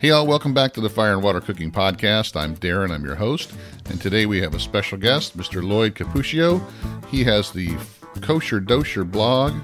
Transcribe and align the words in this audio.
Hey, 0.00 0.10
all, 0.10 0.28
welcome 0.28 0.54
back 0.54 0.74
to 0.74 0.80
the 0.80 0.88
Fire 0.88 1.12
and 1.12 1.24
Water 1.24 1.40
Cooking 1.40 1.72
Podcast. 1.72 2.40
I'm 2.40 2.56
Darren, 2.56 2.92
I'm 2.92 3.04
your 3.04 3.16
host, 3.16 3.52
and 3.90 4.00
today 4.00 4.26
we 4.26 4.40
have 4.40 4.54
a 4.54 4.60
special 4.60 4.96
guest, 4.96 5.36
Mr. 5.36 5.60
Lloyd 5.60 5.96
Cupiccia. 5.96 6.62
He 7.08 7.24
has 7.24 7.50
the 7.50 7.76
Kosher 8.20 8.60
Dosher 8.60 9.02
blog 9.02 9.54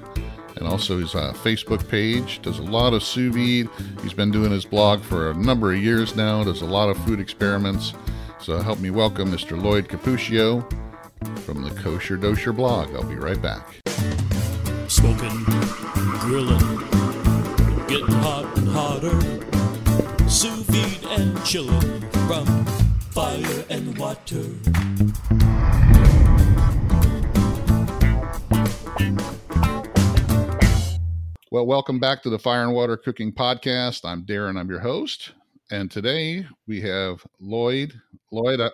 and 0.57 0.67
also 0.67 0.99
his 0.99 1.15
uh, 1.15 1.33
Facebook 1.35 1.89
page. 1.89 2.43
Does 2.43 2.59
a 2.59 2.65
lot 2.65 2.95
of 2.95 3.05
sous 3.05 3.33
vide. 3.33 3.69
He's 4.03 4.13
been 4.13 4.33
doing 4.33 4.51
his 4.51 4.65
blog 4.65 5.03
for 5.03 5.31
a 5.31 5.35
number 5.35 5.73
of 5.73 5.79
years 5.79 6.17
now, 6.17 6.43
does 6.43 6.63
a 6.63 6.67
lot 6.67 6.89
of 6.89 6.97
food 7.05 7.21
experiments. 7.21 7.95
So 8.41 8.59
help 8.59 8.81
me 8.81 8.91
welcome 8.91 9.31
Mr. 9.31 9.63
Lloyd 9.63 9.87
Cupiccia 9.89 10.69
from 11.43 11.63
the 11.63 11.71
Kosher 11.81 12.17
Dosher 12.17 12.53
blog. 12.53 12.93
I'll 12.97 13.05
be 13.05 13.15
right 13.15 13.41
back. 13.41 13.69
Smoking, 14.89 15.45
grilling, 16.19 16.59
vide 21.55 22.13
from 22.27 22.67
fire 23.13 23.65
and 23.71 23.97
water. 23.97 24.43
Well, 31.53 31.67
welcome 31.67 32.01
back 32.01 32.25
to 32.25 32.31
the 32.31 32.41
Fire 32.41 32.65
and 32.65 32.75
Water 32.75 32.97
Cooking 32.97 33.33
Podcast. 33.33 34.05
I'm 34.05 34.25
Darren, 34.25 34.59
I'm 34.59 34.69
your 34.69 34.81
host. 34.81 35.33
And 35.71 35.91
today 35.91 36.45
we 36.67 36.81
have 36.81 37.25
Lloyd. 37.41 37.95
Lloyd 38.33 38.61
uh, 38.61 38.71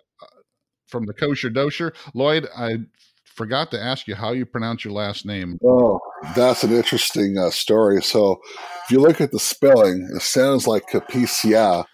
from 0.88 1.04
the 1.04 1.12
Kosher 1.12 1.50
Dosher. 1.50 1.92
Lloyd, 2.14 2.48
I 2.56 2.78
forgot 3.26 3.70
to 3.72 3.80
ask 3.80 4.08
you 4.08 4.14
how 4.14 4.32
you 4.32 4.46
pronounce 4.46 4.86
your 4.86 4.94
last 4.94 5.26
name. 5.26 5.58
Oh, 5.62 6.00
that's 6.34 6.64
an 6.64 6.72
interesting 6.72 7.36
uh, 7.36 7.50
story. 7.50 8.02
So, 8.02 8.40
if 8.84 8.90
you 8.90 9.00
look 9.00 9.20
at 9.20 9.32
the 9.32 9.38
spelling, 9.38 10.08
it 10.14 10.22
sounds 10.22 10.66
like 10.66 10.88
Capicia, 10.88 11.84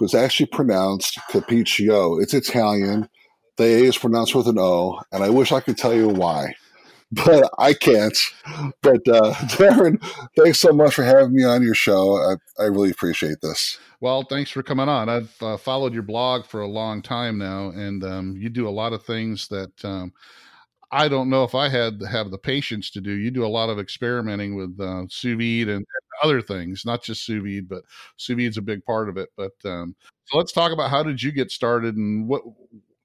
it's 0.00 0.14
actually 0.14 0.46
pronounced 0.46 1.18
Capiccio. 1.30 2.20
It's 2.22 2.34
Italian. 2.34 3.08
The 3.56 3.64
A 3.64 3.84
is 3.84 3.98
pronounced 3.98 4.34
with 4.34 4.48
an 4.48 4.58
O, 4.58 5.00
and 5.12 5.24
I 5.24 5.30
wish 5.30 5.52
I 5.52 5.60
could 5.60 5.78
tell 5.78 5.94
you 5.94 6.08
why, 6.08 6.54
but 7.12 7.50
I 7.58 7.72
can't. 7.72 8.16
But 8.82 9.06
uh, 9.08 9.32
Darren, 9.56 10.02
thanks 10.36 10.60
so 10.60 10.72
much 10.72 10.94
for 10.94 11.04
having 11.04 11.34
me 11.34 11.44
on 11.44 11.62
your 11.62 11.74
show. 11.74 12.16
I, 12.16 12.62
I 12.62 12.66
really 12.66 12.90
appreciate 12.90 13.40
this. 13.40 13.78
Well, 14.00 14.24
thanks 14.24 14.50
for 14.50 14.62
coming 14.62 14.88
on. 14.90 15.08
I've 15.08 15.34
uh, 15.40 15.56
followed 15.56 15.94
your 15.94 16.02
blog 16.02 16.44
for 16.44 16.60
a 16.60 16.66
long 16.68 17.00
time 17.00 17.38
now, 17.38 17.70
and 17.70 18.04
um, 18.04 18.36
you 18.36 18.50
do 18.50 18.68
a 18.68 18.70
lot 18.70 18.92
of 18.92 19.04
things 19.04 19.48
that 19.48 19.84
um, 19.84 20.12
I 20.92 21.08
don't 21.08 21.30
know 21.30 21.44
if 21.44 21.54
I 21.54 21.68
had 21.68 22.02
have 22.10 22.30
the 22.30 22.38
patience 22.38 22.90
to 22.90 23.00
do. 23.00 23.10
You 23.12 23.30
do 23.30 23.44
a 23.44 23.48
lot 23.48 23.70
of 23.70 23.78
experimenting 23.78 24.54
with 24.54 24.78
uh, 24.80 25.06
sous 25.08 25.36
vide 25.36 25.68
and, 25.68 25.84
other 26.22 26.40
things, 26.40 26.84
not 26.84 27.02
just 27.02 27.24
sous 27.24 27.42
vide, 27.42 27.68
but 27.68 27.82
sous 28.16 28.36
vide 28.36 28.48
is 28.48 28.56
a 28.56 28.62
big 28.62 28.84
part 28.84 29.08
of 29.08 29.16
it. 29.16 29.30
But 29.36 29.52
um, 29.64 29.94
so 30.26 30.38
let's 30.38 30.52
talk 30.52 30.72
about 30.72 30.90
how 30.90 31.02
did 31.02 31.22
you 31.22 31.32
get 31.32 31.50
started 31.50 31.96
and 31.96 32.28
what 32.28 32.42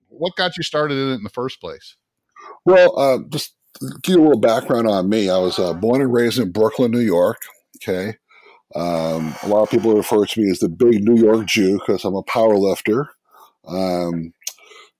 what 0.07 0.35
got 0.35 0.57
you 0.57 0.63
started 0.63 0.97
in 0.97 1.09
it 1.09 1.15
in 1.15 1.23
the 1.23 1.29
first 1.29 1.61
place? 1.61 1.95
Well, 2.65 2.97
uh, 2.99 3.19
just 3.29 3.55
give 4.03 4.15
you 4.15 4.21
a 4.21 4.23
little 4.23 4.39
background 4.39 4.87
on 4.87 5.09
me. 5.09 5.29
I 5.29 5.37
was 5.37 5.57
uh, 5.57 5.73
born 5.73 6.01
and 6.01 6.13
raised 6.13 6.39
in 6.39 6.51
Brooklyn, 6.51 6.91
New 6.91 6.99
York. 6.99 7.37
Okay. 7.77 8.17
Um, 8.75 9.35
a 9.43 9.47
lot 9.47 9.63
of 9.63 9.69
people 9.69 9.95
refer 9.95 10.25
to 10.25 10.41
me 10.41 10.49
as 10.49 10.59
the 10.59 10.69
big 10.69 11.03
New 11.03 11.17
York 11.17 11.45
Jew 11.45 11.79
because 11.79 12.05
I'm 12.05 12.15
a 12.15 12.23
power 12.23 12.57
lifter. 12.57 13.09
Um, 13.67 14.33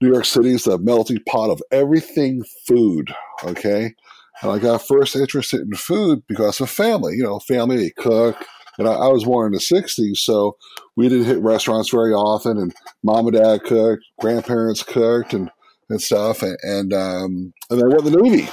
New 0.02 0.12
York 0.12 0.26
City 0.26 0.54
is 0.54 0.64
the 0.64 0.78
melting 0.78 1.20
pot 1.28 1.52
of 1.52 1.62
everything 1.72 2.44
food. 2.68 3.14
Okay. 3.44 3.94
And 4.42 4.52
I 4.52 4.60
got 4.60 4.86
first 4.86 5.16
interested 5.16 5.62
in 5.62 5.74
food 5.74 6.24
because 6.28 6.60
of 6.62 6.70
family. 6.70 7.16
You 7.16 7.24
know, 7.24 7.40
family, 7.40 7.92
cook. 7.98 8.38
And 8.78 8.88
I, 8.88 8.94
I 8.94 9.08
was 9.08 9.26
born 9.26 9.48
in 9.48 9.52
the 9.54 9.60
60s, 9.60 10.18
so 10.18 10.58
we 10.96 11.10
didn't 11.10 11.26
hit 11.26 11.40
restaurants 11.40 11.90
very 11.90 12.14
often. 12.14 12.58
And 12.58 12.74
mom 13.04 13.28
and 13.28 13.36
dad 13.36 13.64
cooked, 13.64 14.04
grandparents 14.20 14.82
cooked, 14.82 15.34
and, 15.34 15.52
and 15.90 16.02
stuff. 16.02 16.42
And, 16.42 16.58
and, 16.64 16.94
um, 16.94 17.54
and 17.70 17.84
I 17.84 17.88
went 17.88 18.06
to 18.06 18.10
the 18.10 18.22
Navy, 18.22 18.50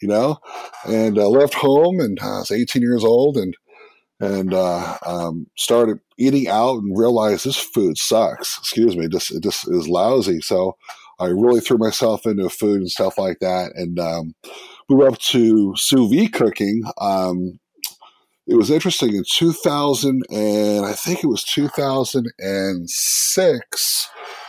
you 0.00 0.08
know, 0.08 0.38
and 0.84 1.16
uh, 1.16 1.28
left 1.28 1.54
home. 1.54 2.00
And 2.00 2.18
I 2.20 2.38
was 2.38 2.50
18 2.50 2.82
years 2.82 3.04
old 3.04 3.36
and 3.36 3.54
and 4.22 4.54
uh, 4.54 4.98
um, 5.04 5.48
started 5.56 5.98
eating 6.16 6.46
out 6.46 6.78
and 6.78 6.96
realized 6.96 7.44
this 7.44 7.56
food 7.56 7.98
sucks. 7.98 8.56
Excuse 8.56 8.96
me, 8.96 9.08
just 9.08 9.32
it 9.32 9.42
just 9.42 9.68
is 9.68 9.88
lousy. 9.88 10.40
So 10.40 10.76
I 11.18 11.26
really 11.26 11.60
threw 11.60 11.76
myself 11.76 12.24
into 12.24 12.48
food 12.48 12.80
and 12.80 12.90
stuff 12.90 13.18
like 13.18 13.40
that, 13.40 13.72
and 13.74 13.98
um, 13.98 14.34
were 14.96 15.08
up 15.08 15.18
to 15.18 15.74
sous 15.76 16.10
vide 16.10 16.32
cooking. 16.32 16.82
Um, 17.00 17.60
it 18.46 18.54
was 18.56 18.70
interesting 18.70 19.14
in 19.14 19.24
2000 19.30 20.22
and 20.30 20.84
I 20.84 20.94
think 20.94 21.22
it 21.22 21.28
was 21.28 21.44
2006. 21.44 24.08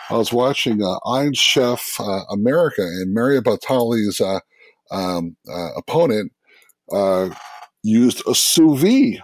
I 0.09 0.17
was 0.17 0.33
watching 0.33 0.81
uh, 0.83 0.97
Iron 1.05 1.33
Chef 1.33 1.99
uh, 1.99 2.23
America 2.29 2.81
and 2.81 3.13
Mario 3.13 3.41
Batali's 3.41 4.19
uh, 4.19 4.39
um, 4.91 5.37
uh, 5.49 5.69
opponent 5.77 6.33
uh, 6.91 7.29
used 7.83 8.21
a 8.27 8.35
sous 8.35 8.81
vide 8.81 9.21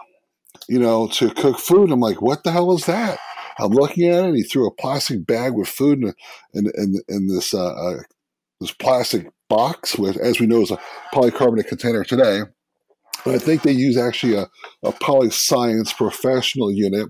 you 0.70 0.80
know, 0.80 1.08
to 1.08 1.32
cook 1.32 1.58
food. 1.58 1.92
I'm 1.92 2.00
like, 2.00 2.22
what 2.22 2.44
the 2.44 2.52
hell 2.52 2.72
is 2.74 2.86
that? 2.86 3.18
I'm 3.58 3.72
looking 3.72 4.08
at 4.08 4.26
it. 4.26 4.36
he 4.36 4.44
threw 4.44 4.68
a 4.68 4.74
plastic 4.74 5.26
bag 5.26 5.54
with 5.54 5.68
food 5.68 6.04
in 6.04 6.14
in, 6.54 6.72
in, 6.76 6.96
in 7.10 7.28
this 7.28 7.54
uh, 7.54 8.04
this 8.62 8.72
plastic 8.72 9.28
box, 9.50 9.98
which, 9.98 10.18
as 10.18 10.40
we 10.40 10.48
know, 10.48 10.62
is 10.62 10.72
a 10.72 10.80
polycarbonate 11.14 11.68
container 11.68 12.04
today. 12.04 12.42
But 13.26 13.36
I 13.36 13.38
think 13.38 13.64
they 13.64 13.72
use 13.72 13.98
actually 13.98 14.36
a, 14.36 14.48
a 14.84 14.94
PolyScience 14.94 15.96
professional 15.96 16.72
unit. 16.72 17.10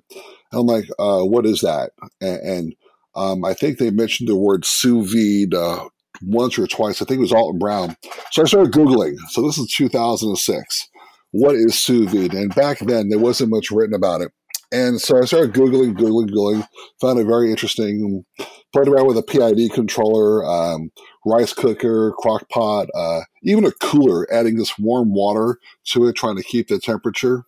I'm 0.51 0.65
like, 0.65 0.85
uh, 0.97 1.21
what 1.21 1.45
is 1.45 1.61
that? 1.61 1.91
And, 2.19 2.39
and 2.39 2.75
um, 3.15 3.45
I 3.45 3.53
think 3.53 3.77
they 3.77 3.91
mentioned 3.91 4.27
the 4.27 4.35
word 4.35 4.65
sous 4.65 5.13
vide 5.13 5.53
uh, 5.53 5.87
once 6.23 6.57
or 6.57 6.65
twice. 6.65 7.01
I 7.01 7.05
think 7.05 7.19
it 7.19 7.21
was 7.21 7.33
Alton 7.33 7.59
Brown. 7.59 7.95
So 8.31 8.41
I 8.41 8.45
started 8.45 8.73
Googling. 8.73 9.17
So 9.29 9.45
this 9.45 9.59
is 9.59 9.71
2006 9.73 10.89
what 11.31 11.55
is 11.55 11.77
sous 11.77 12.11
vide? 12.11 12.33
And 12.33 12.53
back 12.55 12.79
then, 12.79 13.09
there 13.09 13.19
wasn't 13.19 13.51
much 13.51 13.71
written 13.71 13.93
about 13.93 14.21
it. 14.21 14.31
And 14.71 15.01
so 15.01 15.19
I 15.19 15.25
started 15.25 15.53
Googling, 15.53 15.95
Googling, 15.95 16.29
Googling, 16.29 16.67
found 17.01 17.19
it 17.19 17.25
very 17.25 17.49
interesting. 17.49 18.23
Played 18.71 18.87
around 18.87 19.07
with 19.07 19.17
a 19.17 19.23
PID 19.23 19.73
controller, 19.73 20.45
um, 20.45 20.91
rice 21.25 21.53
cooker, 21.53 22.13
crock 22.19 22.47
pot, 22.49 22.87
uh, 22.93 23.21
even 23.41 23.65
a 23.65 23.71
cooler, 23.71 24.31
adding 24.31 24.57
this 24.57 24.77
warm 24.77 25.13
water 25.13 25.57
to 25.85 26.07
it, 26.07 26.15
trying 26.15 26.35
to 26.37 26.43
keep 26.43 26.67
the 26.67 26.79
temperature. 26.79 27.45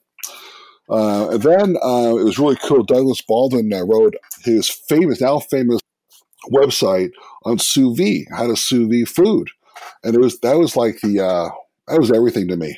Uh, 0.90 1.30
and 1.30 1.44
then 1.44 1.78
uh, 1.84 2.16
it 2.18 2.24
was 2.24 2.40
really 2.40 2.58
cool. 2.58 2.84
Douglas 2.84 3.22
Baldwin 3.22 3.72
uh, 3.72 3.84
wrote 3.86 4.16
his 4.44 4.68
famous, 4.68 5.22
now 5.22 5.40
famous 5.40 5.80
website 6.52 7.12
on 7.44 7.60
sous 7.60 7.98
vide, 7.98 8.26
how 8.32 8.48
to 8.48 8.56
sous 8.56 8.90
vide 8.90 9.08
food. 9.08 9.50
And 10.04 10.16
it 10.16 10.20
was 10.20 10.40
that 10.40 10.58
was 10.58 10.76
like 10.76 11.00
the 11.02 11.20
uh, 11.20 11.50
that 11.88 12.00
was 12.00 12.12
everything 12.12 12.48
to 12.48 12.58
me. 12.58 12.78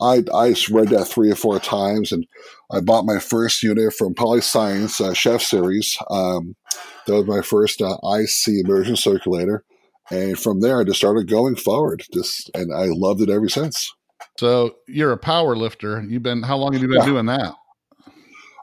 I, 0.00 0.24
I 0.34 0.54
read 0.70 0.88
that 0.88 1.06
three 1.06 1.30
or 1.30 1.36
four 1.36 1.58
times, 1.58 2.12
and 2.12 2.26
I 2.70 2.80
bought 2.80 3.04
my 3.04 3.18
first 3.18 3.62
unit 3.62 3.92
from 3.94 4.14
PolyScience 4.14 5.00
uh, 5.00 5.14
Chef 5.14 5.42
Series. 5.42 5.96
Um, 6.10 6.56
that 7.06 7.14
was 7.14 7.26
my 7.26 7.42
first 7.42 7.82
uh, 7.82 7.96
IC 8.02 8.64
immersion 8.64 8.96
circulator, 8.96 9.64
and 10.10 10.38
from 10.38 10.60
there 10.60 10.80
I 10.80 10.84
just 10.84 10.98
started 10.98 11.28
going 11.28 11.56
forward. 11.56 12.04
Just 12.12 12.50
and 12.54 12.72
I 12.74 12.86
loved 12.86 13.20
it 13.20 13.30
ever 13.30 13.48
since. 13.48 13.92
So 14.38 14.76
you're 14.86 15.12
a 15.12 15.18
power 15.18 15.56
lifter. 15.56 16.02
You've 16.08 16.22
been 16.22 16.42
how 16.42 16.56
long 16.56 16.72
have 16.72 16.82
you 16.82 16.88
been 16.88 16.98
yeah. 16.98 17.06
doing 17.06 17.26
that? 17.26 17.54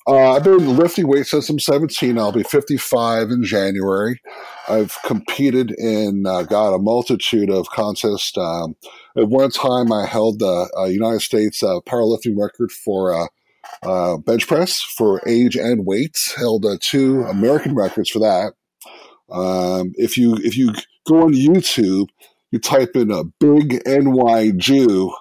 Uh, 0.07 0.31
I've 0.31 0.44
been 0.44 0.78
lifting 0.78 1.06
weights 1.06 1.31
since 1.31 1.50
I'm 1.50 1.59
17. 1.59 2.18
I'll 2.18 2.31
be 2.31 2.44
55 2.44 3.29
in 3.29 3.44
January. 3.44 4.22
I've 4.69 4.97
competed 5.03 5.72
in, 5.72 6.25
uh, 6.25 6.44
got 6.44 6.73
a 6.73 6.79
multitude 6.79 7.50
of 7.50 7.68
contests. 7.69 8.38
Um, 8.38 8.78
at 9.18 9.28
one 9.28 9.50
time, 9.51 9.91
I 9.91 10.06
held 10.06 10.40
the 10.40 10.72
uh, 10.78 10.85
United 10.85 11.22
States 11.22 11.62
uh, 11.62 11.79
powerlifting 11.85 12.38
record 12.38 12.72
for 12.72 13.13
uh, 13.13 13.28
uh, 13.84 14.18
bench 14.18 14.47
press 14.47 14.81
for 14.81 15.22
age 15.28 15.57
and 15.57 15.85
weight. 15.85 16.18
Held 16.38 16.66
two 16.81 17.24
American 17.24 17.75
records 17.75 18.09
for 18.09 18.19
that. 18.19 18.54
Um, 19.30 19.92
if 19.95 20.18
you 20.18 20.36
if 20.36 20.56
you 20.56 20.71
go 21.06 21.24
on 21.24 21.33
YouTube, 21.33 22.07
you 22.51 22.59
type 22.59 22.95
in 22.95 23.12
a 23.12 23.25
big 23.42 23.81
NY 23.86 24.51
Jew, 24.56 25.13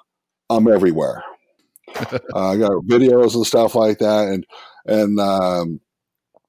I'm 0.48 0.68
everywhere. 0.68 1.24
I 1.96 2.56
got 2.56 2.84
videos 2.84 3.34
and 3.34 3.44
stuff 3.44 3.74
like 3.74 3.98
that, 3.98 4.28
and 4.28 4.46
and 4.86 5.18
um, 5.20 5.80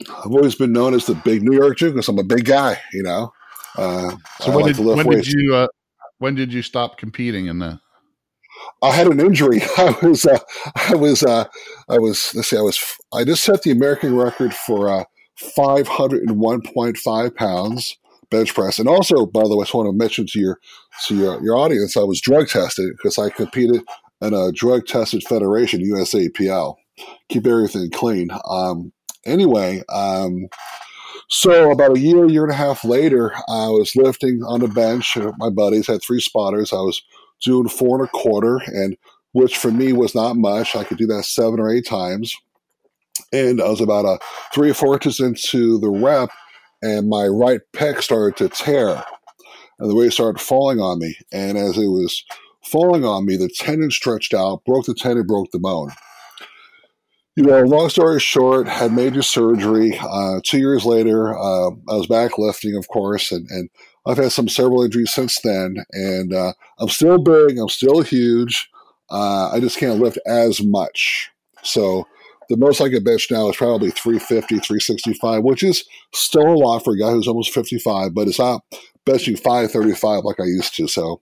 I've 0.10 0.32
always 0.32 0.56
been 0.56 0.72
known 0.72 0.94
as 0.94 1.06
the 1.06 1.16
big 1.16 1.44
New 1.44 1.58
York 1.58 1.78
Jew 1.78 1.92
because 1.92 2.08
I'm 2.08 2.20
a 2.20 2.24
big 2.24 2.46
guy, 2.46 2.80
you 2.94 3.04
know. 3.04 3.34
Uh, 3.76 4.16
so 4.42 4.56
when, 4.56 4.66
like 4.66 4.76
did, 4.76 4.86
when 4.86 5.10
did, 5.10 5.28
you 5.28 5.56
uh, 5.56 5.68
when 6.20 6.36
did 6.36 6.54
you 6.54 6.62
stop 6.62 6.98
competing 6.98 7.48
in 7.48 7.60
the? 7.60 7.80
I 8.82 8.92
had 8.92 9.08
an 9.08 9.20
injury. 9.20 9.62
I 9.78 9.96
was 10.02 10.26
uh, 10.26 10.40
I 10.76 10.96
was 10.96 11.24
uh, 11.24 11.46
I 11.90 11.98
was 11.98 12.34
let's 12.36 12.50
see 12.50 12.58
I 12.58 12.62
was 12.62 12.80
I 13.14 13.24
just 13.24 13.44
set 13.44 13.64
the 13.64 13.72
American 13.72 14.16
record 14.16 14.54
for 14.54 14.90
uh, 14.90 15.04
501.5 15.58 17.36
pounds 17.36 17.98
bench 18.30 18.54
press, 18.54 18.78
and 18.78 18.90
also 18.90 19.26
by 19.26 19.44
the 19.44 19.56
way, 19.56 19.62
I 19.62 19.66
just 19.66 19.74
want 19.74 19.88
to 19.88 19.98
mention 19.98 20.28
to 20.28 20.40
your 20.40 20.60
to 21.08 21.16
your, 21.16 21.44
your 21.44 21.56
audience, 21.56 21.98
I 21.98 22.02
was 22.02 22.22
drug 22.22 22.48
tested 22.50 22.92
because 22.98 23.18
I 23.18 23.30
competed 23.30 23.84
in 24.22 24.34
a 24.34 24.52
drug 24.52 24.88
tested 24.88 25.24
federation, 25.24 25.82
USAPL 25.82 26.76
keep 27.30 27.46
everything 27.46 27.90
clean. 27.92 28.30
Um, 28.50 28.92
anyway, 29.26 29.84
um, 29.90 30.48
so 31.30 31.72
about 31.72 31.98
a 31.98 32.00
year, 32.00 32.26
year 32.28 32.44
and 32.44 32.52
a 32.52 32.56
half 32.56 32.84
later, 32.84 33.34
I 33.50 33.68
was 33.68 33.96
lifting 33.96 34.42
on 34.44 34.62
the 34.62 34.68
bench. 34.68 35.18
My 35.38 35.50
buddies 35.50 35.88
had 35.88 36.02
three 36.02 36.22
spotters. 36.22 36.72
I 36.72 36.78
was 36.78 37.02
doing 37.44 37.68
four 37.68 38.00
and 38.00 38.08
a 38.08 38.12
quarter, 38.12 38.62
and 38.68 38.96
which 39.34 39.58
for 39.58 39.72
me 39.72 39.94
was 39.94 40.16
not 40.16 40.38
much. 40.38 40.76
I 40.76 40.84
could 40.84 40.98
do 40.98 41.08
that 41.08 41.26
seven 41.26 41.60
or 41.60 41.70
eight 41.70 41.86
times. 41.86 42.36
And 43.34 43.62
I 43.62 43.68
was 43.68 43.82
about 43.82 44.06
a 44.06 44.20
three 44.54 44.70
or 44.70 44.74
four 44.74 44.94
inches 44.94 45.20
into 45.20 45.80
the 45.80 45.90
rep, 45.90 46.30
and 46.82 47.10
my 47.10 47.28
right 47.28 47.62
pec 47.74 48.02
started 48.02 48.38
to 48.38 48.50
tear. 48.50 49.04
And 49.80 49.90
the 49.90 49.96
weight 49.96 50.14
started 50.14 50.42
falling 50.42 50.80
on 50.80 51.00
me. 51.00 51.16
And 51.32 51.58
as 51.58 51.78
it 51.78 51.88
was 51.88 52.24
falling 52.64 53.06
on 53.06 53.26
me, 53.26 53.36
the 53.36 53.50
tendon 53.50 53.92
stretched 53.92 54.34
out, 54.34 54.64
broke 54.66 54.86
the 54.86 54.96
tendon, 54.96 55.28
broke 55.28 55.52
the 55.52 55.60
bone 55.60 55.92
you 57.38 57.44
know, 57.44 57.62
long 57.62 57.88
story 57.88 58.20
short, 58.20 58.68
had 58.68 58.92
major 58.92 59.22
surgery. 59.22 59.96
Uh, 60.02 60.40
two 60.44 60.58
years 60.58 60.86
later, 60.86 61.38
uh, 61.38 61.70
I 61.88 61.96
was 61.96 62.08
back 62.08 62.40
lifting, 62.40 62.76
of 62.76 62.88
course, 62.88 63.32
and, 63.32 63.48
and 63.52 63.70
I've 64.08 64.18
had 64.18 64.32
some 64.32 64.50
several 64.50 64.84
injuries 64.84 65.14
since 65.14 65.40
then. 65.44 65.86
And 65.92 66.34
uh, 66.34 66.54
I'm 66.80 66.90
still 66.90 67.20
big, 67.20 67.60
I'm 67.60 67.70
still 67.70 68.02
huge. 68.02 68.68
Uh, 69.12 69.52
I 69.52 69.60
just 69.60 69.78
can't 69.78 70.00
lift 70.00 70.18
as 70.26 70.64
much. 70.64 71.30
So 71.62 72.08
the 72.50 72.58
most 72.58 72.82
I 72.82 72.90
can 72.90 73.04
bench 73.04 73.28
now 73.30 73.50
is 73.50 73.56
probably 73.56 73.92
350, 73.92 74.56
365, 74.58 75.44
which 75.44 75.62
is 75.62 75.86
still 76.16 76.48
a 76.48 76.58
lot 76.58 76.84
for 76.84 76.96
a 76.96 77.00
guy 77.00 77.12
who's 77.12 77.28
almost 77.28 77.54
55, 77.54 78.16
but 78.16 78.28
it's 78.28 78.40
not 78.40 78.64
benching 79.06 79.38
535 79.38 80.24
like 80.24 80.40
I 80.40 80.46
used 80.46 80.74
to. 80.78 80.88
So 80.88 81.22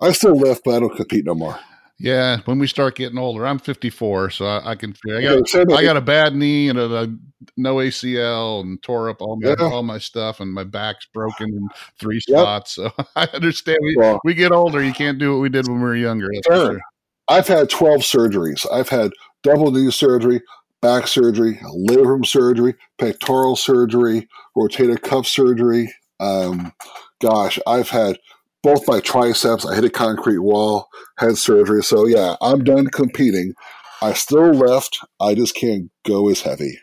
I 0.00 0.12
still 0.12 0.36
lift, 0.36 0.62
but 0.64 0.76
I 0.76 0.80
don't 0.80 0.96
compete 0.96 1.26
no 1.26 1.34
more. 1.34 1.58
Yeah, 2.02 2.38
when 2.46 2.58
we 2.58 2.66
start 2.66 2.96
getting 2.96 3.18
older, 3.18 3.46
I'm 3.46 3.58
54, 3.58 4.30
so 4.30 4.46
I, 4.46 4.70
I 4.70 4.74
can. 4.74 4.94
I 5.06 5.20
got, 5.20 5.72
I 5.72 5.82
got 5.82 5.98
a 5.98 6.00
bad 6.00 6.34
knee 6.34 6.70
and 6.70 6.78
a, 6.78 7.02
a, 7.02 7.14
no 7.58 7.76
ACL 7.76 8.62
and 8.62 8.82
tore 8.82 9.10
up 9.10 9.20
all 9.20 9.38
my 9.38 9.50
yeah. 9.50 9.56
all 9.60 9.82
my 9.82 9.98
stuff, 9.98 10.40
and 10.40 10.50
my 10.50 10.64
back's 10.64 11.06
broken 11.12 11.48
in 11.48 11.68
three 11.98 12.18
spots. 12.20 12.78
Yep. 12.78 12.92
So 12.96 13.04
I 13.16 13.28
understand. 13.34 13.78
We, 13.82 13.96
well, 13.98 14.18
we 14.24 14.32
get 14.32 14.50
older, 14.50 14.82
you 14.82 14.94
can't 14.94 15.18
do 15.18 15.34
what 15.34 15.42
we 15.42 15.50
did 15.50 15.68
when 15.68 15.76
we 15.76 15.82
were 15.82 15.94
younger. 15.94 16.28
Sure. 16.46 16.80
I've 17.28 17.46
had 17.46 17.68
12 17.68 18.00
surgeries. 18.00 18.66
I've 18.72 18.88
had 18.88 19.12
double 19.42 19.70
knee 19.70 19.90
surgery, 19.90 20.40
back 20.80 21.06
surgery, 21.06 21.56
labrum 21.62 22.24
surgery, 22.24 22.76
pectoral 22.98 23.56
surgery, 23.56 24.26
rotator 24.56 25.00
cuff 25.00 25.26
surgery. 25.26 25.92
Um, 26.18 26.72
gosh, 27.20 27.58
I've 27.66 27.90
had 27.90 28.18
both 28.62 28.86
my 28.88 29.00
triceps. 29.00 29.66
I 29.66 29.74
hit 29.74 29.84
a 29.84 29.90
concrete 29.90 30.38
wall, 30.38 30.88
had 31.18 31.38
surgery. 31.38 31.82
So 31.82 32.06
yeah, 32.06 32.36
I'm 32.40 32.64
done 32.64 32.86
competing. 32.86 33.54
I 34.02 34.12
still 34.14 34.50
lift. 34.50 34.98
I 35.20 35.34
just 35.34 35.54
can't 35.54 35.90
go 36.06 36.28
as 36.28 36.42
heavy. 36.42 36.78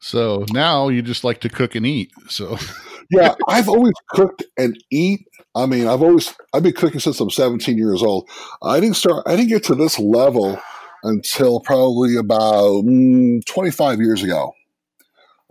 So 0.00 0.44
now 0.52 0.88
you 0.88 1.02
just 1.02 1.24
like 1.24 1.40
to 1.40 1.48
cook 1.48 1.74
and 1.74 1.84
eat. 1.84 2.12
So 2.28 2.56
yeah, 3.10 3.34
I've 3.48 3.68
always 3.68 3.94
cooked 4.10 4.44
and 4.56 4.76
eat. 4.90 5.20
I 5.54 5.66
mean, 5.66 5.88
I've 5.88 6.02
always 6.02 6.34
I've 6.54 6.62
been 6.62 6.74
cooking 6.74 7.00
since 7.00 7.18
I'm 7.20 7.30
17 7.30 7.76
years 7.76 8.02
old. 8.02 8.28
I 8.62 8.80
didn't 8.80 8.96
start. 8.96 9.24
I 9.26 9.36
didn't 9.36 9.48
get 9.48 9.64
to 9.64 9.74
this 9.74 9.98
level 9.98 10.60
until 11.02 11.60
probably 11.60 12.16
about 12.16 12.84
mm, 12.84 13.44
25 13.46 13.98
years 14.00 14.22
ago. 14.22 14.52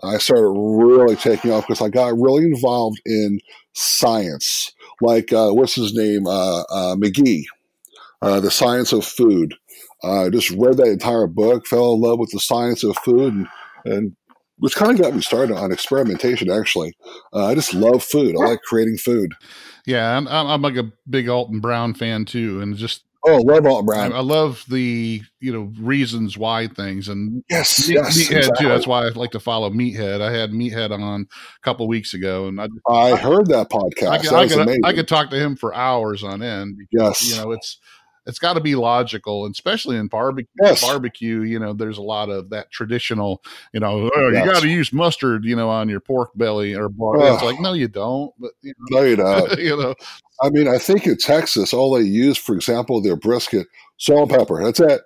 I 0.04 0.18
started 0.20 0.50
really 0.50 1.16
taking 1.16 1.52
off 1.52 1.66
because 1.66 1.82
I 1.82 1.90
got 1.90 2.14
really 2.20 2.44
involved 2.44 3.02
in 3.06 3.40
science 3.74 4.72
like 5.02 5.32
uh, 5.34 5.52
what's 5.52 5.76
his 5.76 5.94
name, 5.94 6.28
uh, 6.28 6.62
uh, 6.62 6.96
McGee, 6.96 7.46
uh, 8.22 8.40
The 8.40 8.52
Science 8.52 8.94
of 8.94 9.06
Food. 9.06 9.54
I 10.04 10.30
just 10.30 10.52
read 10.52 10.78
that 10.78 10.88
entire 10.88 11.28
book, 11.28 11.66
fell 11.66 11.94
in 11.94 12.02
love 12.02 12.20
with 12.20 12.32
the 12.32 12.40
science 12.40 12.84
of 12.84 12.96
food, 12.98 13.34
and, 13.34 13.48
and 13.86 14.16
which 14.60 14.76
kind 14.76 14.92
of 14.92 15.00
got 15.00 15.16
me 15.16 15.22
started 15.22 15.56
on 15.56 15.72
experimentation. 15.72 16.52
Actually, 16.52 16.96
uh, 17.34 17.48
I 17.48 17.56
just 17.56 17.74
love 17.74 18.04
food. 18.04 18.36
I 18.36 18.46
like 18.46 18.62
creating 18.62 18.98
food. 18.98 19.34
Yeah, 19.86 20.18
I'm, 20.18 20.28
I'm 20.28 20.62
like 20.62 20.76
a 20.76 20.92
big 21.10 21.30
Alton 21.30 21.60
Brown 21.62 21.94
fan 21.94 22.26
too, 22.26 22.62
and 22.62 22.76
just 22.76 23.04
Oh, 23.28 23.38
love 23.38 23.66
Alton 23.66 23.86
Brown. 23.86 24.14
I, 24.14 24.18
I, 24.18 24.22
love 24.22 24.64
the 24.70 25.22
you 25.42 25.52
know 25.52 25.72
reasons 25.82 26.38
why 26.38 26.68
things 26.68 27.10
and 27.10 27.44
yes, 27.50 27.88
Meat, 27.88 27.96
yes 27.96 28.18
Meathead 28.18 28.38
exactly. 28.38 28.64
too. 28.64 28.70
That's 28.70 28.88
why 28.88 29.06
I 29.06 29.10
like 29.10 29.32
to 29.32 29.40
follow 29.40 29.70
Meathead. 29.70 30.22
I 30.22 30.32
had 30.32 30.52
Meathead 30.52 30.92
on 30.92 31.22
a 31.22 31.62
couple 31.62 31.88
weeks 31.90 32.14
ago, 32.14 32.48
and 32.48 32.62
I, 32.62 32.68
I, 32.88 33.12
I 33.12 33.16
heard 33.18 33.48
that 33.48 33.70
podcast. 33.70 34.08
I 34.08 34.18
could, 34.18 34.30
that 34.30 34.36
I, 34.36 34.48
could, 34.48 34.86
I 34.86 34.94
could 34.94 35.08
talk 35.08 35.30
to 35.32 35.38
him 35.38 35.58
for 35.58 35.76
hours 35.76 36.24
on 36.24 36.42
end. 36.42 36.78
Because, 36.78 37.22
yes, 37.22 37.30
you 37.30 37.44
know 37.44 37.52
it's 37.52 37.80
it's 38.28 38.40
got 38.40 38.54
to 38.54 38.60
be 38.60 38.76
logical, 38.76 39.46
and 39.46 39.56
especially 39.56 39.96
in 39.96 40.08
barbecue. 40.08 40.48
Yes. 40.62 40.82
Barbecue, 40.82 41.42
you 41.42 41.60
know, 41.60 41.74
there's 41.74 41.98
a 41.98 42.04
lot 42.04 42.30
of 42.30 42.50
that 42.50 42.70
traditional. 42.72 43.42
You 43.74 43.80
know, 43.80 44.12
oh, 44.14 44.30
yes. 44.30 44.46
you 44.46 44.52
got 44.52 44.62
to 44.62 44.68
use 44.68 44.92
mustard, 44.92 45.46
you 45.46 45.56
know, 45.56 45.70
on 45.70 45.90
your 45.90 46.02
pork 46.02 46.32
belly 46.36 46.76
or 46.76 46.90
bar. 46.90 47.16
It's 47.34 47.44
like 47.44 47.60
no, 47.60 47.74
you 47.74 47.88
don't. 47.88 48.34
But 48.38 48.52
you 48.62 48.74
know, 48.90 49.00
no, 49.00 49.06
you 49.06 49.16
don't. 49.16 49.60
you 49.60 49.78
know, 49.78 49.96
I 50.42 50.50
mean, 50.50 50.68
I 50.68 50.78
think 50.78 51.08
in 51.08 51.18
Texas, 51.18 51.74
all 51.74 51.94
they 51.94 52.02
use, 52.02 52.38
for 52.38 52.54
example, 52.54 53.02
their 53.02 53.16
brisket, 53.16 53.68
salt 53.98 54.30
and 54.30 54.40
pepper. 54.40 54.64
That's 54.64 54.80
it. 54.80 55.02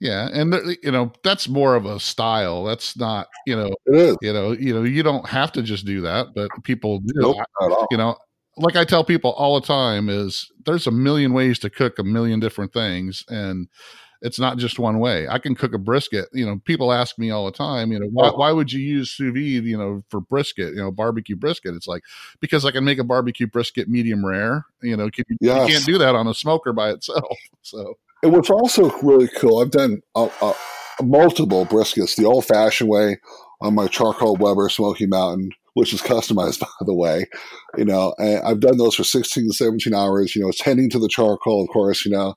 Yeah, 0.00 0.28
and 0.32 0.54
you 0.82 0.90
know 0.90 1.12
that's 1.22 1.48
more 1.48 1.76
of 1.76 1.86
a 1.86 2.00
style. 2.00 2.64
That's 2.64 2.96
not 2.96 3.28
you 3.46 3.56
know 3.56 3.74
it 3.86 3.94
is. 3.94 4.16
You 4.20 4.32
know 4.32 4.52
you 4.52 4.74
know 4.74 4.82
you 4.82 5.02
don't 5.02 5.26
have 5.26 5.52
to 5.52 5.62
just 5.62 5.86
do 5.86 6.00
that, 6.02 6.34
but 6.34 6.50
people 6.62 6.98
do. 7.00 7.12
Nope, 7.16 7.36
you 7.90 7.96
know, 7.96 8.16
like 8.56 8.76
I 8.76 8.84
tell 8.84 9.04
people 9.04 9.32
all 9.32 9.60
the 9.60 9.66
time 9.66 10.08
is 10.08 10.50
there's 10.64 10.86
a 10.86 10.92
million 10.92 11.32
ways 11.32 11.58
to 11.60 11.70
cook 11.70 11.98
a 11.98 12.04
million 12.04 12.40
different 12.40 12.72
things, 12.72 13.24
and 13.28 13.68
it's 14.24 14.38
not 14.38 14.56
just 14.56 14.78
one 14.78 15.00
way. 15.00 15.28
I 15.28 15.38
can 15.38 15.54
cook 15.54 15.74
a 15.74 15.78
brisket. 15.78 16.28
You 16.32 16.46
know, 16.46 16.58
people 16.64 16.92
ask 16.92 17.18
me 17.18 17.30
all 17.30 17.44
the 17.44 17.52
time, 17.52 17.92
you 17.92 18.00
know, 18.00 18.06
why, 18.06 18.30
why 18.30 18.52
would 18.52 18.72
you 18.72 18.80
use 18.80 19.10
sous 19.10 19.30
vide, 19.32 19.64
you 19.64 19.76
know, 19.76 20.02
for 20.08 20.20
brisket, 20.20 20.70
you 20.70 20.80
know, 20.80 20.90
barbecue 20.90 21.36
brisket? 21.36 21.74
It's 21.74 21.86
like, 21.86 22.02
because 22.40 22.64
I 22.64 22.70
can 22.70 22.84
make 22.84 22.98
a 22.98 23.04
barbecue 23.04 23.46
brisket 23.46 23.86
medium 23.86 24.24
rare, 24.24 24.64
you 24.82 24.96
know, 24.96 25.10
can, 25.10 25.24
yes. 25.40 25.68
you 25.68 25.74
can't 25.74 25.84
do 25.84 25.98
that 25.98 26.14
on 26.14 26.26
a 26.26 26.32
smoker 26.34 26.72
by 26.72 26.90
itself. 26.90 27.24
So, 27.66 27.94
and 28.22 28.30
what's 28.30 28.50
also 28.50 28.90
really 29.00 29.26
cool, 29.38 29.62
I've 29.62 29.70
done 29.70 30.02
uh, 30.14 30.28
uh, 30.42 30.52
multiple 31.02 31.64
briskets 31.64 32.14
the 32.14 32.26
old 32.26 32.44
fashioned 32.44 32.90
way 32.90 33.18
on 33.62 33.74
my 33.74 33.86
charcoal 33.86 34.36
Weber 34.36 34.68
Smoky 34.68 35.06
Mountain, 35.06 35.52
which 35.74 35.92
is 35.92 36.00
customized 36.00 36.60
by 36.60 36.66
the 36.80 36.94
way. 36.94 37.26
You 37.76 37.84
know, 37.84 38.14
I've 38.18 38.60
done 38.60 38.78
those 38.78 38.94
for 38.94 39.04
16 39.04 39.48
to 39.48 39.52
17 39.52 39.94
hours, 39.94 40.34
you 40.34 40.42
know, 40.42 40.52
tending 40.52 40.90
to 40.90 40.98
the 40.98 41.08
charcoal, 41.08 41.62
of 41.62 41.68
course, 41.68 42.04
you 42.04 42.12
know, 42.12 42.34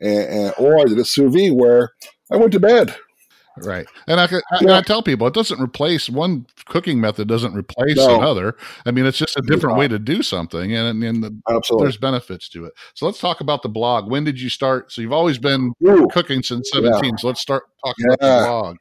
and, 0.00 0.28
and, 0.28 0.54
or 0.58 0.78
I 0.78 0.84
did 0.84 0.98
a 0.98 1.04
sous 1.04 1.32
vide 1.32 1.52
where 1.52 1.92
I 2.30 2.36
went 2.36 2.52
to 2.52 2.60
bed. 2.60 2.96
Right, 3.56 3.86
and 4.08 4.20
I, 4.20 4.24
I, 4.24 4.40
yeah. 4.62 4.78
I, 4.78 4.82
tell 4.82 5.00
people 5.00 5.28
it 5.28 5.34
doesn't 5.34 5.60
replace 5.60 6.10
one 6.10 6.44
cooking 6.64 7.00
method 7.00 7.28
doesn't 7.28 7.54
replace 7.54 7.96
no. 7.98 8.18
another. 8.18 8.56
I 8.84 8.90
mean, 8.90 9.06
it's 9.06 9.16
just 9.16 9.36
a 9.36 9.42
different 9.42 9.78
way 9.78 9.86
to 9.86 9.96
do 9.96 10.24
something, 10.24 10.74
and 10.74 11.04
and 11.04 11.22
the, 11.22 11.40
Absolutely. 11.48 11.84
there's 11.84 11.96
benefits 11.96 12.48
to 12.48 12.64
it. 12.64 12.72
So 12.94 13.06
let's 13.06 13.20
talk 13.20 13.40
about 13.40 13.62
the 13.62 13.68
blog. 13.68 14.10
When 14.10 14.24
did 14.24 14.40
you 14.40 14.48
start? 14.48 14.90
So 14.90 15.02
you've 15.02 15.12
always 15.12 15.38
been 15.38 15.72
Ooh. 15.86 16.08
cooking 16.10 16.42
since 16.42 16.68
seventeen. 16.72 17.10
Yeah. 17.10 17.16
So 17.18 17.28
let's 17.28 17.40
start 17.40 17.62
talking 17.84 18.06
about 18.06 18.18
the 18.18 18.48
blog. 18.48 18.76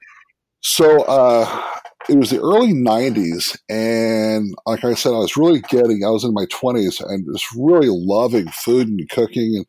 So 0.62 1.04
uh, 1.04 1.64
it 2.10 2.18
was 2.18 2.32
the 2.32 2.40
early 2.40 2.74
90s 2.74 3.58
and 3.70 4.54
like 4.66 4.84
i 4.84 4.94
said 4.94 5.14
i 5.14 5.18
was 5.18 5.38
really 5.38 5.62
getting 5.62 6.04
i 6.06 6.10
was 6.10 6.24
in 6.24 6.34
my 6.34 6.46
20s 6.46 7.02
and 7.08 7.26
just 7.32 7.46
really 7.58 7.88
loving 7.90 8.48
food 8.48 8.88
and 8.88 9.10
cooking 9.10 9.56
and 9.56 9.66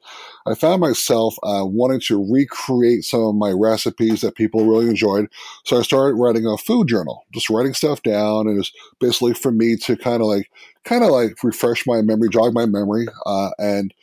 i 0.46 0.54
found 0.54 0.80
myself 0.80 1.36
uh, 1.42 1.64
wanting 1.64 2.00
to 2.00 2.26
recreate 2.32 3.04
some 3.04 3.22
of 3.22 3.34
my 3.34 3.50
recipes 3.50 4.20
that 4.20 4.34
people 4.34 4.66
really 4.66 4.88
enjoyed. 4.88 5.28
So 5.64 5.78
i 5.78 5.82
started 5.82 6.16
writing 6.16 6.46
a 6.46 6.56
food 6.56 6.88
journal 6.88 7.24
just 7.32 7.50
writing 7.50 7.74
stuff 7.74 8.02
down 8.02 8.46
and 8.46 8.56
it 8.56 8.58
was 8.58 8.72
basically 9.00 9.34
for 9.34 9.52
me 9.52 9.76
to 9.76 9.96
kind 9.96 10.20
of 10.20 10.28
like 10.28 10.50
kind 10.84 11.04
of 11.04 11.10
like 11.10 11.42
refresh 11.42 11.86
my 11.86 12.02
memory 12.02 12.28
jog 12.28 12.52
my 12.52 12.66
memory 12.66 13.06
uh, 13.26 13.50
and 13.58 13.94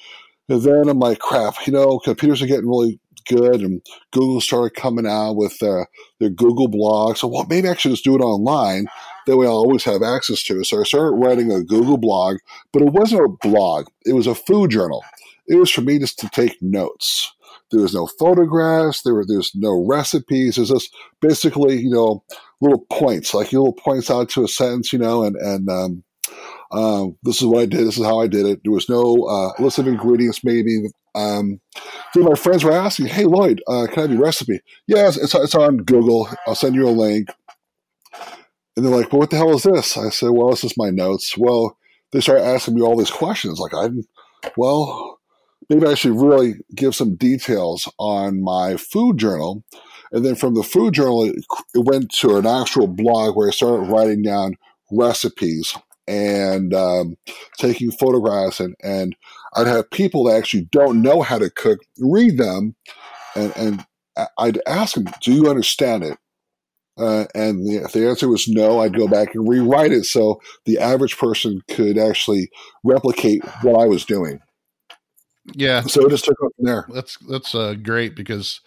then 0.60 0.90
I'm 0.90 1.00
like, 1.00 1.20
crap, 1.20 1.56
you 1.66 1.74
know, 1.74 2.00
computers 2.00 2.42
are 2.42 2.48
getting 2.48 2.68
really 2.68 3.00
good, 3.26 3.62
and 3.62 3.82
Google 4.12 4.42
started 4.42 4.76
coming 4.76 5.08
out 5.08 5.34
with 5.34 5.62
uh, 5.62 5.86
their 6.20 6.30
Google 6.30 6.68
blog. 6.68 7.18
So, 7.18 7.28
well, 7.28 7.46
maybe 7.50 7.68
I 7.68 7.76
should 7.76 7.92
just 7.92 8.04
do 8.04 8.16
it 8.16 8.22
online. 8.22 8.88
That 9.28 9.38
way, 9.38 9.46
I'll 9.46 9.54
always 9.54 9.84
have 9.84 10.02
access 10.02 10.44
to. 10.44 10.64
So, 10.64 10.82
I 10.82 10.84
started 10.84 11.16
writing 11.16 11.52
a 11.52 11.64
Google 11.64 11.98
blog, 11.98 12.38
but 12.72 12.82
it 12.82 12.94
wasn't 12.94 13.26
a 13.26 13.48
blog; 13.48 13.88
it 14.06 14.14
was 14.14 14.28
a 14.28 14.36
food 14.36 14.72
journal. 14.72 15.04
It 15.48 15.56
was 15.56 15.72
for 15.72 15.82
me 15.82 16.00
just 16.00 16.20
to 16.20 16.30
take 16.30 16.62
notes. 16.62 17.32
There 17.72 17.82
was 17.82 17.94
no 17.94 18.08
photographs. 18.08 19.02
There 19.02 19.14
were 19.14 19.26
there's 19.26 19.52
no 19.56 19.86
recipes. 19.86 20.56
There's 20.56 20.70
just 20.70 20.94
basically, 21.22 21.78
you 21.78 21.90
know, 21.90 22.24
little 22.60 22.86
points, 22.92 23.34
like 23.34 23.54
little 23.54 23.74
points 23.74 24.12
out 24.12 24.30
to 24.30 24.44
a 24.44 24.48
sentence, 24.48 24.92
you 24.92 25.00
know, 25.00 25.24
and 25.24 25.36
and 25.38 25.70
um, 25.70 26.04
um, 26.72 27.18
this 27.24 27.42
is 27.42 27.48
what 27.48 27.62
I 27.62 27.66
did. 27.66 27.88
This 27.88 27.98
is 27.98 28.06
how 28.06 28.20
I 28.20 28.28
did 28.28 28.46
it. 28.46 28.62
There 28.64 28.72
was 28.72 28.90
no 28.90 29.24
uh, 29.24 29.52
list 29.62 29.80
of 29.80 29.88
ingredients, 29.88 30.44
maybe. 30.44 30.84
Um, 31.16 31.60
so 32.14 32.22
my 32.22 32.36
friends 32.36 32.64
were 32.64 32.72
asking, 32.72 33.08
"Hey 33.08 33.26
Lloyd, 33.26 33.62
uh, 33.68 33.88
can 33.88 34.00
I 34.00 34.02
have 34.04 34.12
your 34.12 34.22
recipe?" 34.22 34.62
Yes, 34.88 35.18
it's 35.18 35.36
it's 35.36 35.56
on 35.56 35.78
Google. 35.78 36.30
I'll 36.48 36.56
send 36.56 36.76
you 36.76 36.88
a 36.88 36.90
link. 36.90 37.30
And 38.76 38.86
they're 38.86 38.96
like, 38.96 39.12
"Well, 39.12 39.20
what 39.20 39.30
the 39.30 39.38
hell 39.38 39.54
is 39.54 39.64
this?" 39.64 39.98
I 39.98 40.10
said, 40.10 40.30
"Well, 40.32 40.50
this 40.50 40.64
is 40.64 40.78
my 40.78 40.90
notes." 40.90 41.38
Well, 41.38 41.78
they 42.12 42.22
started 42.22 42.46
asking 42.46 42.76
me 42.76 42.82
all 42.82 42.98
these 42.98 43.12
questions. 43.12 43.60
Like, 43.60 43.74
I, 43.74 43.90
well, 44.58 45.20
maybe 45.70 45.88
I 45.88 45.96
should 45.96 46.20
really 46.20 46.56
give 46.76 46.96
some 46.96 47.16
details 47.16 47.90
on 47.98 48.44
my 48.44 48.78
food 48.78 49.18
journal. 49.18 49.64
And 50.12 50.26
then 50.26 50.36
from 50.36 50.56
the 50.56 50.64
food 50.64 50.94
journal, 50.94 51.24
it 51.24 51.46
went 51.76 52.12
to 52.20 52.36
an 52.36 52.46
actual 52.46 52.88
blog 52.88 53.36
where 53.36 53.48
I 53.48 53.52
started 53.52 53.90
writing 53.90 54.22
down 54.22 54.56
recipes 54.92 55.74
and 56.08 56.74
um, 56.74 57.16
taking 57.58 57.92
photographs 57.92 58.60
and, 58.60 58.76
and 58.84 59.16
I'd 59.56 59.68
have 59.68 59.90
people 59.92 60.26
that 60.26 60.38
actually 60.38 60.64
don't 60.72 61.02
know 61.02 61.22
how 61.22 61.38
to 61.38 61.50
cook 61.50 61.80
read 62.00 62.38
them 62.38 62.76
and, 63.36 63.56
and 63.58 63.86
I'd 64.38 64.60
ask 64.68 64.96
them, 64.96 65.08
do 65.22 65.34
you 65.34 65.50
understand 65.50 66.04
it? 66.04 66.18
Uh, 66.98 67.26
and 67.34 67.66
the, 67.66 67.78
if 67.78 67.94
the 67.94 68.08
answer 68.08 68.28
was 68.28 68.48
no, 68.48 68.80
I'd 68.80 68.96
go 68.96 69.08
back 69.08 69.34
and 69.34 69.48
rewrite 69.48 69.92
it 69.92 70.04
so 70.04 70.42
the 70.66 70.78
average 70.78 71.18
person 71.18 71.62
could 71.70 71.98
actually 71.98 72.50
replicate 72.84 73.44
what 73.62 73.80
I 73.80 73.86
was 73.86 74.06
doing. 74.06 74.40
Yeah. 75.54 75.82
So 75.82 76.06
it 76.06 76.10
just 76.10 76.26
took 76.26 76.42
off 76.44 76.52
from 76.56 76.66
there. 76.66 76.86
That's 76.94 77.18
that's 77.30 77.56
uh, 77.56 77.76
great 77.76 78.16
because 78.16 78.62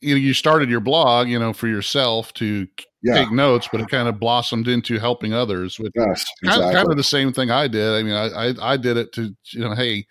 you 0.00 0.14
know, 0.14 0.20
you 0.20 0.32
started 0.32 0.70
your 0.70 0.80
blog, 0.80 1.28
you 1.28 1.38
know, 1.38 1.52
for 1.52 1.66
yourself 1.66 2.32
to 2.34 2.68
Yeah. 3.06 3.14
take 3.14 3.32
notes, 3.32 3.68
but 3.70 3.80
it 3.80 3.88
kind 3.88 4.08
of 4.08 4.18
blossomed 4.18 4.68
into 4.68 4.98
helping 4.98 5.32
others. 5.32 5.78
Which 5.78 5.92
Yes, 5.94 6.24
kind, 6.44 6.56
exactly. 6.56 6.74
kind 6.74 6.90
of 6.90 6.96
the 6.96 7.02
same 7.04 7.32
thing 7.32 7.50
I 7.50 7.68
did. 7.68 7.94
I 7.94 8.02
mean, 8.02 8.14
I, 8.14 8.48
I 8.48 8.72
I 8.72 8.76
did 8.76 8.96
it 8.96 9.12
to 9.12 9.34
you 9.50 9.60
know, 9.60 9.74
hey, 9.74 10.06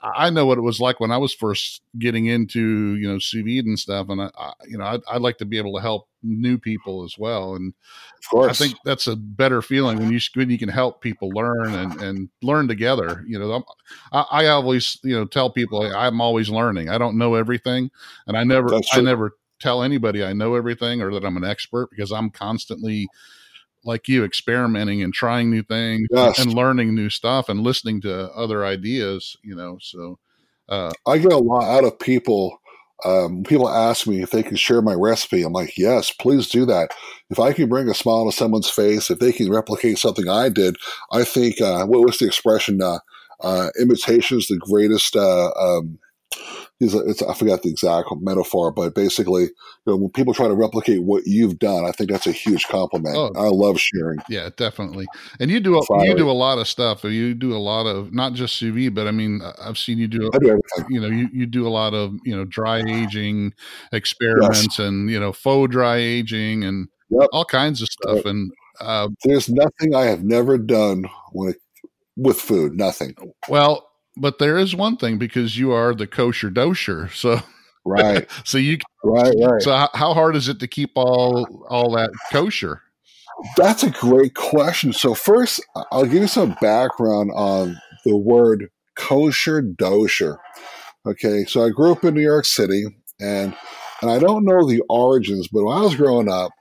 I 0.00 0.30
know 0.30 0.46
what 0.46 0.58
it 0.58 0.62
was 0.62 0.78
like 0.78 1.00
when 1.00 1.10
I 1.10 1.16
was 1.16 1.34
first 1.34 1.82
getting 1.98 2.26
into 2.26 2.94
you 2.96 3.08
know 3.08 3.18
sous 3.18 3.44
vide 3.44 3.64
and 3.64 3.78
stuff, 3.78 4.08
and 4.08 4.22
I, 4.22 4.30
I 4.38 4.52
you 4.66 4.78
know 4.78 4.84
I'd, 4.84 5.00
I'd 5.10 5.22
like 5.22 5.38
to 5.38 5.44
be 5.44 5.58
able 5.58 5.74
to 5.74 5.80
help 5.82 6.06
new 6.22 6.56
people 6.58 7.04
as 7.04 7.16
well, 7.18 7.54
and 7.56 7.74
of 8.18 8.30
course. 8.30 8.60
I 8.60 8.64
think 8.64 8.78
that's 8.84 9.06
a 9.08 9.16
better 9.16 9.60
feeling 9.60 9.98
when 9.98 10.12
you 10.12 10.20
when 10.34 10.50
you 10.50 10.58
can 10.58 10.68
help 10.68 11.00
people 11.00 11.30
learn 11.30 11.74
and, 11.74 12.00
and 12.00 12.28
learn 12.42 12.68
together. 12.68 13.24
You 13.26 13.38
know, 13.38 13.52
I'm- 13.52 13.64
I, 14.12 14.24
I 14.30 14.46
always 14.48 14.98
you 15.02 15.14
know 15.16 15.24
tell 15.24 15.50
people 15.50 15.82
I'm 15.82 16.20
always 16.20 16.48
learning. 16.48 16.88
I 16.90 16.98
don't 16.98 17.18
know 17.18 17.34
everything, 17.34 17.90
and 18.28 18.36
I 18.36 18.44
never 18.44 18.68
I 18.92 19.00
never 19.00 19.32
tell 19.60 19.82
anybody 19.82 20.24
I 20.24 20.32
know 20.32 20.54
everything 20.54 21.00
or 21.02 21.12
that 21.12 21.24
I'm 21.24 21.36
an 21.36 21.44
expert 21.44 21.90
because 21.90 22.12
I'm 22.12 22.30
constantly 22.30 23.08
like 23.84 24.08
you 24.08 24.24
experimenting 24.24 25.02
and 25.02 25.14
trying 25.14 25.50
new 25.50 25.62
things 25.62 26.08
Yes. 26.10 26.38
and 26.38 26.52
learning 26.52 26.94
new 26.94 27.10
stuff 27.10 27.48
and 27.48 27.60
listening 27.60 28.00
to 28.02 28.30
other 28.32 28.64
ideas. 28.64 29.36
You 29.42 29.54
know, 29.54 29.78
so 29.80 30.18
uh, 30.68 30.92
I 31.06 31.18
get 31.18 31.32
a 31.32 31.38
lot 31.38 31.64
out 31.64 31.84
of 31.84 31.98
people. 31.98 32.60
Um, 33.04 33.44
people 33.44 33.68
ask 33.68 34.08
me 34.08 34.22
if 34.22 34.32
they 34.32 34.42
can 34.42 34.56
share 34.56 34.82
my 34.82 34.94
recipe. 34.94 35.44
I'm 35.44 35.52
like, 35.52 35.78
yes, 35.78 36.10
please 36.10 36.48
do 36.48 36.66
that. 36.66 36.90
If 37.30 37.38
I 37.38 37.52
can 37.52 37.68
bring 37.68 37.88
a 37.88 37.94
smile 37.94 38.28
to 38.28 38.36
someone's 38.36 38.68
face, 38.68 39.08
if 39.08 39.20
they 39.20 39.30
can 39.32 39.48
replicate 39.50 39.98
something 39.98 40.28
I 40.28 40.48
did, 40.48 40.76
I 41.12 41.22
think, 41.22 41.60
uh, 41.60 41.86
what 41.86 42.04
was 42.04 42.18
the 42.18 42.26
expression? 42.26 42.82
Uh, 42.82 42.98
uh, 43.40 43.70
imitation 43.80 44.38
is 44.38 44.48
the 44.48 44.56
greatest. 44.58 45.14
Uh, 45.14 45.52
um, 45.52 45.98
it's, 46.80 47.22
I 47.22 47.34
forgot 47.34 47.62
the 47.62 47.70
exact 47.70 48.08
metaphor, 48.20 48.70
but 48.70 48.94
basically, 48.94 49.44
you 49.44 49.50
know, 49.86 49.96
when 49.96 50.10
people 50.10 50.34
try 50.34 50.46
to 50.46 50.54
replicate 50.54 51.02
what 51.02 51.26
you've 51.26 51.58
done, 51.58 51.84
I 51.84 51.92
think 51.92 52.10
that's 52.10 52.26
a 52.26 52.32
huge 52.32 52.66
compliment. 52.68 53.16
Oh. 53.16 53.32
I 53.36 53.48
love 53.48 53.80
sharing. 53.80 54.18
Yeah, 54.28 54.50
definitely. 54.56 55.06
And 55.40 55.50
you 55.50 55.60
do 55.60 55.78
a, 55.78 56.04
you 56.04 56.14
do 56.14 56.30
a 56.30 56.32
lot 56.32 56.58
of 56.58 56.68
stuff. 56.68 57.04
You 57.04 57.34
do 57.34 57.54
a 57.54 57.58
lot 57.58 57.86
of 57.86 58.12
not 58.12 58.34
just 58.34 58.60
CV, 58.60 58.94
but 58.94 59.06
I 59.06 59.10
mean, 59.10 59.40
I've 59.60 59.78
seen 59.78 59.98
you 59.98 60.06
do. 60.08 60.30
I 60.34 60.38
do 60.38 60.48
everything. 60.48 60.86
You 60.90 61.00
know, 61.00 61.08
you, 61.08 61.28
you 61.32 61.46
do 61.46 61.66
a 61.66 61.70
lot 61.70 61.94
of 61.94 62.14
you 62.24 62.36
know 62.36 62.44
dry 62.44 62.78
aging 62.86 63.54
experiments 63.92 64.78
and 64.78 65.10
you 65.10 65.18
know 65.18 65.32
faux 65.32 65.70
dry 65.70 65.96
aging 65.96 66.64
and 66.64 66.88
Yep. 67.10 67.28
all 67.32 67.44
kinds 67.44 67.82
of 67.82 67.88
stuff. 67.88 68.24
And 68.24 68.52
uh, 68.80 69.08
There's 69.24 69.48
nothing 69.48 69.94
I 69.94 70.04
have 70.06 70.22
never 70.22 70.58
done 70.58 71.06
when 71.32 71.50
it, 71.50 71.56
with 72.16 72.40
food. 72.40 72.74
Nothing. 72.76 73.14
well, 73.48 73.87
but 74.20 74.38
there 74.38 74.58
is 74.58 74.74
one 74.74 74.96
thing 74.96 75.18
because 75.18 75.58
you 75.58 75.72
are 75.72 75.94
the 75.94 76.06
kosher 76.06 76.50
dosher, 76.50 77.08
so 77.14 77.42
Right. 77.88 78.30
so 78.44 78.58
you 78.58 78.78
right. 79.02 79.34
Right. 79.40 79.62
so 79.62 79.72
how, 79.94 80.14
hard 80.14 80.36
is 80.36 80.48
it 80.48 80.60
to 80.60 80.66
keep 80.66 80.90
all 80.94 81.66
all 81.68 81.92
that 81.92 82.10
kosher? 82.32 82.82
That's 83.56 83.82
a 83.82 83.90
great 83.90 84.34
question. 84.34 84.92
So 84.92 85.14
first, 85.14 85.64
I'll 85.92 86.04
give 86.04 86.14
you 86.14 86.26
some 86.26 86.56
background 86.60 87.30
on 87.34 87.80
the 88.04 88.16
word 88.16 88.68
kosher 88.96 89.62
dosher. 89.62 90.38
Okay, 91.06 91.44
so 91.44 91.64
I 91.64 91.70
grew 91.70 91.92
up 91.92 92.04
in 92.04 92.14
New 92.14 92.22
York 92.22 92.44
City, 92.44 92.84
and 93.20 93.54
and 94.02 94.10
I 94.10 94.18
don't 94.18 94.44
know 94.44 94.66
the 94.66 94.82
origins, 94.88 95.48
but 95.48 95.64
when 95.64 95.76
I 95.76 95.82
was 95.82 95.94
growing 95.94 96.28
up, 96.28 96.52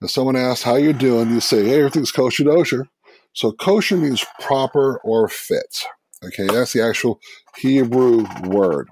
and 0.00 0.08
someone 0.08 0.36
asked 0.36 0.62
how 0.62 0.76
you 0.76 0.92
doing, 0.92 1.30
you 1.30 1.40
say, 1.40 1.64
"Hey, 1.64 1.78
everything's 1.78 2.12
kosher 2.12 2.44
dosher." 2.44 2.86
So 3.32 3.52
kosher 3.52 3.96
means 3.96 4.24
proper 4.40 4.98
or 5.04 5.28
fit. 5.28 5.84
Okay, 6.24 6.46
that's 6.46 6.72
the 6.72 6.82
actual 6.82 7.20
Hebrew 7.56 8.26
word. 8.44 8.88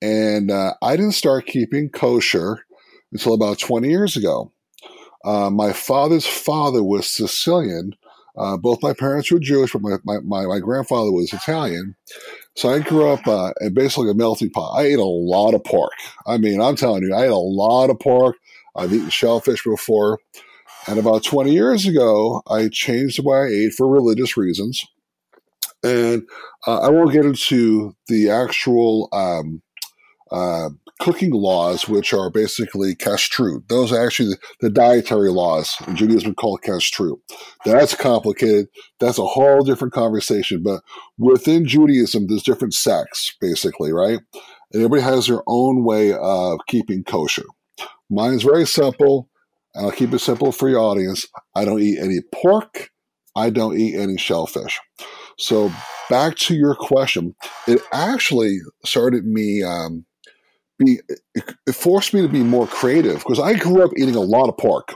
And 0.00 0.50
uh, 0.50 0.74
I 0.82 0.96
didn't 0.96 1.12
start 1.12 1.46
keeping 1.46 1.90
kosher 1.90 2.64
until 3.12 3.34
about 3.34 3.58
20 3.58 3.88
years 3.88 4.16
ago. 4.16 4.52
Uh, 5.24 5.50
my 5.50 5.72
father's 5.72 6.26
father 6.26 6.82
was 6.82 7.08
Sicilian. 7.08 7.94
Uh, 8.36 8.56
both 8.56 8.82
my 8.82 8.92
parents 8.92 9.30
were 9.30 9.38
Jewish, 9.38 9.72
but 9.72 9.82
my, 9.82 9.96
my, 10.04 10.18
my, 10.20 10.46
my 10.46 10.58
grandfather 10.58 11.12
was 11.12 11.32
Italian. 11.32 11.94
So 12.56 12.70
I 12.70 12.80
grew 12.80 13.08
up 13.08 13.26
uh, 13.26 13.52
basically 13.72 14.10
a 14.10 14.14
melting 14.14 14.50
pot. 14.50 14.74
I 14.76 14.84
ate 14.84 14.98
a 14.98 15.04
lot 15.04 15.54
of 15.54 15.64
pork. 15.64 15.92
I 16.26 16.38
mean, 16.38 16.60
I'm 16.60 16.76
telling 16.76 17.02
you, 17.02 17.14
I 17.14 17.24
ate 17.24 17.30
a 17.30 17.36
lot 17.36 17.90
of 17.90 17.98
pork. 18.00 18.36
I've 18.76 18.92
eaten 18.92 19.10
shellfish 19.10 19.62
before. 19.64 20.18
And 20.88 20.98
about 20.98 21.24
20 21.24 21.52
years 21.52 21.86
ago, 21.86 22.42
I 22.48 22.68
changed 22.68 23.18
the 23.18 23.22
way 23.22 23.38
I 23.38 23.66
ate 23.66 23.74
for 23.74 23.88
religious 23.88 24.36
reasons. 24.36 24.84
And 25.82 26.22
uh, 26.66 26.80
I 26.80 26.88
won't 26.90 27.12
get 27.12 27.24
into 27.24 27.94
the 28.06 28.30
actual 28.30 29.08
um, 29.12 29.62
uh, 30.30 30.70
cooking 31.00 31.32
laws, 31.32 31.88
which 31.88 32.12
are 32.12 32.30
basically 32.30 32.94
kashrut. 32.94 33.68
Those 33.68 33.92
are 33.92 34.04
actually 34.04 34.30
the, 34.30 34.38
the 34.60 34.70
dietary 34.70 35.30
laws 35.30 35.74
in 35.86 35.96
Judaism 35.96 36.34
called 36.34 36.62
kashrut. 36.62 37.18
That's 37.64 37.94
complicated. 37.94 38.68
That's 39.00 39.18
a 39.18 39.26
whole 39.26 39.62
different 39.62 39.92
conversation. 39.92 40.62
But 40.62 40.82
within 41.18 41.66
Judaism, 41.66 42.28
there's 42.28 42.44
different 42.44 42.74
sects, 42.74 43.34
basically, 43.40 43.92
right? 43.92 44.20
And 44.72 44.82
everybody 44.82 45.02
has 45.02 45.26
their 45.26 45.42
own 45.46 45.84
way 45.84 46.12
of 46.12 46.60
keeping 46.68 47.04
kosher. 47.04 47.44
Mine's 48.08 48.42
very 48.42 48.66
simple, 48.66 49.28
and 49.74 49.86
I'll 49.86 49.92
keep 49.92 50.12
it 50.12 50.20
simple 50.20 50.52
for 50.52 50.68
your 50.68 50.80
audience. 50.80 51.26
I 51.54 51.64
don't 51.64 51.80
eat 51.80 51.98
any 51.98 52.20
pork. 52.32 52.90
I 53.34 53.50
don't 53.50 53.78
eat 53.78 53.98
any 53.98 54.18
shellfish. 54.18 54.80
So 55.42 55.72
back 56.08 56.36
to 56.36 56.54
your 56.54 56.74
question, 56.74 57.34
it 57.66 57.80
actually 57.92 58.58
started 58.84 59.26
me 59.26 59.62
um, 59.62 60.04
be 60.78 61.00
it, 61.34 61.74
forced 61.74 62.14
me 62.14 62.22
to 62.22 62.28
be 62.28 62.42
more 62.42 62.66
creative 62.66 63.18
because 63.18 63.40
I 63.40 63.54
grew 63.54 63.84
up 63.84 63.90
eating 63.96 64.14
a 64.14 64.20
lot 64.20 64.48
of 64.48 64.56
pork. 64.56 64.94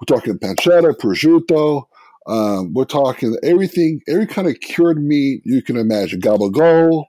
We're 0.00 0.16
talking 0.16 0.38
pancetta, 0.38 0.94
prosciutto. 0.94 1.84
Um, 2.26 2.74
we're 2.74 2.84
talking 2.84 3.36
everything, 3.42 4.02
every 4.06 4.26
kind 4.26 4.46
of 4.46 4.60
cured 4.60 5.02
meat 5.02 5.40
you 5.44 5.62
can 5.62 5.76
imagine. 5.76 6.20
Gabagol, 6.20 7.06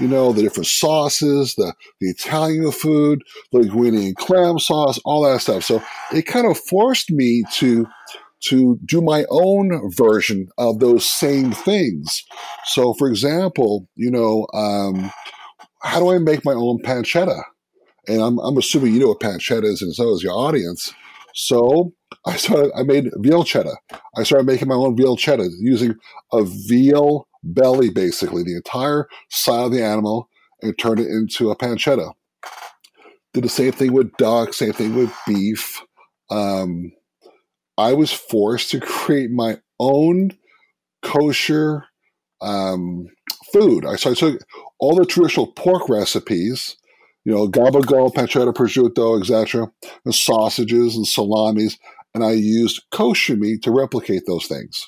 you 0.00 0.08
know, 0.08 0.32
the 0.32 0.42
different 0.42 0.66
sauces, 0.66 1.54
the, 1.54 1.74
the 2.00 2.08
Italian 2.08 2.72
food, 2.72 3.22
linguine 3.54 4.06
and 4.06 4.16
clam 4.16 4.58
sauce, 4.58 4.98
all 5.04 5.22
that 5.22 5.42
stuff. 5.42 5.64
So 5.64 5.82
it 6.12 6.22
kind 6.22 6.46
of 6.46 6.58
forced 6.58 7.10
me 7.10 7.44
to 7.54 7.86
to 8.48 8.78
do 8.84 9.00
my 9.00 9.24
own 9.30 9.90
version 9.96 10.48
of 10.58 10.78
those 10.80 11.04
same 11.04 11.52
things. 11.52 12.24
So, 12.66 12.94
for 12.94 13.08
example, 13.08 13.88
you 13.94 14.10
know, 14.10 14.46
um, 14.54 15.10
how 15.82 16.00
do 16.00 16.10
I 16.10 16.18
make 16.18 16.44
my 16.44 16.52
own 16.52 16.80
pancetta? 16.82 17.42
And 18.06 18.20
I'm, 18.20 18.38
I'm 18.38 18.58
assuming 18.58 18.94
you 18.94 19.00
know 19.00 19.08
what 19.08 19.20
pancetta 19.20 19.64
is, 19.64 19.80
and 19.82 19.94
so 19.94 20.12
is 20.14 20.22
your 20.22 20.34
audience. 20.34 20.92
So 21.34 21.92
I 22.26 22.36
started. 22.36 22.72
I 22.76 22.82
made 22.82 23.10
veal 23.16 23.44
cheddar. 23.44 23.76
I 24.16 24.22
started 24.22 24.46
making 24.46 24.68
my 24.68 24.74
own 24.74 24.96
veal 24.96 25.16
cheddar 25.16 25.46
using 25.58 25.96
a 26.32 26.44
veal 26.44 27.26
belly, 27.42 27.90
basically 27.90 28.42
the 28.42 28.56
entire 28.56 29.08
side 29.30 29.66
of 29.66 29.72
the 29.72 29.82
animal, 29.82 30.28
and 30.62 30.78
turned 30.78 31.00
it 31.00 31.08
into 31.08 31.50
a 31.50 31.56
pancetta. 31.56 32.12
Did 33.32 33.44
the 33.44 33.48
same 33.48 33.72
thing 33.72 33.92
with 33.92 34.16
duck. 34.16 34.54
Same 34.54 34.72
thing 34.72 34.94
with 34.94 35.12
beef. 35.26 35.82
Um, 36.30 36.92
I 37.76 37.92
was 37.94 38.12
forced 38.12 38.70
to 38.70 38.80
create 38.80 39.30
my 39.30 39.58
own 39.80 40.30
kosher 41.02 41.84
um, 42.40 43.06
food. 43.52 43.84
So 43.98 44.10
I 44.10 44.14
took 44.14 44.40
all 44.78 44.96
the 44.96 45.06
traditional 45.06 45.48
pork 45.52 45.88
recipes, 45.88 46.76
you 47.24 47.32
know, 47.32 47.48
gabagool, 47.48 48.12
pancetta, 48.12 48.52
prosciutto, 48.52 49.20
etc., 49.20 49.70
and 50.04 50.14
sausages 50.14 50.96
and 50.96 51.06
salamis, 51.06 51.78
and 52.14 52.24
I 52.24 52.32
used 52.32 52.82
kosher 52.92 53.36
meat 53.36 53.62
to 53.62 53.70
replicate 53.70 54.22
those 54.26 54.46
things. 54.46 54.86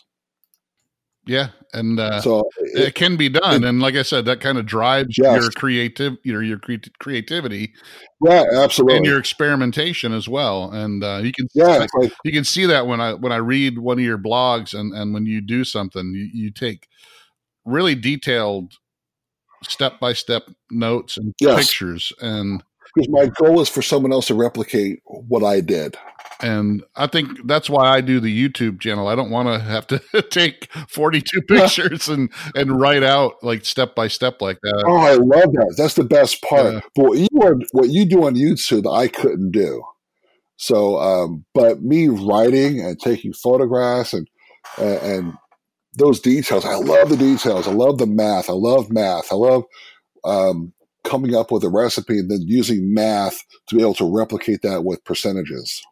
Yeah, 1.26 1.49
and 1.73 1.99
uh, 1.99 2.21
So 2.21 2.49
it, 2.59 2.95
can 2.95 3.16
be 3.16 3.28
done, 3.28 3.64
and 3.64 3.80
like 3.80 3.97
I 3.97 4.02
said, 4.02 4.26
that 4.26 4.40
kind 4.40 4.59
of 4.59 4.66
drives 4.66 5.18
Yes. 5.18 5.35
your 5.35 5.50
creative, 5.50 6.16
your 6.23 6.42
your 6.42 6.59
cre- 6.59 6.75
creativity 7.00 7.75
yeah, 8.21 8.45
absolutely. 8.54 8.97
and 8.97 9.06
your 9.06 9.18
experimentation 9.18 10.12
as 10.12 10.28
well. 10.28 10.71
And 10.71 11.02
uh, 11.04 11.21
you 11.23 11.33
can 11.33 11.49
yeah, 11.54 11.83
it's 11.83 11.95
like 11.95 12.12
you 12.25 12.33
can 12.33 12.45
see 12.45 12.66
that 12.66 12.87
when 12.87 13.00
I 13.00 13.14
when 13.14 13.33
I 13.33 13.37
read 13.37 13.78
one 13.78 13.99
of 13.99 14.04
your 14.04 14.18
blogs 14.18 14.78
and 14.78 14.95
and 14.95 15.12
when 15.12 15.26
you 15.26 15.40
do 15.40 15.64
something, 15.64 16.12
you, 16.14 16.30
you 16.33 16.50
take 16.50 16.88
really 17.64 17.95
detailed 17.95 18.73
step 19.64 20.00
by 20.00 20.12
step 20.12 20.45
notes 20.71 21.16
and 21.16 21.35
Yes. 21.40 21.56
pictures 21.59 22.12
and 22.21 22.62
because 22.96 23.08
my 23.10 23.26
goal 23.26 23.60
is 23.60 23.68
for 23.68 23.82
someone 23.82 24.12
else 24.12 24.28
to 24.28 24.34
replicate 24.34 25.02
what 25.04 25.44
I 25.44 25.60
did. 25.60 25.96
And 26.40 26.82
I 26.96 27.06
think 27.06 27.46
that's 27.46 27.70
why 27.70 27.88
I 27.88 28.00
do 28.00 28.20
the 28.20 28.48
YouTube 28.48 28.80
channel. 28.80 29.08
I 29.08 29.14
don't 29.14 29.30
want 29.30 29.48
to 29.48 29.58
have 29.58 29.86
to 29.88 30.00
take 30.30 30.72
42 30.88 31.42
pictures 31.48 32.08
and, 32.08 32.30
and 32.54 32.80
write 32.80 33.02
out 33.02 33.34
like 33.42 33.64
step 33.64 33.94
by 33.94 34.08
step 34.08 34.40
like 34.40 34.58
that. 34.62 34.84
Oh, 34.86 34.96
I 34.96 35.14
love 35.14 35.52
that. 35.52 35.74
That's 35.76 35.94
the 35.94 36.04
best 36.04 36.42
part. 36.42 36.74
Yeah. 36.74 36.80
But 36.94 37.04
what 37.04 37.18
you 37.18 37.42
are, 37.42 37.54
what 37.72 37.88
you 37.90 38.04
do 38.06 38.24
on 38.24 38.34
YouTube, 38.34 38.90
I 38.90 39.08
couldn't 39.08 39.50
do. 39.50 39.82
So, 40.56 40.98
um, 40.98 41.44
but 41.54 41.82
me 41.82 42.08
writing 42.08 42.80
and 42.80 42.98
taking 42.98 43.34
photographs 43.34 44.14
and 44.14 44.28
and, 44.78 45.02
and 45.02 45.34
those 45.94 46.20
details, 46.20 46.64
I 46.64 46.74
love 46.74 47.08
the 47.08 47.16
details. 47.16 47.68
I 47.68 47.72
love 47.72 47.98
the 47.98 48.06
math. 48.06 48.50
I 48.50 48.54
love 48.54 48.90
math. 48.90 49.32
I 49.32 49.36
love 49.36 49.64
um, 50.24 50.72
coming 51.08 51.34
up 51.34 51.50
with 51.50 51.64
a 51.64 51.68
recipe 51.68 52.18
and 52.18 52.30
then 52.30 52.42
using 52.42 52.92
math 52.92 53.42
to 53.68 53.76
be 53.76 53.82
able 53.82 53.94
to 53.94 54.10
replicate 54.10 54.62
that 54.62 54.84
with 54.84 55.04
percentages. 55.04 55.82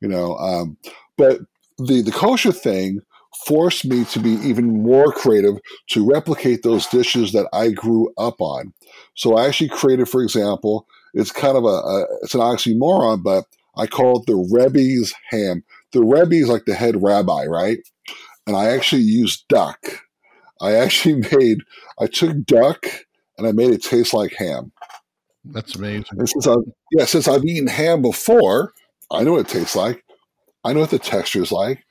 You 0.00 0.08
know, 0.08 0.36
um, 0.36 0.76
but 1.16 1.40
the 1.78 2.02
the 2.02 2.12
kosher 2.12 2.52
thing 2.52 3.00
forced 3.46 3.84
me 3.84 4.04
to 4.06 4.20
be 4.20 4.32
even 4.46 4.82
more 4.82 5.12
creative 5.12 5.56
to 5.90 6.08
replicate 6.08 6.62
those 6.62 6.86
dishes 6.86 7.32
that 7.32 7.48
I 7.52 7.70
grew 7.70 8.12
up 8.16 8.40
on. 8.40 8.72
So 9.14 9.36
I 9.36 9.46
actually 9.46 9.70
created, 9.70 10.08
for 10.08 10.22
example, 10.22 10.86
it's 11.14 11.32
kind 11.32 11.56
of 11.56 11.64
a, 11.64 11.68
a 11.68 12.06
it's 12.22 12.34
an 12.34 12.40
oxymoron, 12.40 13.22
but 13.22 13.44
I 13.76 13.86
call 13.86 14.20
it 14.20 14.26
the 14.26 14.48
Rebbe's 14.50 15.14
ham. 15.30 15.64
The 15.92 16.02
Rebbe 16.02 16.34
is 16.34 16.48
like 16.48 16.64
the 16.64 16.74
head 16.74 17.02
rabbi, 17.02 17.44
right? 17.46 17.78
And 18.46 18.56
I 18.56 18.68
actually 18.70 19.02
used 19.02 19.46
duck. 19.48 19.78
I 20.60 20.74
actually 20.74 21.26
made 21.32 21.58
I 22.00 22.06
took 22.06 22.44
duck 22.44 22.86
and 23.38 23.46
I 23.46 23.52
made 23.52 23.70
it 23.70 23.82
taste 23.82 24.14
like 24.14 24.34
ham. 24.34 24.72
That's 25.44 25.74
amazing. 25.76 26.06
And 26.12 26.28
since 26.28 26.46
I've 26.46 26.64
yeah, 26.92 27.04
since 27.04 27.28
I've 27.28 27.44
eaten 27.44 27.66
ham 27.66 28.02
before, 28.02 28.72
I 29.10 29.22
know 29.22 29.32
what 29.32 29.40
it 29.40 29.48
tastes 29.48 29.76
like. 29.76 30.02
I 30.64 30.72
know 30.72 30.80
what 30.80 30.90
the 30.90 30.98
texture 30.98 31.42
is 31.42 31.52
like. 31.52 31.84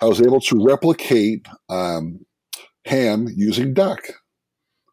I 0.00 0.06
was 0.06 0.20
able 0.20 0.40
to 0.42 0.64
replicate 0.64 1.46
um, 1.68 2.24
ham 2.84 3.28
using 3.34 3.74
duck. 3.74 4.00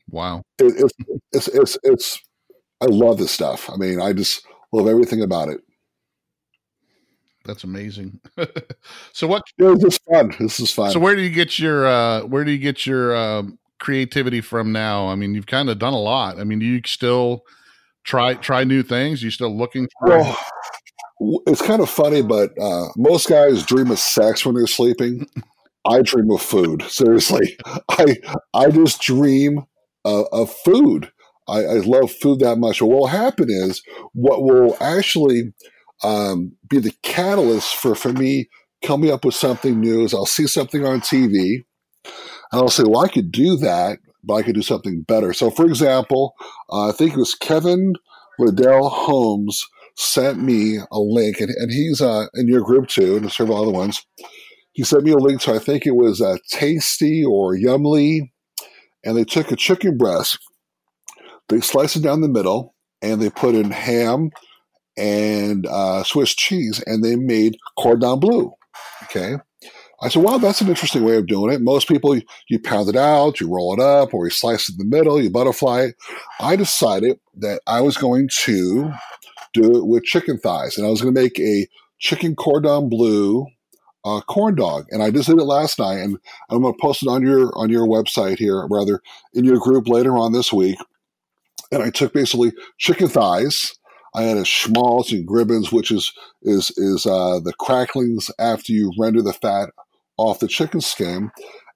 Wow. 0.10 0.42
It, 0.60 0.74
it's, 0.78 0.94
it's 1.32 1.48
it's 1.48 1.78
it's 1.84 2.20
I 2.82 2.86
love 2.86 3.18
this 3.18 3.32
stuff. 3.32 3.70
I 3.70 3.76
mean, 3.76 4.02
I 4.02 4.14
just 4.14 4.46
love 4.72 4.88
everything 4.88 5.22
about 5.22 5.50
it. 5.50 5.62
That's 7.46 7.64
amazing. 7.64 8.20
so 9.14 9.28
what 9.28 9.44
It 9.58 9.64
was 9.64 9.80
just 9.82 10.02
fun. 10.06 10.36
This 10.40 10.60
is 10.60 10.72
fun. 10.72 10.92
so 10.92 11.00
where 11.00 11.16
do 11.16 11.22
you 11.22 11.30
get 11.30 11.60
your 11.60 11.88
uh 11.88 12.22
where 12.22 12.44
do 12.44 12.52
you 12.52 12.58
get 12.58 12.86
your 12.86 13.16
um 13.16 13.58
creativity 13.80 14.42
from 14.42 14.72
now? 14.72 15.08
I 15.08 15.16
mean, 15.16 15.34
you've 15.34 15.48
kind 15.48 15.70
of 15.70 15.80
done 15.80 15.94
a 15.94 16.00
lot. 16.00 16.40
I 16.40 16.44
mean, 16.44 16.60
do 16.60 16.66
you 16.66 16.82
still 16.86 17.44
try 18.04 18.36
try 18.36 18.64
new 18.64 18.84
things? 18.84 19.24
you 19.24 19.32
still 19.32 19.56
looking 19.56 19.88
for 20.00 20.10
Well, 20.10 20.38
it's 21.48 21.62
kind 21.62 21.82
of 21.82 21.90
funny, 21.90 22.22
but 22.22 22.52
uh, 22.62 22.88
most 22.96 23.28
guys 23.28 23.66
dream 23.66 23.92
of 23.92 24.00
sex 24.00 24.46
when 24.46 24.56
they're 24.56 24.68
sleeping. 24.68 25.28
I 25.86 26.02
dream 26.02 26.30
of 26.32 26.42
food. 26.42 26.84
Seriously, 26.88 27.58
I 27.90 28.18
I 28.54 28.70
just 28.70 29.02
dream 29.02 29.64
of, 30.06 30.26
of 30.32 30.52
food. 30.52 31.12
I, 31.48 31.60
I 31.60 31.74
love 31.76 32.12
food 32.12 32.40
that 32.40 32.58
much. 32.58 32.82
What 32.82 32.92
will 32.92 33.08
happen 33.08 33.48
is 33.50 33.82
what 34.14 34.44
will 34.44 34.76
actually 34.82 35.54
um, 36.04 36.52
be 36.70 36.80
the 36.80 36.94
catalyst 37.04 37.76
for 37.76 37.96
for 37.96 38.12
me 38.12 38.50
coming 38.84 39.12
up 39.12 39.26
with 39.26 39.36
something 39.36 39.80
new 39.80 40.04
is 40.04 40.14
I'll 40.14 40.26
see 40.26 40.48
something 40.48 40.86
on 40.86 41.02
TV 41.02 41.66
and 42.52 42.62
I'll 42.62 42.70
say, 42.70 42.84
well, 42.84 43.04
I 43.04 43.08
could 43.08 43.32
do 43.32 43.58
that, 43.58 44.00
but 44.24 44.36
I 44.36 44.44
could 44.44 44.56
do 44.56 44.62
something 44.62 45.02
better. 45.02 45.34
So, 45.34 45.50
for 45.50 45.66
example, 45.66 46.34
uh, 46.72 46.90
I 46.90 46.92
think 46.92 47.14
it 47.14 47.20
was 47.20 47.36
Kevin 47.36 47.94
Liddell 48.40 48.90
Holmes 48.90 49.66
sent 49.96 50.42
me 50.42 50.78
a 50.92 51.00
link, 51.00 51.40
and, 51.40 51.50
and 51.50 51.72
he's 51.72 52.02
uh, 52.02 52.28
in 52.36 52.48
your 52.48 52.62
group 52.62 52.88
too, 52.88 53.18
and 53.18 53.32
several 53.32 53.62
other 53.62 53.72
ones. 53.72 54.06
He 54.74 54.84
sent 54.84 55.04
me 55.04 55.12
a 55.12 55.18
link 55.18 55.42
to, 55.42 55.54
I 55.54 55.60
think 55.60 55.88
it 55.88 55.96
was 55.96 56.22
uh, 56.22 56.38
Tasty 56.52 57.26
or 57.26 57.56
Yummly, 57.56 58.32
and 59.04 59.18
they 59.18 59.24
took 59.24 59.52
a 59.52 59.56
chicken 59.56 59.98
breast, 59.98 60.38
they 61.50 61.62
sliced 61.62 61.96
it 61.96 62.04
down 62.04 62.22
the 62.22 62.28
middle, 62.28 62.76
and 63.02 63.22
they 63.22 63.30
put 63.30 63.56
in 63.56 63.72
ham 63.72 64.30
and 64.98 65.66
uh, 65.68 66.04
Swiss 66.04 66.36
cheese, 66.36 66.84
and 66.86 67.04
they 67.04 67.16
made 67.16 67.58
cordon 67.78 68.20
bleu. 68.20 68.52
Okay. 69.04 69.38
I 70.02 70.10
said, 70.10 70.22
wow, 70.22 70.38
that's 70.38 70.62
an 70.62 70.68
interesting 70.68 71.04
way 71.04 71.18
of 71.18 71.26
doing 71.26 71.52
it. 71.52 71.62
Most 71.62 71.88
people, 71.88 72.20
you 72.50 72.60
pound 72.60 72.88
it 72.88 72.96
out, 72.96 73.40
you 73.40 73.50
roll 73.50 73.74
it 73.74 73.80
up, 73.80 74.14
or 74.14 74.26
you 74.26 74.30
slice 74.30 74.70
it 74.70 74.74
in 74.74 74.90
the 74.90 74.96
middle, 74.96 75.22
you 75.22 75.32
butterfly 75.32 75.86
it. 75.86 75.96
I 76.40 76.56
decided 76.56 77.20
that 77.38 77.62
I 77.66 77.82
was 77.82 77.98
going 77.98 78.30
to 78.44 78.92
do 79.54 79.78
it 79.78 79.88
with 79.88 80.04
chicken 80.04 80.38
thighs, 80.38 80.78
and 80.78 80.86
I 80.86 80.90
was 80.90 81.02
going 81.02 81.14
to 81.14 81.22
make 81.22 81.40
a 81.40 81.68
chicken 82.00 82.36
cordon 82.36 82.90
bleu 82.90 83.48
uh, 84.06 84.22
corn 84.22 84.56
dog. 84.56 84.86
And 84.92 85.02
I 85.02 85.10
just 85.10 85.28
did 85.28 85.40
it 85.40 85.44
last 85.44 85.80
night, 85.80 86.00
and 86.00 86.18
I'm 86.50 86.62
going 86.62 86.74
to 86.74 86.82
post 86.82 87.04
it 87.04 87.10
on 87.10 87.24
your 87.24 87.52
on 87.58 87.70
your 87.70 87.88
website 87.88 88.38
here, 88.38 88.68
rather 88.70 89.02
in 89.34 89.46
your 89.46 89.58
group 89.58 89.88
later 89.88 90.18
on 90.18 90.32
this 90.32 90.54
week. 90.54 90.78
And 91.72 91.84
I 91.84 91.90
took 91.90 92.14
basically 92.14 92.54
chicken 92.78 93.08
thighs. 93.08 93.74
I 94.16 94.24
had 94.24 94.38
a 94.38 94.46
schmaltz 94.46 95.12
and 95.12 95.28
gribenes, 95.28 95.72
which 95.72 95.92
is 95.92 96.14
is 96.44 96.72
is 96.78 97.06
uh, 97.06 97.40
the 97.44 97.54
cracklings 97.60 98.32
after 98.40 98.72
you 98.72 98.94
render 98.98 99.22
the 99.22 99.34
fat 99.34 99.70
off 100.18 100.40
the 100.40 100.48
chicken 100.48 100.82
skin, 100.82 101.32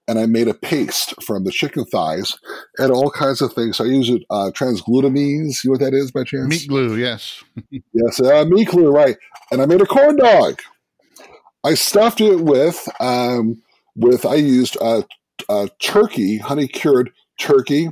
and 0.08 0.18
I 0.18 0.26
made 0.26 0.48
a 0.48 0.54
paste 0.54 1.14
from 1.22 1.44
the 1.44 1.52
chicken 1.52 1.84
thighs 1.84 2.36
and 2.78 2.90
all 2.92 3.10
kinds 3.10 3.40
of 3.40 3.52
things. 3.52 3.76
So 3.76 3.84
I 3.84 3.88
use 3.88 4.10
it 4.10 4.22
uh, 4.30 4.50
transglutaminase. 4.54 5.64
You 5.64 5.70
know 5.70 5.72
what 5.72 5.80
that 5.80 5.94
is 5.94 6.10
by 6.10 6.24
chance? 6.24 6.48
meat 6.48 6.68
glue? 6.68 6.96
Yes. 6.96 7.42
Yes, 7.94 8.20
uh, 8.20 8.44
meat 8.46 8.68
glue, 8.68 8.90
right? 8.90 9.16
And 9.50 9.60
I 9.60 9.66
made 9.66 9.82
a 9.82 9.86
corn 9.86 10.16
dog. 10.16 10.60
I 11.64 11.74
stuffed 11.74 12.20
it 12.20 12.40
with 12.40 12.88
um, 13.00 13.62
with 13.94 14.26
I 14.26 14.34
used 14.34 14.76
uh, 14.80 15.02
uh, 15.48 15.68
turkey, 15.80 16.38
honey 16.38 16.66
cured 16.66 17.10
turkey, 17.38 17.90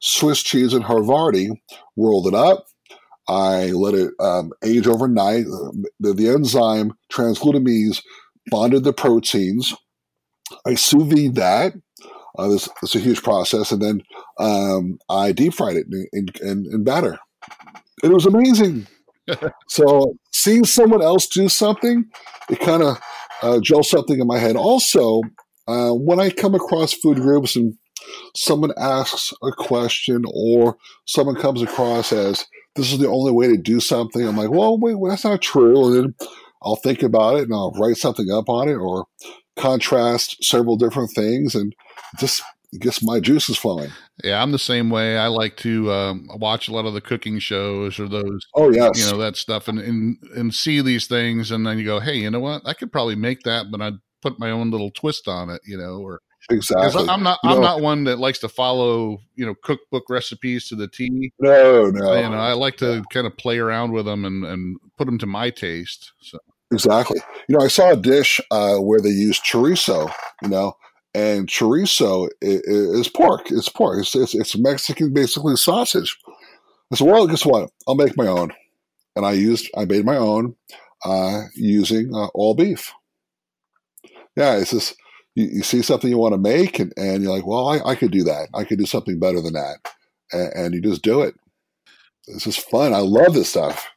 Swiss 0.00 0.42
cheese, 0.42 0.72
and 0.72 0.84
Havarti. 0.84 1.50
Rolled 1.96 2.28
it 2.28 2.34
up. 2.34 2.66
I 3.28 3.66
let 3.72 3.94
it 3.94 4.12
um, 4.18 4.52
age 4.64 4.86
overnight. 4.86 5.44
The, 6.00 6.14
the 6.14 6.28
enzyme 6.28 6.94
transglutaminase 7.12 8.02
bonded 8.50 8.84
the 8.84 8.92
proteins. 8.92 9.74
I 10.66 10.74
sous 10.74 11.04
vide 11.04 11.34
that. 11.36 11.74
Uh, 12.38 12.48
this, 12.48 12.68
it's 12.82 12.94
a 12.94 13.00
huge 13.00 13.22
process, 13.22 13.72
and 13.72 13.82
then 13.82 14.02
um, 14.38 14.98
I 15.08 15.32
deep 15.32 15.54
fried 15.54 15.76
it 15.76 15.86
in, 15.90 16.06
in, 16.12 16.26
in, 16.40 16.66
in 16.72 16.84
batter. 16.84 17.18
It 18.02 18.08
was 18.08 18.24
amazing. 18.24 18.86
so 19.68 20.16
seeing 20.32 20.64
someone 20.64 21.02
else 21.02 21.26
do 21.26 21.48
something, 21.48 22.04
it 22.48 22.60
kind 22.60 22.82
of 22.82 23.00
uh, 23.42 23.60
jolts 23.60 23.90
something 23.90 24.20
in 24.20 24.26
my 24.26 24.38
head. 24.38 24.56
Also, 24.56 25.22
uh, 25.68 25.90
when 25.90 26.20
I 26.20 26.30
come 26.30 26.54
across 26.54 26.92
food 26.92 27.18
groups 27.18 27.56
and 27.56 27.74
someone 28.34 28.72
asks 28.78 29.32
a 29.42 29.52
question 29.52 30.24
or 30.32 30.76
someone 31.06 31.36
comes 31.36 31.62
across 31.62 32.12
as 32.12 32.46
this 32.76 32.92
is 32.92 32.98
the 32.98 33.08
only 33.08 33.32
way 33.32 33.48
to 33.48 33.56
do 33.56 33.80
something, 33.80 34.26
I'm 34.26 34.36
like, 34.36 34.50
well, 34.50 34.78
wait, 34.78 34.94
well, 34.94 35.10
that's 35.10 35.24
not 35.24 35.42
true. 35.42 35.86
And 35.86 35.96
then 35.96 36.14
I'll 36.62 36.76
think 36.76 37.02
about 37.02 37.36
it 37.36 37.44
and 37.44 37.54
I'll 37.54 37.72
write 37.72 37.96
something 37.96 38.30
up 38.30 38.48
on 38.48 38.68
it 38.68 38.74
or 38.74 39.06
contrast 39.60 40.42
several 40.42 40.76
different 40.76 41.10
things 41.10 41.54
and 41.54 41.74
just 42.18 42.42
gets 42.78 43.02
my 43.02 43.18
juices 43.20 43.56
flowing. 43.56 43.90
Yeah, 44.22 44.42
I'm 44.42 44.52
the 44.52 44.58
same 44.58 44.90
way. 44.90 45.16
I 45.18 45.26
like 45.26 45.56
to 45.58 45.90
um, 45.92 46.28
watch 46.36 46.68
a 46.68 46.72
lot 46.72 46.86
of 46.86 46.94
the 46.94 47.00
cooking 47.00 47.38
shows 47.38 47.98
or 47.98 48.08
those, 48.08 48.46
Oh 48.54 48.70
yes, 48.70 48.98
you 49.04 49.10
know, 49.10 49.18
that 49.18 49.36
stuff, 49.36 49.68
and, 49.68 49.78
and 49.78 50.16
and 50.36 50.54
see 50.54 50.80
these 50.80 51.06
things, 51.06 51.50
and 51.50 51.66
then 51.66 51.78
you 51.78 51.84
go, 51.84 52.00
hey, 52.00 52.16
you 52.16 52.30
know 52.30 52.40
what? 52.40 52.62
I 52.64 52.74
could 52.74 52.92
probably 52.92 53.16
make 53.16 53.42
that, 53.42 53.66
but 53.70 53.80
I'd 53.80 53.94
put 54.22 54.38
my 54.38 54.50
own 54.50 54.70
little 54.70 54.90
twist 54.90 55.26
on 55.28 55.48
it, 55.50 55.60
you 55.66 55.76
know, 55.78 55.98
or 55.98 56.20
exactly. 56.50 57.08
I'm 57.08 57.22
not 57.22 57.38
You 57.42 57.50
I'm 57.50 57.56
know- 57.56 57.62
not 57.62 57.80
one 57.80 58.04
that 58.04 58.18
likes 58.18 58.38
to 58.40 58.48
follow 58.48 59.18
you 59.34 59.46
know 59.46 59.54
cookbook 59.64 60.04
recipes 60.08 60.68
to 60.68 60.76
the 60.76 60.88
T. 60.88 61.32
no, 61.38 61.90
no, 61.90 62.14
You 62.14 62.28
know, 62.28 62.36
I 62.38 62.52
like 62.52 62.76
to 62.78 63.02
kind 63.12 63.26
of 63.26 63.36
play 63.36 63.58
around 63.58 63.92
with 63.92 64.04
them 64.06 64.24
and 64.24 64.44
and 64.44 64.76
put 64.96 65.06
them 65.06 65.18
to 65.18 65.26
my 65.26 65.50
taste. 65.50 66.12
So 66.20 66.38
Exactly. 66.72 67.20
You 67.48 67.58
know, 67.58 67.64
I 67.64 67.68
saw 67.68 67.90
a 67.90 67.96
dish 67.96 68.40
uh, 68.50 68.76
where 68.76 69.00
they 69.00 69.08
use 69.10 69.40
chorizo. 69.40 70.12
You 70.42 70.48
know, 70.48 70.74
and 71.14 71.48
chorizo 71.48 72.28
is, 72.40 72.60
is 72.60 73.08
pork. 73.08 73.50
It's 73.50 73.68
pork. 73.68 74.00
It's, 74.00 74.14
it's 74.14 74.34
it's 74.34 74.56
Mexican, 74.56 75.12
basically 75.12 75.56
sausage. 75.56 76.16
I 76.92 76.96
said, 76.96 77.06
well, 77.06 77.26
guess 77.26 77.44
what? 77.46 77.70
I'll 77.88 77.94
make 77.96 78.16
my 78.16 78.26
own, 78.26 78.52
and 79.16 79.26
I 79.26 79.32
used 79.32 79.68
I 79.76 79.84
made 79.84 80.04
my 80.04 80.16
own 80.16 80.56
uh, 81.04 81.42
using 81.56 82.14
uh, 82.14 82.28
all 82.34 82.54
beef. 82.54 82.92
Yeah, 84.36 84.56
it's 84.56 84.70
just 84.70 84.96
you, 85.34 85.46
you 85.46 85.62
see 85.62 85.82
something 85.82 86.10
you 86.10 86.18
want 86.18 86.34
to 86.34 86.38
make, 86.38 86.78
and, 86.78 86.92
and 86.96 87.22
you're 87.22 87.32
like, 87.34 87.46
well, 87.46 87.68
I, 87.68 87.80
I 87.90 87.94
could 87.94 88.12
do 88.12 88.24
that. 88.24 88.48
I 88.54 88.64
could 88.64 88.78
do 88.78 88.86
something 88.86 89.18
better 89.18 89.40
than 89.40 89.54
that, 89.54 89.78
and, 90.32 90.52
and 90.54 90.74
you 90.74 90.80
just 90.80 91.02
do 91.02 91.22
it. 91.22 91.34
This 92.28 92.46
is 92.46 92.56
fun. 92.56 92.92
I 92.94 92.98
love 92.98 93.34
this 93.34 93.50
stuff. 93.50 93.88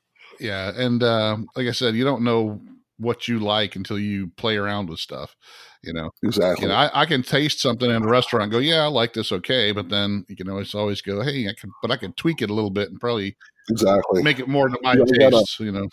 Yeah, 0.43 0.71
and 0.75 1.01
uh, 1.01 1.38
like 1.56 1.67
I 1.67 1.71
said, 1.71 1.95
you 1.95 2.03
don't 2.03 2.23
know 2.23 2.62
what 2.97 3.27
you 3.27 3.39
like 3.39 3.75
until 3.75 3.97
you 3.97 4.27
play 4.38 4.56
around 4.58 4.88
with 4.89 4.99
stuff. 4.99 5.36
You 5.82 5.93
know, 5.93 6.12
Exactly. 6.23 6.63
you 6.63 6.67
know, 6.69 6.75
I, 6.75 7.01
I 7.01 7.06
can 7.06 7.23
taste 7.23 7.60
something 7.60 7.89
in 7.89 8.03
a 8.03 8.08
restaurant, 8.08 8.43
and 8.43 8.51
go, 8.51 8.60
yeah, 8.60 8.84
I 8.84 8.88
like 8.88 9.13
this, 9.13 9.32
okay, 9.32 9.71
but 9.71 9.89
then 9.89 10.23
you 10.29 10.36
can 10.36 10.49
always 10.49 10.73
always 10.75 11.01
go, 11.01 11.21
hey, 11.21 11.47
I 11.47 11.53
can, 11.60 11.71
but 11.82 11.91
I 11.91 11.97
can 11.97 12.13
tweak 12.13 12.41
it 12.41 12.49
a 12.49 12.53
little 12.53 12.69
bit 12.69 12.89
and 12.89 12.99
probably 12.99 13.36
exactly. 13.69 14.21
make 14.23 14.39
it 14.39 14.47
more 14.47 14.69
to 14.69 14.77
my 14.82 14.93
Yeah, 14.93 15.03
I 15.03 15.17
gotta- 15.29 15.38
taste. 15.39 15.60
You 15.60 15.71
know, 15.71 15.88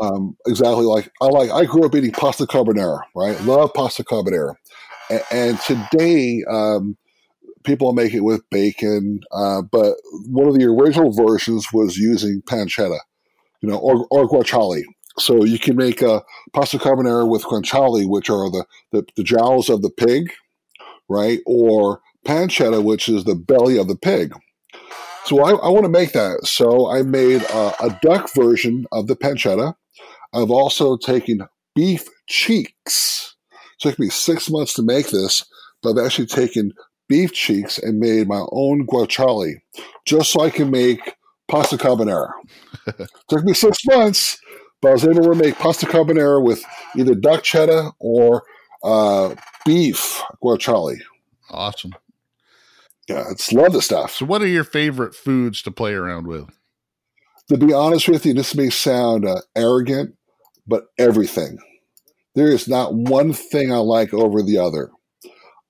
um, 0.00 0.36
exactly 0.46 0.84
like 0.84 1.10
I 1.20 1.26
like. 1.26 1.50
I 1.50 1.64
grew 1.64 1.84
up 1.84 1.94
eating 1.94 2.12
pasta 2.12 2.44
carbonara, 2.46 3.00
right? 3.16 3.40
Love 3.42 3.72
pasta 3.74 4.04
carbonara, 4.04 4.54
and, 5.10 5.22
and 5.32 5.58
today 5.60 6.44
um, 6.48 6.96
people 7.64 7.92
make 7.92 8.14
it 8.14 8.20
with 8.20 8.42
bacon, 8.50 9.20
uh, 9.32 9.62
but 9.62 9.96
one 10.28 10.46
of 10.48 10.54
the 10.54 10.64
original 10.66 11.12
versions 11.12 11.72
was 11.72 11.96
using 11.96 12.40
pancetta, 12.42 12.98
you 13.62 13.70
know, 13.70 13.78
or, 13.78 14.06
or 14.10 14.28
guanciale. 14.28 14.82
So 15.18 15.44
you 15.44 15.58
can 15.58 15.76
make 15.76 16.02
a 16.02 16.22
pasta 16.52 16.78
carbonara 16.78 17.28
with 17.28 17.44
guanciale, 17.44 18.08
which 18.08 18.30
are 18.30 18.50
the, 18.50 18.64
the 18.92 19.04
the 19.16 19.22
jowls 19.22 19.68
of 19.68 19.82
the 19.82 19.90
pig, 19.90 20.32
right? 21.08 21.40
Or 21.46 22.00
pancetta, 22.26 22.82
which 22.82 23.08
is 23.08 23.24
the 23.24 23.34
belly 23.34 23.78
of 23.78 23.88
the 23.88 23.96
pig. 23.96 24.32
So 25.24 25.42
I, 25.42 25.50
I 25.50 25.68
want 25.68 25.84
to 25.84 25.90
make 25.90 26.12
that. 26.12 26.46
So 26.46 26.90
I 26.90 27.02
made 27.02 27.42
a, 27.42 27.84
a 27.84 27.98
duck 28.02 28.32
version 28.34 28.86
of 28.90 29.06
the 29.06 29.16
pancetta. 29.16 29.74
I've 30.32 30.50
also 30.50 30.96
taken 30.96 31.46
beef 31.74 32.08
cheeks. 32.26 33.36
It 33.52 33.80
took 33.80 33.98
me 33.98 34.08
six 34.08 34.50
months 34.50 34.74
to 34.74 34.82
make 34.82 35.10
this, 35.10 35.44
but 35.82 35.90
I've 35.90 36.06
actually 36.06 36.26
taken 36.26 36.72
beef 37.08 37.32
cheeks 37.32 37.78
and 37.78 37.98
made 37.98 38.26
my 38.26 38.44
own 38.50 38.86
guanciale 38.86 39.56
just 40.06 40.32
so 40.32 40.40
I 40.40 40.50
can 40.50 40.70
make 40.70 41.14
pasta 41.48 41.76
carbonara. 41.76 42.30
took 43.28 43.44
me 43.44 43.54
six 43.54 43.78
months, 43.86 44.40
but 44.80 44.88
I 44.88 44.92
was 44.92 45.04
able 45.04 45.22
to 45.22 45.34
make 45.34 45.56
pasta 45.56 45.86
carbonara 45.86 46.42
with 46.42 46.64
either 46.96 47.14
duck 47.14 47.42
cheddar 47.42 47.90
or 47.98 48.42
uh, 48.84 49.34
beef 49.64 50.22
guanciale. 50.42 50.98
awesome. 51.50 51.92
Yeah, 53.08 53.24
it's 53.30 53.52
love 53.52 53.72
the 53.72 53.82
stuff. 53.82 54.14
So, 54.14 54.26
what 54.26 54.42
are 54.42 54.46
your 54.46 54.64
favorite 54.64 55.14
foods 55.14 55.60
to 55.62 55.70
play 55.70 55.92
around 55.92 56.26
with? 56.26 56.48
to 57.48 57.58
be 57.58 57.72
honest 57.72 58.08
with 58.08 58.24
you, 58.24 58.34
this 58.34 58.54
may 58.54 58.70
sound 58.70 59.26
uh, 59.26 59.40
arrogant, 59.54 60.14
but 60.66 60.84
everything. 60.98 61.58
There 62.34 62.48
is 62.48 62.68
not 62.68 62.94
one 62.94 63.32
thing 63.32 63.72
I 63.72 63.78
like 63.78 64.14
over 64.14 64.42
the 64.42 64.58
other. 64.58 64.90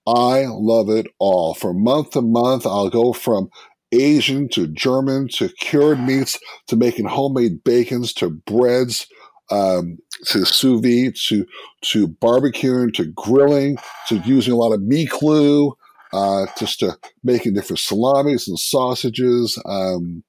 I 0.07 0.47
love 0.49 0.89
it 0.91 1.07
all. 1.19 1.55
From 1.55 1.83
month 1.83 2.11
to 2.11 2.23
month, 2.23 2.67
I'll 2.67 2.91
go 2.91 3.13
from 3.13 3.49
Asian 3.93 4.49
to 4.51 4.67
German 4.67 5.29
to 5.35 5.49
cured 5.61 6.01
meats 6.01 6.39
to 6.69 6.77
making 6.77 7.07
homemade 7.07 7.63
bacons 7.65 8.13
to 8.15 8.31
breads 8.31 9.07
um, 9.51 9.99
to 10.27 10.45
sous 10.45 10.81
vide 10.81 11.15
to 11.27 11.47
to 11.83 12.09
barbecuing 12.09 12.93
to 12.95 13.05
grilling 13.15 13.77
to 14.09 14.17
using 14.19 14.53
a 14.53 14.57
lot 14.57 14.73
of 14.73 14.83
meat 14.83 15.11
glue 15.11 15.75
uh, 16.13 16.47
just 16.59 16.81
to 16.81 16.97
making 17.23 17.55
different 17.55 17.81
salamis 17.81 18.49
and 18.49 18.59
sausages. 18.59 19.61
Um, 19.65 20.25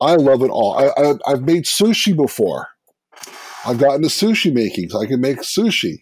I 0.00 0.16
love 0.16 0.42
it 0.42 0.50
all. 0.50 0.76
I, 0.76 0.88
I, 1.00 1.14
I've 1.26 1.42
made 1.42 1.64
sushi 1.64 2.16
before. 2.16 2.68
I've 3.64 3.78
gotten 3.78 4.02
to 4.02 4.08
sushi 4.08 4.52
making, 4.52 4.90
so 4.90 5.00
I 5.00 5.06
can 5.06 5.20
make 5.20 5.38
sushi. 5.38 5.98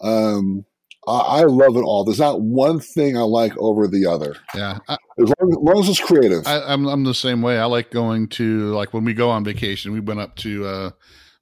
Um, 0.00 0.64
I, 1.06 1.40
I 1.40 1.42
love 1.42 1.76
it 1.76 1.82
all. 1.82 2.04
There's 2.04 2.18
not 2.18 2.40
one 2.40 2.80
thing 2.80 3.16
I 3.16 3.22
like 3.22 3.56
over 3.58 3.86
the 3.86 4.06
other, 4.06 4.36
Yeah, 4.54 4.78
I, 4.88 4.96
as 5.20 5.32
long 5.38 5.50
as, 5.50 5.56
long 5.58 5.78
as 5.80 5.88
it's 5.88 6.00
creative. 6.00 6.46
I, 6.46 6.60
I'm 6.60 6.86
I'm 6.86 7.04
the 7.04 7.14
same 7.14 7.42
way. 7.42 7.58
I 7.58 7.64
like 7.64 7.90
going 7.90 8.28
to 8.30 8.72
like 8.74 8.92
when 8.92 9.04
we 9.04 9.14
go 9.14 9.30
on 9.30 9.44
vacation. 9.44 9.92
We 9.92 10.00
went 10.00 10.20
up 10.20 10.36
to 10.36 10.66
uh, 10.66 10.90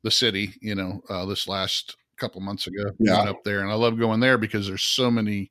the 0.02 0.10
city, 0.10 0.54
you 0.60 0.74
know, 0.74 1.00
uh, 1.08 1.24
this 1.26 1.48
last 1.48 1.96
couple 2.18 2.40
months 2.40 2.66
ago. 2.66 2.90
Yeah. 2.98 3.22
up 3.22 3.44
there, 3.44 3.60
and 3.60 3.70
I 3.70 3.74
love 3.74 3.98
going 3.98 4.20
there 4.20 4.38
because 4.38 4.66
there's 4.66 4.82
so 4.82 5.10
many 5.10 5.50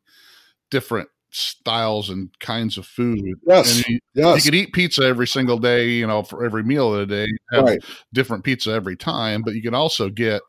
different 0.70 1.10
styles 1.34 2.10
and 2.10 2.30
kinds 2.40 2.78
of 2.78 2.86
food. 2.86 3.20
yes, 3.48 3.78
And 3.78 3.88
you, 3.88 4.00
you 4.36 4.42
could 4.42 4.56
eat 4.56 4.74
pizza 4.74 5.04
every 5.04 5.28
single 5.28 5.58
day, 5.58 5.90
you 5.90 6.06
know, 6.06 6.24
for 6.24 6.46
every 6.46 6.64
meal 6.64 6.94
of 6.94 7.08
the 7.08 7.26
day. 7.26 7.28
Right. 7.52 7.84
different 8.14 8.44
pizza 8.44 8.72
every 8.72 8.96
time, 8.96 9.42
but 9.42 9.56
you 9.56 9.62
can 9.62 9.74
also 9.74 10.10
get, 10.10 10.42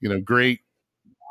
you 0.00 0.08
know, 0.08 0.20
great 0.20 0.60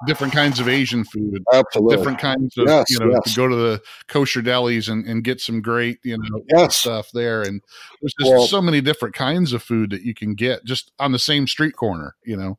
different 0.07 0.33
kinds 0.33 0.59
of 0.59 0.67
Asian 0.67 1.03
food, 1.03 1.43
Absolutely. 1.53 1.97
different 1.97 2.19
kinds 2.19 2.57
of, 2.57 2.67
Yes, 2.67 2.89
you 2.89 2.99
know, 2.99 3.09
yes. 3.11 3.35
go 3.35 3.47
to 3.47 3.55
the 3.55 3.81
kosher 4.07 4.41
delis 4.41 4.89
and, 4.89 5.05
and 5.05 5.23
get 5.23 5.41
some 5.41 5.61
great, 5.61 5.99
you 6.03 6.17
know, 6.17 6.41
Yes. 6.49 6.77
stuff 6.77 7.09
there. 7.13 7.41
And 7.41 7.61
there's 8.01 8.13
just 8.19 8.31
Well- 8.31 8.47
so 8.47 8.61
many 8.61 8.81
different 8.81 9.15
kinds 9.15 9.53
of 9.53 9.61
food 9.61 9.89
that 9.91 10.03
you 10.03 10.13
can 10.13 10.35
get 10.35 10.63
just 10.65 10.91
on 10.99 11.11
the 11.11 11.19
same 11.19 11.47
street 11.47 11.75
corner, 11.75 12.15
you 12.23 12.37
know. 12.37 12.57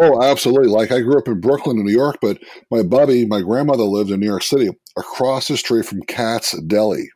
Oh, 0.00 0.22
absolutely. 0.22 0.68
Like 0.68 0.90
I 0.90 1.00
grew 1.00 1.16
up 1.18 1.28
in 1.28 1.40
Brooklyn, 1.40 1.78
in 1.78 1.84
New 1.84 1.92
York, 1.92 2.18
but 2.20 2.38
my 2.70 2.82
buddy, 2.82 3.24
my 3.26 3.40
grandmother 3.40 3.84
lived 3.84 4.10
in 4.10 4.18
New 4.20 4.26
York 4.26 4.42
City, 4.42 4.68
across 4.96 5.48
the 5.48 5.56
street 5.56 5.86
from 5.86 6.02
Katz 6.02 6.58
Deli. 6.62 7.08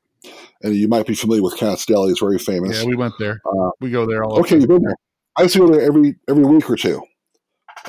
And 0.62 0.74
you 0.74 0.88
might 0.88 1.06
be 1.06 1.14
familiar 1.14 1.42
with 1.42 1.56
Katz 1.56 1.86
Deli; 1.86 2.10
it's 2.10 2.20
very 2.20 2.38
famous. 2.38 2.80
Yeah, 2.80 2.88
we 2.88 2.96
went 2.96 3.14
there. 3.18 3.40
Uh, 3.46 3.70
we 3.80 3.90
go 3.90 4.06
there 4.06 4.24
all 4.24 4.34
the 4.36 4.40
Okay, 4.40 4.56
you've 4.58 4.68
been 4.68 4.82
there. 4.82 4.96
I 5.36 5.42
used 5.42 5.54
to 5.54 5.60
go 5.60 5.68
there 5.72 5.80
every 5.82 6.16
every 6.28 6.44
week 6.44 6.68
or 6.68 6.76
two. 6.76 7.00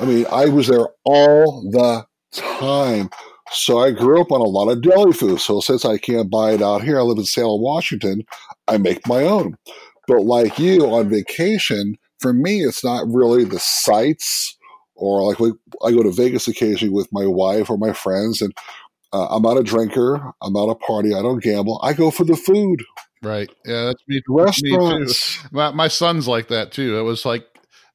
I 0.00 0.04
mean, 0.04 0.26
I 0.32 0.46
was 0.46 0.68
there 0.68 0.88
all 1.04 1.62
the 1.70 2.06
time. 2.32 3.10
So 3.52 3.78
I 3.78 3.90
grew 3.90 4.20
up 4.20 4.30
on 4.30 4.40
a 4.40 4.44
lot 4.44 4.70
of 4.70 4.82
deli 4.82 5.12
food. 5.12 5.40
So 5.40 5.60
since 5.60 5.84
I 5.84 5.98
can't 5.98 6.30
buy 6.30 6.52
it 6.52 6.62
out 6.62 6.82
here, 6.82 6.98
I 6.98 7.02
live 7.02 7.18
in 7.18 7.24
Salem, 7.24 7.60
Washington. 7.60 8.24
I 8.68 8.78
make 8.78 9.06
my 9.06 9.24
own. 9.24 9.56
But 10.06 10.22
like 10.22 10.58
you 10.58 10.86
on 10.86 11.08
vacation, 11.08 11.96
for 12.20 12.32
me, 12.32 12.62
it's 12.62 12.84
not 12.84 13.06
really 13.08 13.44
the 13.44 13.58
sights 13.58 14.56
or 14.94 15.26
like 15.26 15.40
we, 15.40 15.52
I 15.84 15.90
go 15.92 16.02
to 16.02 16.12
Vegas 16.12 16.46
occasionally 16.46 16.92
with 16.94 17.08
my 17.10 17.26
wife 17.26 17.70
or 17.70 17.78
my 17.78 17.92
friends, 17.92 18.42
and 18.42 18.52
uh, 19.14 19.28
I'm 19.28 19.42
not 19.42 19.56
a 19.56 19.62
drinker. 19.62 20.32
I'm 20.42 20.52
not 20.52 20.68
a 20.68 20.74
party. 20.74 21.14
I 21.14 21.22
don't 21.22 21.42
gamble. 21.42 21.80
I 21.82 21.94
go 21.94 22.10
for 22.10 22.24
the 22.24 22.36
food, 22.36 22.82
Right. 23.22 23.50
Yeah, 23.66 23.84
that's 23.84 24.02
me, 24.08 24.16
me 24.16 24.22
too. 24.26 24.34
restaurants. 24.34 25.38
My, 25.52 25.70
my 25.72 25.88
son's 25.88 26.26
like 26.26 26.48
that 26.48 26.72
too. 26.72 26.98
It 26.98 27.02
was 27.02 27.26
like 27.26 27.44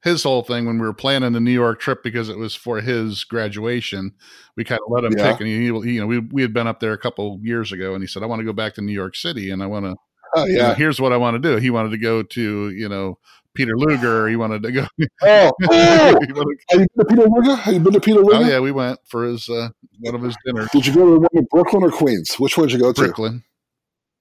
his 0.06 0.22
whole 0.22 0.42
thing 0.42 0.64
when 0.66 0.78
we 0.78 0.86
were 0.86 0.94
planning 0.94 1.32
the 1.32 1.40
New 1.40 1.50
York 1.50 1.80
trip 1.80 2.02
because 2.02 2.28
it 2.28 2.38
was 2.38 2.54
for 2.54 2.80
his 2.80 3.24
graduation. 3.24 4.12
We 4.56 4.64
kind 4.64 4.80
of 4.86 4.90
let 4.90 5.04
him 5.04 5.12
Yeah. 5.16 5.32
pick, 5.32 5.40
and 5.40 5.48
he, 5.48 5.64
you 5.66 6.00
know, 6.00 6.06
we 6.06 6.18
we 6.20 6.42
had 6.42 6.54
been 6.54 6.66
up 6.66 6.80
there 6.80 6.92
a 6.92 6.98
couple 6.98 7.38
years 7.42 7.72
ago, 7.72 7.92
and 7.94 8.02
he 8.02 8.06
said, 8.06 8.22
"I 8.22 8.26
want 8.26 8.40
to 8.40 8.44
go 8.44 8.52
back 8.52 8.74
to 8.74 8.80
New 8.82 8.92
York 8.92 9.16
City, 9.16 9.50
and 9.50 9.62
I 9.62 9.66
want 9.66 9.84
to, 9.86 9.94
Oh, 10.34 10.46
you 10.46 10.56
know, 10.56 10.68
yeah. 10.68 10.74
here's 10.74 11.00
what 11.00 11.12
I 11.12 11.16
want 11.16 11.34
to 11.40 11.48
do." 11.50 11.56
He 11.56 11.70
wanted 11.70 11.90
to 11.90 11.98
go 11.98 12.22
to, 12.22 12.70
you 12.70 12.88
know, 12.88 13.18
Peter 13.54 13.76
Luger. 13.76 14.28
He 14.28 14.36
wanted 14.36 14.62
to 14.62 14.72
go. 14.72 14.86
Oh, 15.22 15.50
oh, 15.70 15.72
have 15.72 16.22
you 16.28 16.34
been 16.34 16.86
to 16.98 17.04
Peter 17.08 17.26
Luger? 17.28 17.54
Have 17.56 17.74
you 17.74 17.80
been 17.80 17.92
to 17.94 18.00
Peter 18.00 18.20
Luger? 18.20 18.36
oh 18.44 18.48
yeah, 18.48 18.60
we 18.60 18.70
went 18.72 19.00
for 19.08 19.24
his 19.24 19.48
uh, 19.48 19.70
one 20.00 20.14
of 20.14 20.22
his 20.22 20.36
dinners. 20.46 20.68
Did 20.72 20.86
you 20.86 20.94
go 20.94 21.04
to 21.06 21.12
the 21.14 21.20
one 21.20 21.28
in 21.32 21.46
Brooklyn 21.50 21.82
or 21.82 21.90
Queens? 21.90 22.34
Which 22.38 22.56
one 22.56 22.68
did 22.68 22.74
you 22.74 22.80
go 22.80 22.92
to? 22.92 23.00
Brooklyn. 23.02 23.42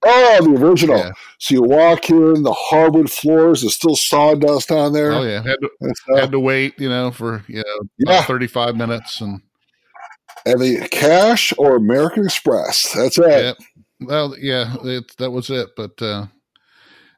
Oh, 0.05 0.39
the 0.43 0.63
original. 0.65 0.97
Yeah. 0.97 1.11
So 1.39 1.55
you 1.55 1.63
walk 1.63 2.09
in, 2.09 2.43
the 2.43 2.53
hardwood 2.53 3.09
floors, 3.11 3.61
there's 3.61 3.75
still 3.75 3.95
sawdust 3.95 4.71
on 4.71 4.93
there. 4.93 5.11
Oh 5.13 5.23
yeah. 5.23 5.41
Had 5.43 5.57
to, 5.61 6.15
had 6.15 6.31
to 6.31 6.39
wait, 6.39 6.79
you 6.79 6.89
know, 6.89 7.11
for 7.11 7.43
you 7.47 7.63
know 7.65 7.87
Yeah. 7.97 8.21
thirty 8.23 8.47
five 8.47 8.75
minutes 8.75 9.19
and. 9.21 9.41
and 10.45 10.59
the 10.61 10.87
cash 10.91 11.53
or 11.57 11.75
American 11.75 12.25
Express. 12.25 12.91
That's 12.93 13.17
it. 13.17 13.57
Yeah. 13.59 13.65
Well, 14.01 14.35
yeah, 14.39 14.75
it, 14.83 15.15
that 15.17 15.31
was 15.31 15.49
it. 15.49 15.69
But 15.75 15.99
uh, 16.01 16.27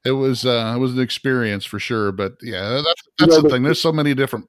it 0.05 0.11
was 0.11 0.45
uh, 0.45 0.73
it 0.75 0.79
was 0.79 0.93
an 0.93 1.01
experience 1.01 1.65
for 1.65 1.79
sure. 1.79 2.11
But 2.11 2.33
yeah, 2.41 2.69
that's 2.85 2.85
You 2.85 2.93
that's 3.19 3.29
know, 3.31 3.35
the 3.37 3.41
the- 3.43 3.49
thing. 3.49 3.63
There's 3.63 3.81
so 3.81 3.91
many 3.91 4.13
different 4.13 4.47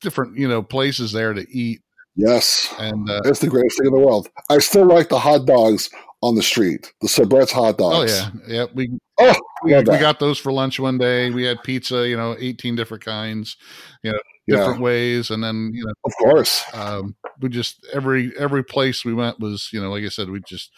different 0.00 0.36
you 0.36 0.48
know 0.48 0.62
places 0.62 1.12
there 1.12 1.32
to 1.34 1.46
eat, 1.50 1.80
Yes. 2.16 2.74
and 2.78 3.08
uh, 3.08 3.20
That's 3.24 3.38
the 3.40 3.48
greatest 3.48 3.78
thing 3.78 3.86
in 3.88 3.92
the 3.94 4.00
world. 4.00 4.28
I 4.50 4.58
still 4.58 4.86
like 4.86 5.08
the 5.08 5.18
hot 5.18 5.46
dogs 5.46 5.88
on 6.22 6.34
the 6.34 6.42
street, 6.42 6.92
the 7.00 7.08
Sabrett's 7.08 7.52
hot 7.52 7.78
dogs. 7.78 8.12
oh 8.12 8.30
yeah, 8.46 8.54
yeah, 8.54 8.66
we 8.74 8.98
Oh, 9.18 9.34
we, 9.64 9.74
we 9.74 9.82
got 9.82 10.20
those 10.20 10.38
for 10.38 10.52
lunch 10.52 10.78
one 10.78 10.98
day. 10.98 11.30
We 11.30 11.44
had 11.44 11.62
pizza, 11.62 12.06
you 12.06 12.16
know, 12.16 12.36
18 12.38 12.76
different 12.76 13.02
kinds, 13.02 13.56
you 14.02 14.12
know, 14.12 14.18
different 14.46 14.80
ways, 14.80 15.30
and 15.30 15.42
then 15.42 15.70
you 15.72 15.84
know 15.84 15.92
of 16.04 16.12
course. 16.18 16.62
um, 16.74 17.16
we 17.40 17.48
just 17.48 17.86
every 17.92 18.36
every 18.38 18.62
place 18.62 19.04
we 19.04 19.14
went 19.14 19.40
was 19.40 19.70
you 19.72 19.80
know 19.80 19.90
like 19.90 20.04
I 20.04 20.08
said 20.08 20.30
we 20.30 20.40
just 20.46 20.70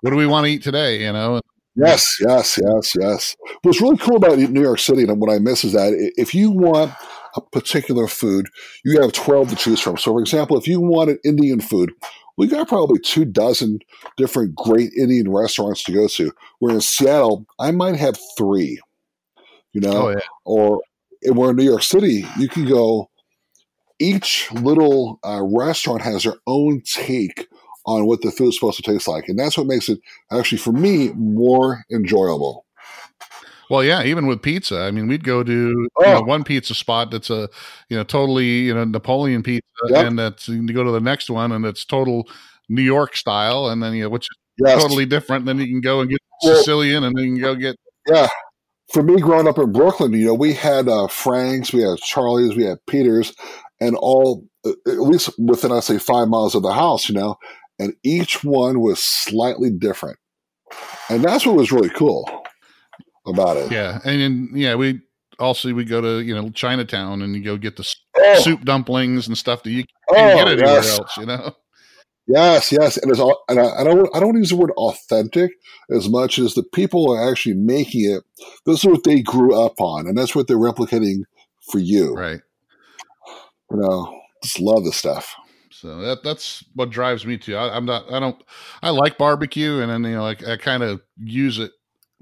what 0.00 0.10
do 0.10 0.16
we 0.16 0.26
want 0.26 0.46
to 0.46 0.52
eat 0.52 0.62
today 0.62 1.02
you 1.02 1.12
know 1.12 1.40
Yes, 1.76 2.04
yes, 2.20 2.60
yes, 2.62 2.94
yes. 2.96 3.36
What's 3.62 3.80
really 3.80 3.96
cool 3.96 4.14
about 4.16 4.38
New 4.38 4.62
York 4.62 4.78
City 4.78 5.02
and 5.02 5.20
what 5.20 5.32
I 5.32 5.40
miss 5.40 5.64
is 5.64 5.72
that 5.72 5.92
if 6.16 6.32
you 6.32 6.52
want 6.52 6.92
a 7.34 7.40
particular 7.40 8.06
food, 8.06 8.48
you 8.84 9.00
have 9.00 9.10
12 9.12 9.50
to 9.50 9.56
choose 9.56 9.80
from. 9.80 9.96
So, 9.96 10.12
for 10.12 10.20
example, 10.20 10.56
if 10.56 10.68
you 10.68 10.80
wanted 10.80 11.18
Indian 11.24 11.60
food, 11.60 11.92
we 12.36 12.46
got 12.46 12.68
probably 12.68 12.98
two 12.98 13.24
dozen 13.24 13.78
different 14.16 14.54
great 14.54 14.92
Indian 14.94 15.30
restaurants 15.30 15.84
to 15.84 15.92
go 15.92 16.08
to. 16.08 16.32
Where 16.58 16.74
in 16.74 16.80
Seattle, 16.80 17.46
I 17.58 17.70
might 17.70 17.96
have 17.96 18.18
three, 18.36 18.80
you 19.72 19.80
know, 19.80 20.08
oh 20.08 20.10
yeah 20.10 20.20
or 20.44 20.82
where 21.32 21.50
in 21.50 21.56
New 21.56 21.64
York 21.64 21.82
City, 21.82 22.26
you 22.38 22.48
can 22.48 22.66
go, 22.66 23.10
each 23.98 24.50
little 24.52 25.18
uh, 25.24 25.42
restaurant 25.42 26.02
has 26.02 26.24
their 26.24 26.36
own 26.46 26.82
take 26.84 27.48
on 27.86 28.06
what 28.06 28.22
the 28.22 28.30
food 28.30 28.48
is 28.48 28.56
supposed 28.56 28.76
to 28.76 28.82
taste 28.82 29.08
like. 29.08 29.28
And 29.28 29.38
that's 29.38 29.56
what 29.56 29.66
makes 29.66 29.88
it 29.88 30.00
actually, 30.30 30.58
for 30.58 30.72
me, 30.72 31.10
more 31.14 31.84
enjoyable. 31.90 32.63
Well, 33.70 33.82
yeah, 33.84 34.02
even 34.04 34.26
with 34.26 34.42
pizza. 34.42 34.80
I 34.80 34.90
mean, 34.90 35.08
we'd 35.08 35.24
go 35.24 35.42
to 35.42 35.52
you 35.52 35.88
Oh. 35.98 36.02
know, 36.14 36.20
one 36.22 36.44
pizza 36.44 36.74
spot 36.74 37.10
that's 37.10 37.30
a 37.30 37.48
you 37.88 37.96
know 37.96 38.04
totally 38.04 38.46
you 38.66 38.74
know 38.74 38.84
Napoleon 38.84 39.42
pizza, 39.42 39.62
Yep. 39.88 40.06
and 40.06 40.18
that's 40.18 40.48
you 40.48 40.66
go 40.72 40.84
to 40.84 40.90
the 40.90 41.00
next 41.00 41.30
one 41.30 41.52
and 41.52 41.64
it's 41.64 41.84
total 41.84 42.28
New 42.68 42.82
York 42.82 43.16
style, 43.16 43.68
and 43.68 43.82
then 43.82 43.94
you 43.94 44.02
know 44.04 44.08
which 44.10 44.24
is 44.24 44.36
Yes. 44.64 44.80
totally 44.82 45.06
different. 45.06 45.46
Then 45.46 45.58
you 45.58 45.66
can 45.66 45.80
go 45.80 46.00
and 46.00 46.10
get 46.10 46.18
Well- 46.44 46.56
Sicilian, 46.56 47.04
and 47.04 47.16
then 47.16 47.24
you 47.24 47.32
can 47.34 47.40
go 47.42 47.54
get 47.54 47.76
Yeah. 48.08 48.28
for 48.92 49.02
me, 49.02 49.20
growing 49.20 49.48
up 49.48 49.58
in 49.58 49.72
Brooklyn, 49.72 50.12
you 50.12 50.26
know, 50.26 50.34
we 50.34 50.52
had 50.52 50.88
uh, 50.88 51.08
Frank's, 51.08 51.72
we 51.72 51.80
had 51.82 51.98
Charlie's, 51.98 52.54
we 52.54 52.64
had 52.64 52.78
Peter's, 52.86 53.32
and 53.80 53.96
all 53.96 54.44
uh, 54.66 54.70
at 54.86 55.00
least 55.00 55.30
within 55.38 55.72
I 55.72 55.80
say 55.80 55.98
five 55.98 56.28
miles 56.28 56.54
of 56.54 56.62
the 56.62 56.72
house, 56.72 57.08
you 57.08 57.14
know, 57.14 57.36
and 57.78 57.94
each 58.04 58.44
one 58.44 58.80
was 58.80 59.02
slightly 59.02 59.70
different, 59.70 60.18
and 61.10 61.24
that's 61.24 61.44
what 61.46 61.56
was 61.56 61.72
really 61.72 61.90
cool 61.90 62.28
about 63.26 63.56
it. 63.56 63.72
Yeah, 63.72 64.00
and 64.04 64.20
then, 64.20 64.50
yeah, 64.54 64.74
we 64.74 65.00
also 65.38 65.72
we 65.72 65.84
go 65.84 66.00
to 66.00 66.20
you 66.20 66.34
know 66.34 66.50
Chinatown 66.50 67.22
and 67.22 67.34
you 67.34 67.42
go 67.42 67.56
get 67.56 67.76
the 67.76 67.94
oh. 68.16 68.40
soup 68.40 68.64
dumplings 68.64 69.26
and 69.26 69.36
stuff 69.36 69.62
that 69.62 69.70
you 69.70 69.84
can't 70.10 70.32
oh, 70.32 70.36
get 70.36 70.48
anywhere 70.48 70.74
yes. 70.74 70.98
else. 70.98 71.16
You 71.16 71.26
know. 71.26 71.54
Yes, 72.26 72.72
yes, 72.72 72.96
and 72.96 73.10
it's 73.10 73.20
all, 73.20 73.44
and 73.50 73.60
I, 73.60 73.80
I, 73.80 73.84
don't 73.84 74.16
I 74.16 74.20
don't 74.20 74.36
use 74.38 74.48
the 74.48 74.56
word 74.56 74.70
authentic 74.78 75.52
as 75.90 76.08
much 76.08 76.38
as 76.38 76.54
the 76.54 76.62
people 76.62 77.12
are 77.12 77.30
actually 77.30 77.54
making 77.54 78.10
it. 78.10 78.24
This 78.64 78.78
is 78.78 78.86
what 78.86 79.04
they 79.04 79.20
grew 79.20 79.54
up 79.54 79.78
on, 79.78 80.06
and 80.06 80.16
that's 80.16 80.34
what 80.34 80.48
they're 80.48 80.56
replicating 80.56 81.24
for 81.70 81.78
you. 81.78 82.14
Right. 82.14 82.40
You 83.70 83.76
know, 83.76 84.20
just 84.42 84.58
love 84.58 84.84
the 84.84 84.92
stuff. 84.92 85.34
So 85.70 85.98
that 85.98 86.22
that's 86.22 86.64
what 86.74 86.88
drives 86.88 87.26
me 87.26 87.36
too. 87.36 87.56
I, 87.56 87.76
am 87.76 87.84
not. 87.84 88.10
I 88.10 88.20
don't. 88.20 88.42
I 88.82 88.88
like 88.88 89.18
barbecue, 89.18 89.80
and 89.80 89.90
then 89.90 90.04
you 90.04 90.16
know, 90.16 90.22
like 90.22 90.46
I 90.48 90.56
kind 90.56 90.82
of 90.82 91.02
use 91.18 91.58
it 91.58 91.72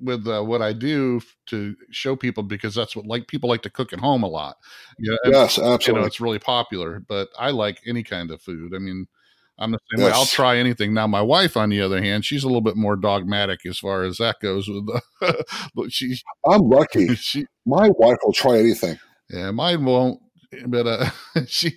with 0.02 0.26
uh, 0.26 0.42
what 0.42 0.62
I 0.62 0.72
do 0.72 1.20
to 1.46 1.76
show 1.90 2.16
people 2.16 2.42
because 2.42 2.74
that's 2.74 2.96
what 2.96 3.06
like 3.06 3.28
people 3.28 3.48
like 3.48 3.62
to 3.62 3.70
cook 3.70 3.92
at 3.92 4.00
home 4.00 4.22
a 4.22 4.28
lot. 4.28 4.56
Yeah, 4.98 5.16
yes, 5.24 5.58
absolutely. 5.58 5.86
You 5.86 6.00
know, 6.00 6.06
it's 6.06 6.20
really 6.20 6.38
popular. 6.38 7.00
But 7.00 7.28
I 7.38 7.50
like 7.50 7.80
any 7.86 8.02
kind 8.02 8.30
of 8.30 8.42
food. 8.42 8.74
I 8.74 8.78
mean 8.78 9.06
I'm 9.58 9.70
the 9.70 9.78
same 9.90 10.04
yes. 10.04 10.12
way. 10.12 10.18
I'll 10.18 10.26
try 10.26 10.56
anything. 10.56 10.94
Now, 10.94 11.06
my 11.06 11.20
wife, 11.20 11.56
on 11.56 11.68
the 11.68 11.80
other 11.80 12.02
hand, 12.02 12.24
she's 12.24 12.42
a 12.42 12.46
little 12.46 12.62
bit 12.62 12.76
more 12.76 12.96
dogmatic 12.96 13.60
as 13.66 13.78
far 13.78 14.02
as 14.02 14.16
that 14.18 14.40
goes. 14.40 14.68
With 14.68 14.86
the, 14.86 15.44
but 15.74 15.92
she, 15.92 16.16
I'm 16.48 16.62
lucky. 16.62 17.14
She, 17.22 17.46
my 17.64 17.88
wife 17.96 18.16
will 18.24 18.32
try 18.32 18.58
anything. 18.58 18.98
Yeah, 19.30 19.52
mine 19.52 19.84
won't. 19.84 20.20
But 20.66 20.86
uh, 20.86 21.10
she 21.46 21.74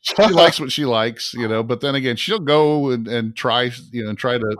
she 0.00 0.22
likes 0.22 0.58
what 0.58 0.72
she 0.72 0.84
likes, 0.84 1.34
you 1.34 1.46
know. 1.46 1.62
But 1.62 1.80
then 1.80 1.94
again, 1.94 2.16
she'll 2.16 2.38
go 2.38 2.90
and, 2.90 3.06
and 3.06 3.36
try, 3.36 3.70
you 3.92 4.04
know, 4.04 4.14
try 4.14 4.38
to. 4.38 4.56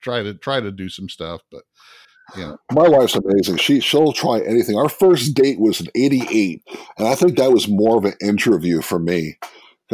Try 0.00 0.22
to 0.22 0.34
try 0.34 0.60
to 0.60 0.70
do 0.72 0.88
some 0.88 1.08
stuff, 1.08 1.42
but 1.50 1.62
know. 2.36 2.58
My 2.72 2.88
wife's 2.88 3.14
amazing. 3.14 3.58
She 3.58 3.80
she'll 3.80 4.12
try 4.12 4.40
anything. 4.40 4.76
Our 4.76 4.88
first 4.88 5.34
date 5.34 5.60
was 5.60 5.80
in 5.80 5.88
'88, 5.94 6.62
and 6.98 7.08
I 7.08 7.14
think 7.14 7.36
that 7.36 7.52
was 7.52 7.68
more 7.68 7.98
of 7.98 8.04
an 8.04 8.14
interview 8.20 8.80
for 8.80 8.98
me 8.98 9.38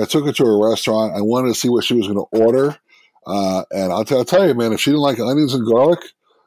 I 0.00 0.04
took 0.04 0.24
her 0.26 0.32
to 0.32 0.44
a 0.44 0.70
restaurant. 0.70 1.14
I 1.14 1.20
wanted 1.20 1.48
to 1.48 1.54
see 1.54 1.68
what 1.68 1.84
she 1.84 1.94
was 1.94 2.06
going 2.06 2.18
to 2.18 2.44
order. 2.44 2.78
Uh, 3.26 3.64
and 3.70 3.92
I'll, 3.92 4.04
t- 4.04 4.14
I'll 4.14 4.24
tell 4.24 4.46
you, 4.46 4.54
man, 4.54 4.72
if 4.72 4.80
she 4.80 4.90
didn't 4.90 5.02
like 5.02 5.18
onions 5.18 5.54
and 5.54 5.66
garlic, 5.66 6.00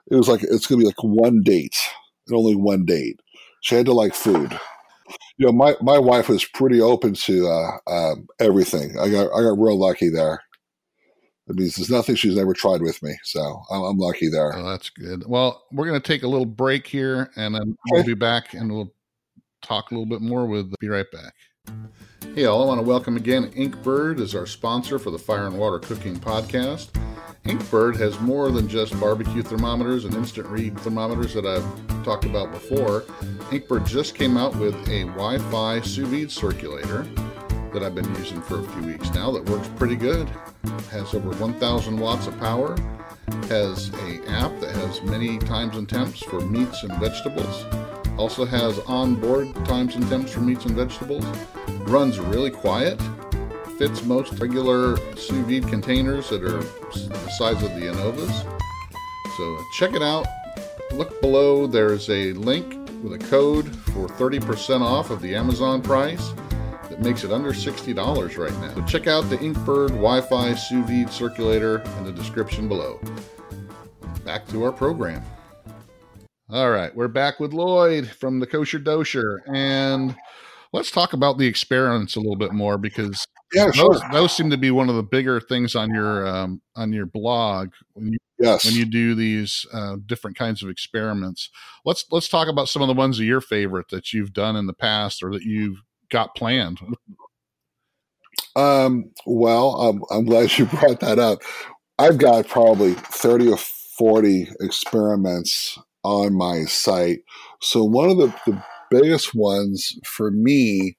it 0.09 0.15
was 0.15 0.27
like, 0.27 0.43
it's 0.43 0.65
going 0.65 0.79
to 0.79 0.83
be 0.83 0.85
like 0.85 1.03
one 1.03 1.41
date 1.43 1.75
and 2.27 2.35
only 2.35 2.55
one 2.55 2.85
date. 2.85 3.19
She 3.61 3.75
had 3.75 3.85
to 3.85 3.93
like 3.93 4.15
food. 4.15 4.59
You 5.37 5.47
know, 5.47 5.51
my, 5.51 5.75
my 5.81 5.99
wife 5.99 6.29
was 6.29 6.45
pretty 6.45 6.81
open 6.81 7.13
to 7.13 7.47
uh, 7.47 7.91
um, 7.91 8.27
everything. 8.39 8.97
I 8.99 9.09
got 9.09 9.31
I 9.33 9.41
got 9.41 9.59
real 9.59 9.79
lucky 9.79 10.09
there. 10.09 10.41
It 11.51 11.57
means 11.57 11.75
there's 11.75 11.89
nothing 11.89 12.15
she's 12.15 12.37
never 12.37 12.53
tried 12.53 12.81
with 12.81 13.03
me, 13.03 13.13
so 13.23 13.61
I'm, 13.69 13.81
I'm 13.81 13.97
lucky 13.97 14.29
there. 14.29 14.55
Oh, 14.55 14.69
that's 14.69 14.89
good. 14.89 15.27
Well, 15.27 15.65
we're 15.73 15.85
going 15.85 15.99
to 15.99 16.07
take 16.07 16.23
a 16.23 16.27
little 16.27 16.45
break 16.45 16.87
here, 16.87 17.29
and 17.35 17.53
then 17.53 17.77
we'll 17.89 18.05
be 18.05 18.13
back, 18.13 18.53
and 18.53 18.71
we'll 18.71 18.93
talk 19.61 19.91
a 19.91 19.93
little 19.93 20.05
bit 20.05 20.21
more. 20.21 20.45
With 20.45 20.73
be 20.79 20.87
right 20.87 21.11
back. 21.11 21.33
Hey, 22.35 22.45
all, 22.45 22.63
I 22.63 22.65
want 22.65 22.79
to 22.79 22.87
welcome 22.87 23.17
again 23.17 23.51
Inkbird 23.51 24.21
as 24.21 24.33
our 24.33 24.45
sponsor 24.45 24.97
for 24.97 25.11
the 25.11 25.19
Fire 25.19 25.45
and 25.45 25.59
Water 25.59 25.79
Cooking 25.79 26.15
Podcast. 26.15 26.91
Inkbird 27.43 27.97
has 27.97 28.17
more 28.21 28.49
than 28.49 28.69
just 28.69 28.97
barbecue 28.97 29.43
thermometers 29.43 30.05
and 30.05 30.13
instant 30.13 30.47
read 30.47 30.79
thermometers 30.79 31.33
that 31.33 31.45
I've 31.45 32.05
talked 32.05 32.23
about 32.23 32.51
before. 32.53 33.01
Inkbird 33.49 33.85
just 33.85 34.15
came 34.15 34.37
out 34.37 34.55
with 34.55 34.75
a 34.87 35.03
Wi 35.03 35.37
Fi 35.37 35.81
sous 35.81 36.07
vide 36.07 36.31
circulator 36.31 37.05
that 37.73 37.83
I've 37.83 37.95
been 37.95 38.13
using 38.15 38.41
for 38.41 38.59
a 38.59 38.63
few 38.63 38.83
weeks 38.83 39.09
now 39.11 39.31
that 39.31 39.45
works 39.45 39.69
pretty 39.75 39.95
good. 39.95 40.29
Has 40.91 41.13
over 41.13 41.31
1,000 41.31 41.97
watts 41.99 42.27
of 42.27 42.37
power, 42.39 42.75
has 43.47 43.89
a 43.89 44.29
app 44.29 44.59
that 44.59 44.75
has 44.75 45.01
many 45.03 45.37
times 45.39 45.77
and 45.77 45.87
temps 45.87 46.21
for 46.23 46.41
meats 46.41 46.83
and 46.83 46.93
vegetables 46.99 47.65
also 48.21 48.45
has 48.45 48.77
onboard 48.81 49.53
times 49.65 49.95
and 49.95 50.07
temps 50.07 50.31
for 50.31 50.41
meats 50.41 50.65
and 50.65 50.75
vegetables. 50.75 51.25
Runs 51.87 52.19
really 52.19 52.51
quiet. 52.51 53.01
Fits 53.79 54.03
most 54.03 54.33
regular 54.33 54.97
sous 55.15 55.43
vide 55.47 55.67
containers 55.67 56.29
that 56.29 56.43
are 56.43 56.61
the 56.61 57.29
size 57.31 57.63
of 57.63 57.73
the 57.73 57.87
Anovas. 57.87 58.45
So 59.37 59.55
uh, 59.55 59.63
check 59.73 59.93
it 59.95 60.03
out. 60.03 60.27
Look 60.93 61.19
below, 61.19 61.65
there's 61.65 62.09
a 62.09 62.33
link 62.33 62.77
with 63.01 63.13
a 63.13 63.29
code 63.29 63.75
for 63.87 64.07
30% 64.07 64.81
off 64.81 65.09
of 65.09 65.21
the 65.21 65.33
Amazon 65.33 65.81
price 65.81 66.33
makes 67.01 67.23
it 67.23 67.31
under 67.31 67.51
$60 67.51 68.37
right 68.37 68.53
now. 68.59 68.73
So 68.75 68.85
check 68.85 69.07
out 69.07 69.21
the 69.29 69.37
Inkbird 69.37 69.89
Wi 69.89 70.21
Fi 70.21 70.53
sous 70.53 70.85
vide 70.85 71.11
circulator 71.11 71.79
in 71.97 72.03
the 72.03 72.11
description 72.11 72.67
below. 72.67 73.01
Back 74.23 74.47
to 74.49 74.63
our 74.63 74.71
program. 74.71 75.23
All 76.49 76.69
right, 76.69 76.95
we're 76.95 77.07
back 77.07 77.39
with 77.39 77.53
Lloyd 77.53 78.07
from 78.07 78.39
the 78.39 78.45
Kosher 78.45 78.77
Dosher, 78.77 79.41
and 79.47 80.15
let's 80.73 80.91
talk 80.91 81.13
about 81.13 81.37
the 81.37 81.47
experiments 81.47 82.15
a 82.15 82.19
little 82.19 82.35
bit 82.35 82.51
more 82.51 82.77
because 82.77 83.25
yeah, 83.53 83.65
those, 83.65 83.75
sure. 83.75 84.09
those 84.11 84.35
seem 84.35 84.49
to 84.49 84.57
be 84.57 84.69
one 84.69 84.89
of 84.89 84.95
the 84.95 85.03
bigger 85.03 85.39
things 85.39 85.75
on 85.75 85.93
your 85.93 86.27
um, 86.27 86.61
on 86.75 86.91
your 86.91 87.05
blog 87.05 87.71
when 87.93 88.11
you 88.11 88.17
yes. 88.37 88.65
when 88.65 88.75
you 88.75 88.85
do 88.85 89.15
these 89.15 89.65
uh, 89.73 89.95
different 90.05 90.37
kinds 90.37 90.61
of 90.61 90.69
experiments. 90.69 91.49
Let's 91.85 92.05
let's 92.11 92.27
talk 92.27 92.47
about 92.49 92.69
some 92.69 92.81
of 92.81 92.89
the 92.89 92.93
ones 92.93 93.17
of 93.17 93.25
your 93.25 93.41
favorite 93.41 93.87
that 93.89 94.13
you've 94.13 94.33
done 94.33 94.55
in 94.55 94.67
the 94.67 94.73
past 94.73 95.23
or 95.23 95.31
that 95.31 95.43
you've 95.43 95.81
got 96.11 96.35
planned. 96.35 96.79
Um, 98.55 99.11
well, 99.25 99.75
I'm, 99.75 100.03
I'm 100.11 100.25
glad 100.25 100.57
you 100.57 100.65
brought 100.79 100.99
that 100.99 101.19
up. 101.19 101.39
I've 101.97 102.17
got 102.17 102.47
probably 102.47 102.93
30 102.93 103.51
or 103.51 103.57
40 103.57 104.49
experiments 104.59 105.77
on 106.03 106.33
my 106.33 106.63
site. 106.63 107.19
So 107.61 107.83
one 107.83 108.09
of 108.09 108.17
the, 108.17 108.33
the 108.45 108.63
biggest 108.89 109.33
ones 109.33 109.97
for 110.03 110.31
me 110.31 110.97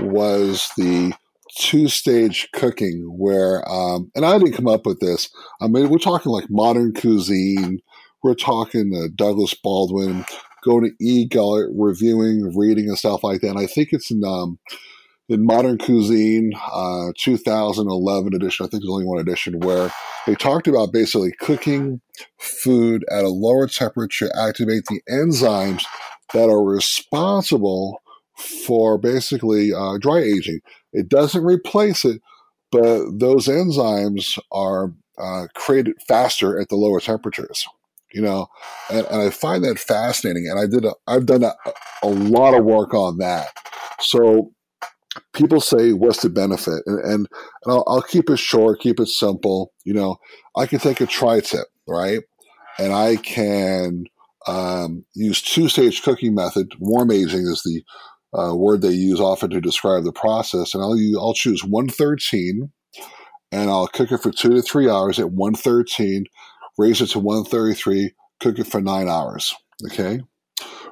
was 0.00 0.70
the 0.76 1.12
two 1.56 1.88
stage 1.88 2.48
cooking 2.52 3.04
where 3.16 3.62
um, 3.70 4.10
and 4.16 4.24
i 4.24 4.36
didn't 4.38 4.54
come 4.54 4.66
up 4.66 4.84
with 4.86 4.98
this 4.98 5.30
i 5.60 5.68
mean 5.68 5.88
we're 5.88 5.98
talking 5.98 6.32
like 6.32 6.50
modern 6.50 6.92
cuisine 6.92 7.78
we're 8.24 8.34
talking 8.34 8.92
uh, 8.96 9.06
douglas 9.14 9.54
baldwin 9.54 10.24
going 10.64 10.84
to 10.84 11.04
e 11.04 11.26
gullet 11.26 11.68
reviewing 11.74 12.56
reading 12.56 12.88
and 12.88 12.98
stuff 12.98 13.22
like 13.22 13.40
that 13.40 13.50
and 13.50 13.58
i 13.58 13.66
think 13.66 13.90
it's 13.92 14.10
in 14.10 14.24
um, 14.24 14.58
in 15.28 15.44
modern 15.44 15.78
cuisine 15.78 16.52
uh, 16.72 17.12
2011 17.18 18.34
edition 18.34 18.64
i 18.64 18.68
think 18.68 18.82
there's 18.82 18.92
only 18.92 19.06
one 19.06 19.20
edition 19.20 19.60
where 19.60 19.90
they 20.26 20.34
talked 20.34 20.66
about 20.66 20.92
basically 20.92 21.32
cooking 21.40 22.00
food 22.38 23.04
at 23.10 23.24
a 23.24 23.28
lower 23.28 23.66
temperature 23.66 24.30
activate 24.36 24.84
the 24.86 25.02
enzymes 25.10 25.84
that 26.32 26.48
are 26.48 26.64
responsible 26.64 28.00
for 28.36 28.98
basically 28.98 29.72
uh, 29.72 29.98
dry 29.98 30.18
aging. 30.18 30.60
It 30.92 31.08
doesn't 31.08 31.44
replace 31.44 32.04
it, 32.04 32.20
but 32.72 33.18
those 33.18 33.46
enzymes 33.46 34.38
are 34.50 34.92
uh, 35.18 35.46
created 35.54 35.94
faster 36.08 36.58
at 36.60 36.68
the 36.68 36.76
lower 36.76 37.00
temperatures. 37.00 37.66
You 38.14 38.22
know, 38.22 38.46
and, 38.90 39.06
and 39.06 39.22
I 39.22 39.30
find 39.30 39.64
that 39.64 39.78
fascinating. 39.78 40.48
And 40.48 40.58
I 40.58 40.66
did 40.66 40.84
a, 40.84 40.94
I've 41.06 41.26
done 41.26 41.42
a, 41.42 41.52
a 42.02 42.08
lot 42.08 42.54
of 42.54 42.64
work 42.64 42.94
on 42.94 43.18
that. 43.18 43.48
So 44.00 44.52
people 45.32 45.60
say, 45.60 45.92
what's 45.92 46.22
the 46.22 46.30
benefit? 46.30 46.82
And, 46.86 47.00
and, 47.00 47.12
and 47.12 47.28
I'll, 47.66 47.84
I'll, 47.88 48.02
keep 48.02 48.30
it 48.30 48.38
short, 48.38 48.80
keep 48.80 49.00
it 49.00 49.08
simple. 49.08 49.72
You 49.84 49.94
know, 49.94 50.16
I 50.56 50.66
can 50.66 50.78
take 50.78 51.00
a 51.00 51.06
tri 51.06 51.40
tip, 51.40 51.66
right? 51.88 52.20
And 52.78 52.92
I 52.92 53.16
can 53.16 54.04
um, 54.46 55.04
use 55.14 55.42
two 55.42 55.68
stage 55.68 56.02
cooking 56.02 56.34
method. 56.34 56.68
Warm 56.78 57.10
aging 57.10 57.42
is 57.42 57.62
the 57.62 57.82
uh, 58.38 58.54
word 58.54 58.82
they 58.82 58.90
use 58.90 59.20
often 59.20 59.50
to 59.50 59.60
describe 59.60 60.04
the 60.04 60.12
process. 60.12 60.74
And 60.74 60.82
I'll, 60.82 60.96
use, 60.96 61.16
I'll 61.18 61.34
choose 61.34 61.64
113 61.64 62.70
and 63.52 63.70
I'll 63.70 63.86
cook 63.86 64.10
it 64.10 64.18
for 64.18 64.32
two 64.32 64.50
to 64.50 64.62
three 64.62 64.90
hours 64.90 65.20
at 65.20 65.30
113, 65.30 66.24
raise 66.78 67.00
it 67.00 67.08
to 67.08 67.18
133, 67.18 68.12
cook 68.40 68.58
it 68.58 68.66
for 68.66 68.80
nine 68.80 69.08
hours. 69.08 69.54
Okay. 69.86 70.20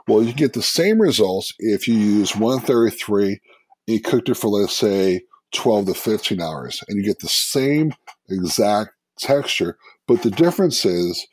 Well, 0.09 0.23
you 0.23 0.33
get 0.33 0.53
the 0.53 0.63
same 0.63 1.01
results 1.01 1.55
if 1.59 1.87
you 1.87 1.95
use 1.95 2.35
133 2.35 3.41
you 3.87 4.01
cooked 4.01 4.29
it 4.29 4.37
for, 4.37 4.49
let's 4.49 4.77
say, 4.77 5.23
12 5.55 5.87
to 5.87 5.95
15 5.95 6.41
hours, 6.41 6.83
and 6.89 6.99
you 6.99 7.05
get 7.05 7.19
the 7.21 7.29
same 7.29 7.95
exact 8.29 8.91
texture. 9.19 9.77
But 10.07 10.23
the 10.23 10.31
difference 10.31 10.85
is 10.85 11.27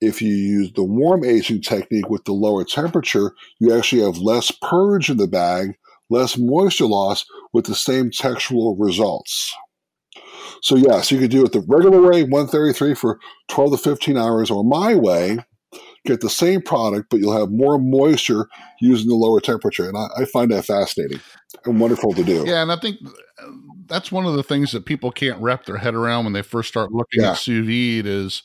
if 0.00 0.22
you 0.22 0.32
use 0.32 0.72
the 0.72 0.84
warm 0.84 1.24
aging 1.24 1.62
technique 1.62 2.08
with 2.08 2.24
the 2.24 2.32
lower 2.32 2.64
temperature, 2.64 3.34
you 3.58 3.76
actually 3.76 4.02
have 4.02 4.18
less 4.18 4.50
purge 4.62 5.10
in 5.10 5.16
the 5.16 5.26
bag, 5.26 5.76
less 6.08 6.38
moisture 6.38 6.86
loss 6.86 7.26
with 7.52 7.66
the 7.66 7.74
same 7.74 8.10
textual 8.10 8.76
results. 8.76 9.54
So, 10.62 10.76
yes, 10.76 11.10
you 11.10 11.18
could 11.18 11.30
do 11.30 11.44
it 11.44 11.52
the 11.52 11.64
regular 11.66 12.00
way, 12.00 12.22
133 12.22 12.94
for 12.94 13.18
12 13.48 13.72
to 13.72 13.78
15 13.78 14.16
hours, 14.16 14.50
or 14.50 14.64
my 14.64 14.94
way, 14.94 15.38
get 16.04 16.20
the 16.20 16.30
same 16.30 16.62
product, 16.62 17.10
but 17.10 17.20
you'll 17.20 17.38
have 17.38 17.50
more 17.50 17.78
moisture 17.78 18.48
using 18.80 19.08
the 19.08 19.14
lower 19.14 19.40
temperature. 19.40 19.88
And 19.88 19.96
I, 19.96 20.22
I 20.22 20.24
find 20.24 20.50
that 20.50 20.64
fascinating 20.64 21.20
and 21.64 21.80
wonderful 21.80 22.12
to 22.14 22.24
do. 22.24 22.44
Yeah, 22.46 22.62
and 22.62 22.72
I 22.72 22.76
think 22.76 22.98
that's 23.86 24.12
one 24.12 24.26
of 24.26 24.34
the 24.34 24.42
things 24.42 24.72
that 24.72 24.84
people 24.86 25.10
can't 25.10 25.40
wrap 25.40 25.64
their 25.64 25.76
head 25.76 25.94
around 25.94 26.24
when 26.24 26.32
they 26.32 26.42
first 26.42 26.68
start 26.68 26.92
looking 26.92 27.22
Yeah. 27.22 27.32
at 27.32 27.38
sous 27.38 27.66
vide 27.66 28.06
is, 28.06 28.42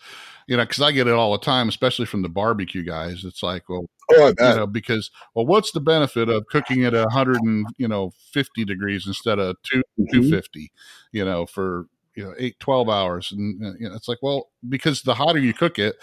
you 0.48 0.58
know, 0.58 0.64
because 0.64 0.82
I 0.82 0.92
get 0.92 1.08
it 1.08 1.14
all 1.14 1.32
the 1.32 1.38
time, 1.44 1.70
especially 1.70 2.06
from 2.06 2.22
the 2.22 2.30
barbecue 2.30 2.84
guys. 2.84 3.24
It's 3.24 3.44
like, 3.44 3.70
well, 3.70 3.86
Oh, 4.16 4.34
I 4.40 4.50
you 4.50 4.56
know, 4.58 4.68
because 4.68 5.10
well, 5.36 5.46
what's 5.46 5.72
the 5.72 5.82
benefit 5.82 6.30
of 6.30 6.46
cooking 6.48 6.86
at 6.86 6.94
a 6.94 7.08
hundred 7.10 7.42
and 7.44 7.66
you 7.78 7.88
know 7.88 8.12
fifty 8.32 8.66
degrees 8.66 9.06
instead 9.08 9.40
of 9.40 9.56
two 9.64 9.82
Mhm. 10.00 10.06
two 10.12 10.30
fifty, 10.30 10.72
you 11.12 11.24
know, 11.26 11.46
for 11.46 11.88
you 12.16 12.24
know 12.24 12.34
eight 12.38 12.60
twelve 12.60 12.90
hours, 12.90 13.32
and 13.32 13.64
uh, 13.66 13.72
you 13.80 13.90
know, 13.90 13.96
it's 13.96 14.08
like, 14.08 14.20
well, 14.22 14.50
because 14.68 15.02
the 15.02 15.16
hotter 15.16 15.40
you 15.40 15.54
cook 15.54 15.80
it, 15.80 15.96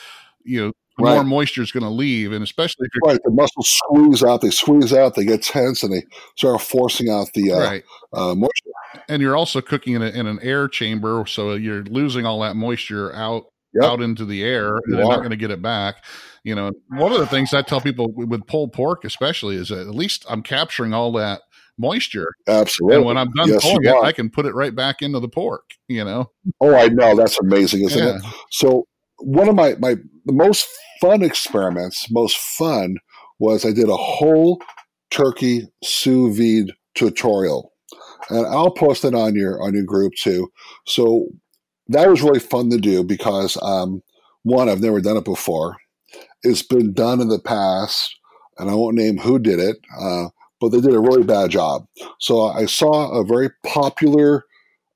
you 0.45 0.61
know, 0.61 0.73
the 0.99 1.05
more 1.05 1.25
moisture 1.25 1.63
is 1.63 1.73
going 1.73 1.83
to 1.85 1.89
leave, 1.91 2.33
and 2.33 2.43
especially 2.45 2.87
if 2.87 2.91
you're 2.95 3.13
Right, 3.13 3.21
the 3.25 3.31
muscles 3.31 3.69
squeeze 3.69 4.23
out. 4.23 4.41
They 4.43 4.51
squeeze 4.51 4.93
out. 4.93 5.15
They 5.15 5.25
get 5.25 5.43
tense, 5.43 5.83
and 5.83 5.93
they 5.93 6.03
start 6.37 6.61
forcing 6.61 7.09
out 7.09 7.31
the 7.35 7.53
uh, 7.53 7.59
right. 7.59 7.85
uh, 8.13 8.35
moisture. 8.35 8.71
and 9.09 9.23
you're 9.23 9.37
also 9.37 9.61
cooking 9.61 9.95
in, 9.95 10.03
a, 10.03 10.09
in 10.09 10.27
an 10.27 10.39
air 10.43 10.69
chamber, 10.69 11.25
so 11.27 11.55
you're 11.55 11.85
losing 11.85 12.27
all 12.27 12.41
that 12.41 12.57
moisture 12.57 13.15
out 13.15 13.47
Yep. 13.73 13.85
out 13.85 14.01
into 14.03 14.25
the 14.25 14.43
air, 14.43 14.81
You 14.89 14.97
they're 14.97 15.05
not 15.07 15.19
going 15.19 15.31
to 15.31 15.37
get 15.37 15.53
it 15.53 15.63
back. 15.63 16.05
You 16.45 16.55
know, 16.55 16.71
one 16.89 17.13
of 17.13 17.19
the 17.19 17.27
things 17.27 17.53
I 17.53 17.63
tell 17.63 17.81
people 17.81 18.13
with 18.13 18.47
pulled 18.47 18.73
pork, 18.73 19.05
especially, 19.05 19.57
is 19.57 19.69
that 19.69 19.81
at 19.81 19.95
least 19.95 20.25
I'm 20.29 20.43
capturing 20.43 20.95
all 20.95 21.13
that 21.13 21.43
moisture, 21.79 22.33
Absolutely. 22.47 22.97
and 22.97 23.07
when 23.07 23.17
I'm 23.17 23.31
done 23.33 23.49
Yes, 23.49 23.63
pulling 23.63 23.85
it. 23.85 23.95
I 24.03 24.13
can 24.13 24.31
put 24.31 24.47
it 24.47 24.55
right 24.55 24.75
back 24.75 25.03
into 25.03 25.21
the 25.21 25.29
pork. 25.29 25.65
You 25.89 26.05
know, 26.05 26.31
Oh, 26.61 26.75
I 26.75 26.89
know. 26.89 27.15
That's 27.17 27.39
amazing, 27.41 27.85
isn't 27.85 28.03
yeah, 28.03 28.17
it? 28.17 28.23
So 28.51 28.87
one 29.19 29.49
of 29.49 29.55
my 29.55 29.75
my 29.79 29.97
the 30.27 30.33
most 30.33 30.69
fun 31.01 31.23
experiments, 31.23 32.11
most 32.11 32.37
fun 32.37 32.97
was 33.39 33.65
I 33.65 33.73
did 33.73 33.89
a 33.89 33.97
whole 33.97 34.61
turkey 35.11 35.67
sous 35.83 36.37
vide 36.37 36.75
tutorial, 36.95 37.73
and 38.29 38.47
I'll 38.47 38.71
post 38.71 39.05
it 39.05 39.15
on 39.15 39.35
your 39.35 39.63
on 39.63 39.75
your 39.75 39.85
group 39.85 40.15
too. 40.15 40.51
So 40.87 41.27
that 41.89 42.09
was 42.09 42.23
really 42.23 42.41
fun 42.41 42.71
to 42.71 42.79
do 42.79 43.03
because 43.03 43.59
um, 43.63 44.03
one 44.43 44.69
I've 44.69 44.81
never 44.81 45.01
done 45.01 45.17
it 45.17 45.25
before. 45.25 45.77
It's 46.43 46.63
been 46.63 46.93
done 46.93 47.21
in 47.21 47.29
the 47.29 47.39
past, 47.39 48.17
and 48.59 48.71
I 48.71 48.75
won't 48.75 48.97
name 48.97 49.19
who 49.19 49.39
did 49.39 49.59
it, 49.59 49.77
uh, 49.99 50.29
but 50.61 50.71
they 50.71 50.81
did 50.81 50.95
a 50.95 51.01
really 51.01 51.23
bad 51.23 51.51
job. 51.51 51.87
So 52.19 52.45
I 52.45 52.67
saw 52.67 53.11
a 53.13 53.25
very 53.25 53.51
popular. 53.67 54.45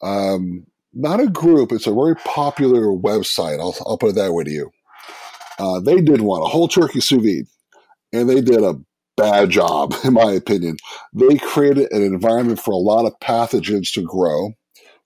Um, 0.02 0.66
not 0.92 1.20
a 1.20 1.26
group. 1.26 1.72
It's 1.72 1.87
a 1.88 1.94
very 1.94 2.14
popular 2.14 2.87
website. 2.87 3.59
I'll, 3.59 3.74
I'll 3.87 3.98
put 3.98 4.11
it 4.11 4.14
that 4.14 4.33
way 4.33 4.44
to 4.44 4.50
you. 4.50 4.70
Uh, 5.59 5.80
they 5.80 6.00
did 6.00 6.20
one, 6.20 6.42
a 6.42 6.46
whole 6.46 6.68
turkey 6.68 7.00
sous 7.00 7.22
vide, 7.22 7.46
and 8.12 8.28
they 8.28 8.40
did 8.40 8.62
a 8.62 8.80
bad 9.16 9.50
job, 9.50 9.94
in 10.04 10.14
my 10.14 10.33
opinion. 10.33 10.76
They 11.12 11.38
created 11.38 11.90
an 11.92 12.02
environment 12.02 12.61
for 12.61 12.72
a 12.72 12.76
lot 12.76 13.07
of 13.07 13.18
pathogens 13.20 13.92
to 13.92 14.02
grow. 14.02 14.52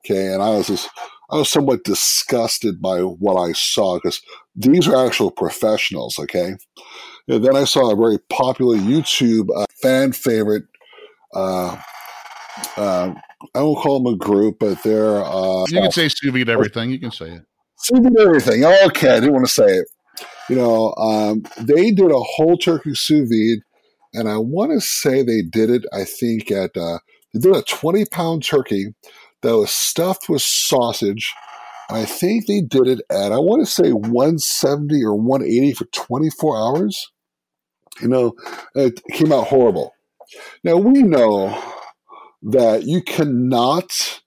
Okay, 0.05 0.33
and 0.33 0.43
I 0.43 0.51
was 0.51 0.69
just, 0.69 0.89
I 1.31 1.37
was 1.37 1.51
somewhat 1.51 1.85
disgusted 1.85 2.81
by 2.81 3.01
what 3.01 3.37
I 3.37 3.53
saw 3.53 3.97
because 3.97 4.23
these 4.57 4.89
are 4.89 5.07
actual 5.07 5.31
professionals. 5.31 6.19
Okay, 6.19 6.55
and 7.29 7.45
then 7.45 7.57
I 7.57 7.65
saw 7.65 7.91
a 7.91 7.97
very 7.97 8.19
popular 8.31 8.77
YouTube 8.77 9.49
uh, 9.55 9.67
fan 9.83 10.13
favorite. 10.13 10.65
Uh, 11.35 11.77
uh, 12.77 13.15
I 13.55 13.63
won't 13.63 13.79
call 13.79 14.03
them 14.03 14.15
a 14.15 14.17
group, 14.17 14.59
but 14.59 14.83
they're 14.83 15.23
uh, 15.23 15.65
you 15.69 15.81
can 15.81 15.93
say 15.93 16.09
sous 16.09 16.33
vide 16.33 16.49
everything. 16.49 16.91
You 16.91 16.99
can 16.99 17.11
say 17.11 17.33
it. 17.33 17.43
sous 17.77 18.01
vide 18.01 18.19
everything. 18.19 18.65
Okay, 18.65 19.11
I 19.11 19.21
didn't 19.21 19.35
want 19.35 19.47
to 19.47 19.53
say 19.53 19.67
it. 19.67 19.89
You 20.49 20.57
know, 20.57 20.95
um, 20.95 21.43
they 21.61 21.91
did 21.91 22.11
a 22.11 22.19
whole 22.19 22.57
turkey 22.57 22.95
sous 22.95 23.29
vide, 23.29 23.63
and 24.15 24.29
I 24.29 24.39
want 24.39 24.73
to 24.73 24.81
say 24.81 25.23
they 25.23 25.43
did 25.43 25.69
it. 25.71 25.85
I 25.93 26.05
think 26.05 26.51
at 26.51 26.77
uh, 26.77 26.99
they 27.35 27.41
did 27.41 27.55
a 27.55 27.63
twenty 27.63 28.07
pound 28.07 28.45
turkey 28.45 28.95
that 29.43 29.57
was 29.57 29.71
stuffed 29.71 30.29
with 30.29 30.43
sausage. 30.43 31.33
I 31.91 32.05
think 32.05 32.47
they 32.47 32.61
did 32.61 32.87
it 32.87 33.01
at 33.11 33.33
I 33.33 33.39
want 33.39 33.67
to 33.67 33.73
say 33.73 33.91
one 33.93 34.39
seventy 34.39 35.03
or 35.03 35.15
one 35.15 35.43
eighty 35.43 35.73
for 35.73 35.87
twenty 35.87 36.31
four 36.31 36.57
hours. 36.57 37.11
You 38.01 38.09
know, 38.09 38.35
it 38.75 39.01
came 39.13 39.33
out 39.33 39.47
horrible. 39.49 39.95
Now 40.63 40.77
we 40.77 41.03
know 41.03 41.59
that 42.43 42.85
you 42.85 43.03
cannot 43.03 44.21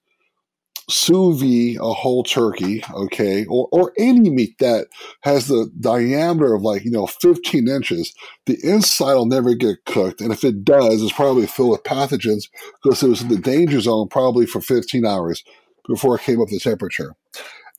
sous 0.92 1.34
vide 1.34 1.78
a 1.80 1.92
whole 1.92 2.22
turkey, 2.22 2.82
okay, 2.92 3.44
or, 3.46 3.68
or 3.72 3.92
any 3.98 4.30
meat 4.30 4.58
that 4.58 4.88
has 5.22 5.48
the 5.48 5.70
diameter 5.80 6.54
of 6.54 6.62
like, 6.62 6.84
you 6.84 6.90
know, 6.90 7.06
15 7.06 7.68
inches, 7.68 8.14
the 8.46 8.58
inside 8.62 9.14
will 9.14 9.26
never 9.26 9.54
get 9.54 9.84
cooked. 9.86 10.20
And 10.20 10.32
if 10.32 10.44
it 10.44 10.64
does, 10.64 11.02
it's 11.02 11.12
probably 11.12 11.46
filled 11.46 11.70
with 11.70 11.82
pathogens 11.84 12.48
because 12.82 13.02
it 13.02 13.08
was 13.08 13.22
in 13.22 13.28
the 13.28 13.38
danger 13.38 13.80
zone 13.80 14.08
probably 14.08 14.46
for 14.46 14.60
15 14.60 15.06
hours 15.06 15.42
before 15.88 16.16
it 16.16 16.22
came 16.22 16.40
up 16.40 16.48
to 16.48 16.58
temperature. 16.58 17.14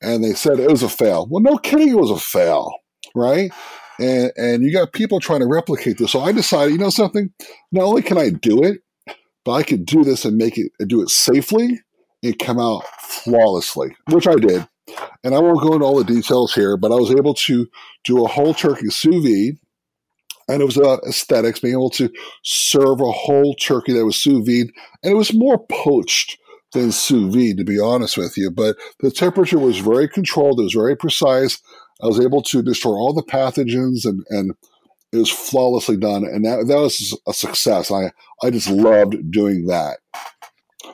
And 0.02 0.24
they 0.24 0.34
said 0.34 0.60
it 0.60 0.70
was 0.70 0.84
a 0.84 0.90
fail. 0.90 1.28
Well, 1.30 1.44
no 1.44 1.58
kidding, 1.58 1.90
it 1.90 1.98
was 1.98 2.12
a 2.12 2.18
fail, 2.18 2.74
right? 3.16 3.52
And, 4.00 4.32
and 4.36 4.64
you 4.64 4.74
got 4.74 4.92
people 4.92 5.20
trying 5.20 5.42
to 5.42 5.48
replicate 5.48 5.98
this. 5.98 6.12
So 6.12 6.20
I 6.20 6.32
decided, 6.32 6.74
you 6.74 6.80
know 6.80 6.90
something? 6.90 7.32
Not 7.72 7.84
only 7.84 8.02
can 8.02 8.18
I 8.18 8.30
do 8.30 8.64
it, 8.64 8.82
but 9.46 9.54
I 9.54 9.64
could 9.64 9.86
do 9.86 10.04
this 10.04 10.26
and 10.26 10.36
make 10.36 10.58
it 10.58 10.72
and 10.80 10.90
do 10.90 11.02
it 11.02 11.10
safely 11.10 11.80
and 12.24 12.40
come 12.40 12.60
out 12.60 12.84
flawlessly, 13.00 13.96
which 14.10 14.28
I 14.28 14.36
did. 14.36 14.68
And 15.24 15.36
I 15.36 15.40
won't 15.40 15.62
go 15.62 15.74
into 15.74 15.86
all 15.86 15.98
the 15.98 16.04
details 16.04 16.54
here, 16.54 16.78
but 16.78 16.92
I 16.92 16.96
was 16.96 17.12
able 17.12 17.34
to 17.36 17.68
do 18.04 18.24
a 18.24 18.28
whole 18.28 18.54
turkey 18.54 18.90
sous 18.90 19.24
vide. 19.24 19.60
And 20.50 20.62
it 20.62 20.66
was 20.66 20.78
about 20.78 21.04
aesthetics, 21.08 21.60
being 21.60 21.74
able 21.74 21.90
to 21.92 22.10
serve 22.44 23.00
a 23.00 23.12
whole 23.12 23.56
turkey 23.56 23.94
that 23.94 24.06
was 24.06 24.18
sous 24.18 24.46
vide. 24.46 24.74
And 25.02 25.14
it 25.14 25.16
was 25.16 25.34
more 25.34 25.64
poached 25.72 26.38
than 26.74 26.92
sous 26.92 27.34
vide, 27.34 27.58
to 27.58 27.64
be 27.64 27.80
honest 27.80 28.18
with 28.18 28.38
you. 28.38 28.52
But 28.52 28.76
the 29.00 29.12
temperature 29.12 29.60
was 29.60 29.78
very 29.78 30.08
controlled, 30.10 30.60
it 30.60 30.64
was 30.64 30.74
very 30.74 30.98
precise. 30.98 31.62
I 32.02 32.08
was 32.08 32.20
able 32.20 32.42
to 32.44 32.62
destroy 32.62 32.94
all 32.94 33.14
the 33.14 33.24
pathogens 33.24 34.04
and, 34.04 34.26
and 34.30 34.54
it 35.14 35.18
was 35.18 35.30
flawlessly 35.30 35.96
done. 35.96 36.26
And 36.26 36.44
that, 36.44 36.66
that 36.68 36.80
was 36.80 37.18
a 37.28 37.34
success. 37.34 37.92
I, 37.92 38.12
I 38.44 38.50
just 38.50 38.70
loved 38.70 39.32
doing 39.32 39.68
that. 39.68 40.00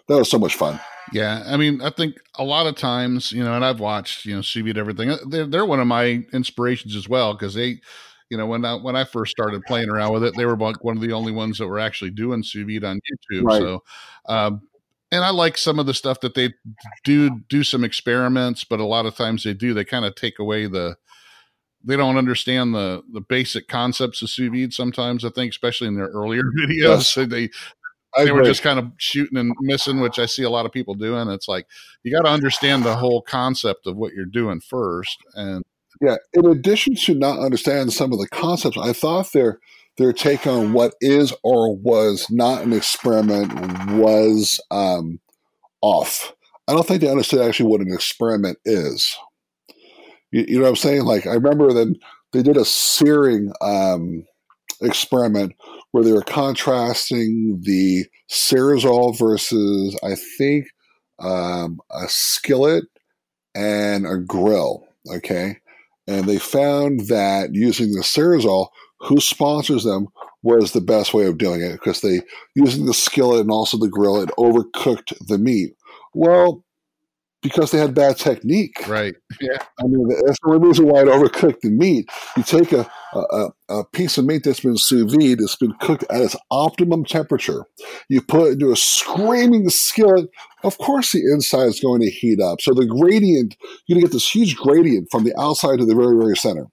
That 0.08 0.18
was 0.18 0.30
so 0.30 0.38
much 0.38 0.56
fun. 0.56 0.80
Yeah, 1.12 1.44
I 1.48 1.58
mean, 1.58 1.82
I 1.82 1.90
think 1.90 2.18
a 2.36 2.44
lot 2.44 2.68
of 2.68 2.76
times, 2.76 3.32
you 3.32 3.44
know, 3.44 3.56
and 3.56 3.66
I've 3.66 3.80
watched, 3.80 4.26
you 4.26 4.36
know, 4.36 4.42
sous 4.42 4.64
vide 4.64 4.78
everything. 4.78 5.10
uh, 5.10 5.18
They're, 5.28 5.46
they're 5.48 5.66
one 5.66 5.80
of 5.80 5.88
my 5.88 6.24
inspirations 6.34 6.96
as 6.96 7.10
well 7.10 7.34
because 7.34 7.54
they, 7.56 7.80
you 8.30 8.38
know, 8.38 8.46
when 8.46 8.64
I 8.64 8.76
when 8.76 8.96
I 8.96 9.06
first 9.06 9.32
started 9.32 9.64
playing 9.66 9.90
around 9.90 10.14
with 10.14 10.24
it, 10.24 10.36
they 10.38 10.46
were 10.46 10.56
like 10.58 10.84
one 10.84 10.98
of 10.98 11.02
the 11.02 11.14
only 11.14 11.32
ones 11.32 11.58
that 11.58 11.68
were 11.68 11.80
actually 11.80 12.12
doing 12.12 12.44
sous 12.44 12.66
vide 12.68 12.84
on 12.84 13.00
YouTube. 13.00 13.44
Right. 13.44 13.60
So, 13.60 13.84
um, 14.28 14.62
and 15.12 15.24
I 15.24 15.32
like 15.32 15.58
some 15.58 15.80
of 15.80 15.88
the 15.88 15.96
stuff 15.96 16.20
that 16.22 16.36
they 16.36 16.54
do 17.04 17.40
do 17.50 17.64
some 17.64 17.84
experiments, 17.84 18.64
but 18.64 18.80
a 18.80 18.86
lot 18.86 19.08
of 19.08 19.16
times 19.16 19.44
they 19.44 19.56
do 19.56 19.74
they 19.74 19.86
kind 19.86 20.06
of 20.06 20.14
take 20.14 20.38
away 20.38 20.68
the 20.68 20.96
they 21.84 21.96
don't 21.96 22.18
understand 22.18 22.74
the 22.76 23.02
the 23.14 23.22
basic 23.22 23.68
concepts 23.68 24.22
of 24.22 24.30
sous 24.30 24.50
vide 24.52 24.74
sometimes 24.74 25.24
i 25.24 25.30
think 25.30 25.50
especially 25.52 25.88
in 25.88 25.96
their 25.96 26.10
earlier 26.10 26.44
videos 26.60 27.04
so 27.04 27.26
they 27.26 27.50
I 28.16 28.26
they 28.26 28.32
were 28.32 28.44
just 28.44 28.64
kind 28.64 28.80
of 28.80 28.92
shooting 28.98 29.38
and 29.38 29.54
missing 29.62 30.00
which 30.00 30.20
i 30.20 30.26
see 30.26 30.44
a 30.44 30.50
lot 30.50 30.66
of 30.66 30.72
people 30.72 30.96
doing 30.96 31.30
it's 31.30 31.48
like 31.48 31.68
you 32.04 32.12
got 32.12 32.24
to 32.24 32.32
understand 32.32 32.84
the 32.84 32.96
whole 32.96 33.22
concept 33.22 33.86
of 33.86 33.98
what 33.98 34.14
you're 34.14 34.26
doing 34.26 34.60
first 34.62 35.18
and 35.36 35.64
Yeah, 36.02 36.16
in 36.34 36.46
addition 36.46 36.96
to 36.96 37.14
not 37.14 37.40
understanding 37.40 37.92
some 37.92 38.14
of 38.14 38.20
the 38.20 38.28
concepts, 38.28 38.78
I 38.78 38.94
thought 38.94 39.32
their 39.34 39.60
their 39.98 40.14
take 40.14 40.48
on 40.48 40.72
what 40.72 40.94
is 41.02 41.34
or 41.44 41.76
was 41.76 42.28
not 42.30 42.64
an 42.64 42.72
experiment 42.72 43.54
was 43.98 44.62
um, 44.72 45.20
off. 45.82 46.34
I 46.68 46.74
don't 46.74 46.88
think 46.88 47.02
they 47.02 47.10
understood 47.10 47.42
actually 47.42 47.70
what 47.70 47.82
an 47.82 47.92
experiment 47.94 48.60
is. 48.64 49.14
You, 50.32 50.46
you 50.48 50.56
know 50.58 50.64
what 50.64 50.70
I'm 50.70 50.76
saying? 50.78 51.04
Like 51.04 51.28
I 51.28 51.34
remember 51.34 51.74
them 51.74 51.96
they 52.32 52.44
did 52.44 52.56
a 52.56 52.66
searing 52.66 53.52
um, 53.60 54.26
experiment 54.82 55.54
where 55.92 56.04
they 56.04 56.12
were 56.12 56.22
contrasting 56.22 57.62
the 57.64 58.06
Searzall 58.30 59.18
versus 59.18 59.98
I 60.04 60.16
think 60.38 60.68
um, 61.20 61.80
a 61.92 62.08
skillet 62.08 62.86
and 63.56 64.06
a 64.06 64.18
grill. 64.18 64.86
Okay, 65.12 65.58
and 66.08 66.26
they 66.26 66.40
found 66.40 67.08
that 67.08 67.54
using 67.54 67.92
the 67.92 68.02
Searzall, 68.02 68.68
who 69.00 69.20
sponsors 69.20 69.84
them, 69.84 70.08
was 70.44 70.72
the 70.72 70.82
best 70.82 71.14
way 71.14 71.26
of 71.26 71.38
doing 71.38 71.62
it 71.62 71.74
because 71.74 72.02
they 72.02 72.22
using 72.56 72.86
the 72.86 72.94
skillet 72.94 73.42
and 73.42 73.52
also 73.52 73.78
the 73.78 73.90
grill 73.90 74.22
it 74.22 74.30
overcooked 74.38 75.14
the 75.28 75.38
meat. 75.38 75.74
Well, 76.14 76.64
because 77.42 77.72
they 77.72 77.78
had 77.78 77.94
bad 77.94 78.18
technique. 78.18 78.88
right 78.88 79.16
yeah 79.42 79.58
I 79.80 79.84
mean, 79.84 80.08
that's 80.26 80.38
the 80.42 80.50
only 80.50 80.68
reason 80.68 80.88
why 80.88 81.02
it 81.02 81.08
overcooked 81.08 81.62
the 81.62 81.70
meat. 81.70 82.10
You 82.36 82.44
take 82.44 82.72
a, 82.72 82.90
a, 83.14 83.50
a 83.70 83.84
piece 83.86 84.18
of 84.18 84.26
meat 84.26 84.44
that's 84.44 84.60
been 84.60 84.78
sous 84.78 85.12
vide, 85.12 85.40
it's 85.40 85.56
been 85.56 85.74
cooked 85.80 86.04
at 86.10 86.22
its 86.22 86.36
optimum 86.52 87.06
temperature. 87.06 87.66
You 88.10 88.22
put 88.22 88.48
it 88.48 88.54
into 88.54 88.72
a 88.72 88.76
screaming 88.76 89.70
skillet. 89.70 90.30
Of 90.64 90.78
course, 90.78 91.14
the 91.14 91.20
inside 91.20 91.68
is 91.68 91.80
going 91.80 92.02
to 92.02 92.10
heat 92.10 92.42
up. 92.42 92.62
So 92.62 92.74
the 92.74 92.86
gradient, 92.86 93.56
you're 93.88 93.96
going 93.96 94.02
to 94.02 94.08
get 94.08 94.14
this 94.14 94.30
huge 94.30 94.58
gradient 94.58 95.08
from 95.12 95.24
the 95.24 95.34
outside 95.40 95.80
to 95.80 95.86
the 95.86 95.96
very, 95.96 96.18
very 96.18 96.36
center. 96.36 96.68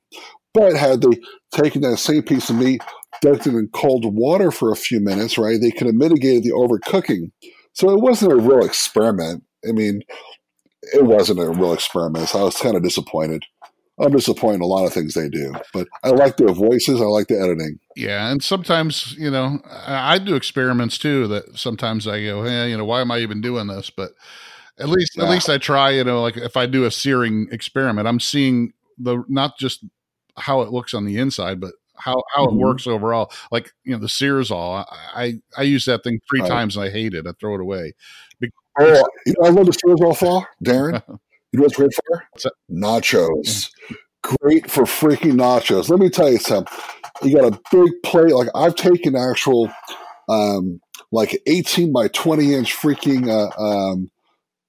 But 0.53 0.75
had 0.75 1.03
they 1.03 1.21
taken 1.53 1.83
that 1.83 1.99
same 1.99 2.23
piece 2.23 2.51
of 2.51 2.57
meat, 2.57 2.83
dunked 3.23 3.47
it 3.47 3.55
in 3.55 3.69
cold 3.73 4.05
water 4.07 4.51
for 4.51 4.73
a 4.73 4.77
few 4.77 5.01
minutes, 5.01 5.39
right, 5.39 5.61
they 5.61 5.71
could 5.71 5.87
have 5.87 5.95
mitigated 5.95 6.45
the 6.45 6.53
overcooking. 6.53 7.31
So 7.75 7.91
it 7.91 8.01
wasn't 8.01 8.33
a 8.33 8.37
real 8.37 8.65
experiment. 8.65 9.45
I 9.69 9.73
mean, 9.73 10.01
it 10.93 11.05
wasn't 11.05 11.41
a 11.41 11.51
real 11.51 11.73
experiment. 11.73 12.29
So 12.29 12.41
I 12.41 12.45
was 12.45 12.57
kind 12.57 12.77
of 12.77 12.83
disappointed. 12.83 13.45
I'm 13.99 14.13
disappointed 14.13 14.57
in 14.57 14.61
a 14.63 14.67
lot 14.67 14.85
of 14.85 14.93
things 14.93 15.15
they 15.15 15.29
do, 15.29 15.55
but 15.73 15.89
I 16.05 16.11
like 16.11 16.37
their 16.37 16.53
voices. 16.53 17.01
I 17.01 17.05
like 17.05 17.29
the 17.29 17.41
editing. 17.41 17.79
Yeah, 17.97 18.31
and 18.31 18.45
sometimes 18.45 19.15
you 19.19 19.31
know 19.31 19.61
I 19.65 20.19
do 20.19 20.35
experiments 20.35 20.99
too. 20.99 21.27
That 21.29 21.59
sometimes 21.59 22.07
I 22.07 22.23
go, 22.23 22.45
hey, 22.45 22.71
you 22.71 22.77
know, 22.77 22.85
why 22.85 23.01
am 23.01 23.11
I 23.11 23.21
even 23.21 23.41
doing 23.41 23.69
this? 23.69 23.89
But 23.89 24.11
at 24.79 24.91
least 24.91 25.17
yeah. 25.17 25.25
at 25.25 25.31
least 25.31 25.49
I 25.49 25.57
try. 25.57 25.91
You 25.91 26.05
know, 26.05 26.21
like 26.21 26.37
if 26.37 26.59
I 26.59 26.67
do 26.67 26.85
a 26.85 26.91
searing 26.91 27.49
experiment, 27.51 28.07
I'm 28.07 28.21
seeing 28.21 28.75
the 28.99 29.25
not 29.29 29.59
just 29.59 29.85
how 30.37 30.61
it 30.61 30.73
looks 30.73 30.93
on 30.93 31.07
the 31.07 31.17
inside, 31.17 31.59
but 31.59 31.73
how 31.97 32.23
how 32.35 32.47
mm-hmm. 32.47 32.57
it 32.57 32.63
works 32.63 32.87
overall. 32.87 33.33
Like 33.51 33.73
you 33.85 33.93
know, 33.93 33.99
the 33.99 34.07
Searzall, 34.07 34.85
I 34.91 35.23
I, 35.23 35.35
I 35.57 35.63
use 35.63 35.87
that 35.87 36.05
thing 36.05 36.21
three 36.29 36.41
right. 36.41 36.51
times 36.51 36.77
and 36.77 36.85
I 36.85 36.91
hate 36.91 37.15
it. 37.15 37.27
I 37.27 37.33
throw 37.41 37.55
it 37.55 37.61
away. 37.61 37.95
Because 38.39 38.55
oh, 38.79 39.05
you 39.27 39.35
know, 39.39 39.47
I 39.47 39.51
love 39.51 39.67
the 39.67 39.73
Searzall 39.73 40.17
for 40.17 40.47
Darren. 40.65 41.03
You 41.53 41.61
know 41.61 41.65
what's 41.65 41.77
great 41.77 41.93
for? 41.95 42.25
Nachos. 42.71 43.71
great 44.23 44.71
for 44.71 44.83
freaking 44.83 45.35
nachos. 45.39 45.89
Let 45.89 46.01
me 46.01 46.11
tell 46.11 46.31
you 46.31 46.39
something. 46.39 46.77
You 47.23 47.35
got 47.35 47.51
a 47.55 47.61
big 47.73 47.93
plate. 48.05 48.35
Like 48.35 48.49
I've 48.55 48.75
taken 48.75 49.17
actual, 49.17 49.73
um, 50.29 50.81
like 51.13 51.41
18 51.47 51.93
by 51.93 52.09
20 52.09 52.53
inch 52.53 52.75
freaking, 52.77 53.31
uh, 53.31 53.59
um, 53.63 54.11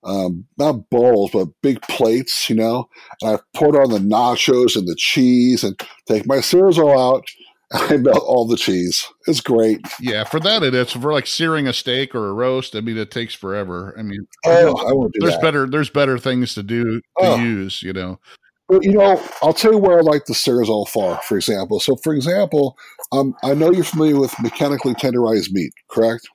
um, 0.03 0.45
not 0.57 0.89
bowls, 0.89 1.31
but 1.31 1.49
big 1.61 1.81
plates, 1.81 2.49
you 2.49 2.55
know. 2.55 2.87
And 3.21 3.35
I 3.35 3.57
put 3.57 3.75
on 3.75 3.89
the 3.89 3.99
nachos 3.99 4.77
and 4.77 4.87
the 4.87 4.95
cheese 4.97 5.63
and 5.65 5.77
take 6.07 6.25
my 6.25 6.37
Searzall 6.37 6.97
out. 6.97 7.25
I 7.73 7.97
melt 7.97 8.23
all 8.25 8.45
the 8.45 8.55
cheese. 8.55 9.05
It's 9.27 9.41
great. 9.41 9.81
Yeah, 9.99 10.23
for 10.23 10.39
that 10.39 10.63
it 10.63 10.73
is. 10.73 10.93
For 10.93 11.11
like 11.11 11.27
searing 11.27 11.67
a 11.67 11.73
steak 11.73 12.15
or 12.15 12.29
a 12.29 12.33
roast, 12.33 12.75
I 12.75 12.81
mean, 12.81 12.97
it 12.97 13.11
takes 13.11 13.33
forever. 13.33 13.93
I 13.97 14.03
mean, 14.03 14.25
oh, 14.45 14.87
I 14.87 14.93
won't 14.93 15.13
do 15.13 15.19
there's 15.19 15.33
that. 15.33 15.41
better 15.41 15.67
there's 15.67 15.89
better 15.89 16.17
things 16.17 16.53
to 16.55 16.63
do 16.63 17.01
to 17.01 17.01
oh. 17.17 17.35
use. 17.37 17.83
You 17.83 17.93
know. 17.93 18.19
But 18.67 18.83
you 18.83 18.93
know, 18.93 19.21
I'll 19.41 19.53
tell 19.53 19.71
you 19.71 19.77
where 19.77 19.99
I 19.99 20.01
like 20.01 20.25
the 20.25 20.33
Searzall 20.33 20.87
far, 20.87 21.21
for 21.23 21.37
example. 21.37 21.79
So, 21.79 21.95
for 21.97 22.13
example, 22.13 22.77
um, 23.11 23.33
I 23.43 23.53
know 23.53 23.71
you're 23.71 23.83
familiar 23.83 24.19
with 24.19 24.33
mechanically 24.41 24.93
tenderized 24.93 25.51
meat, 25.51 25.73
correct? 25.89 26.27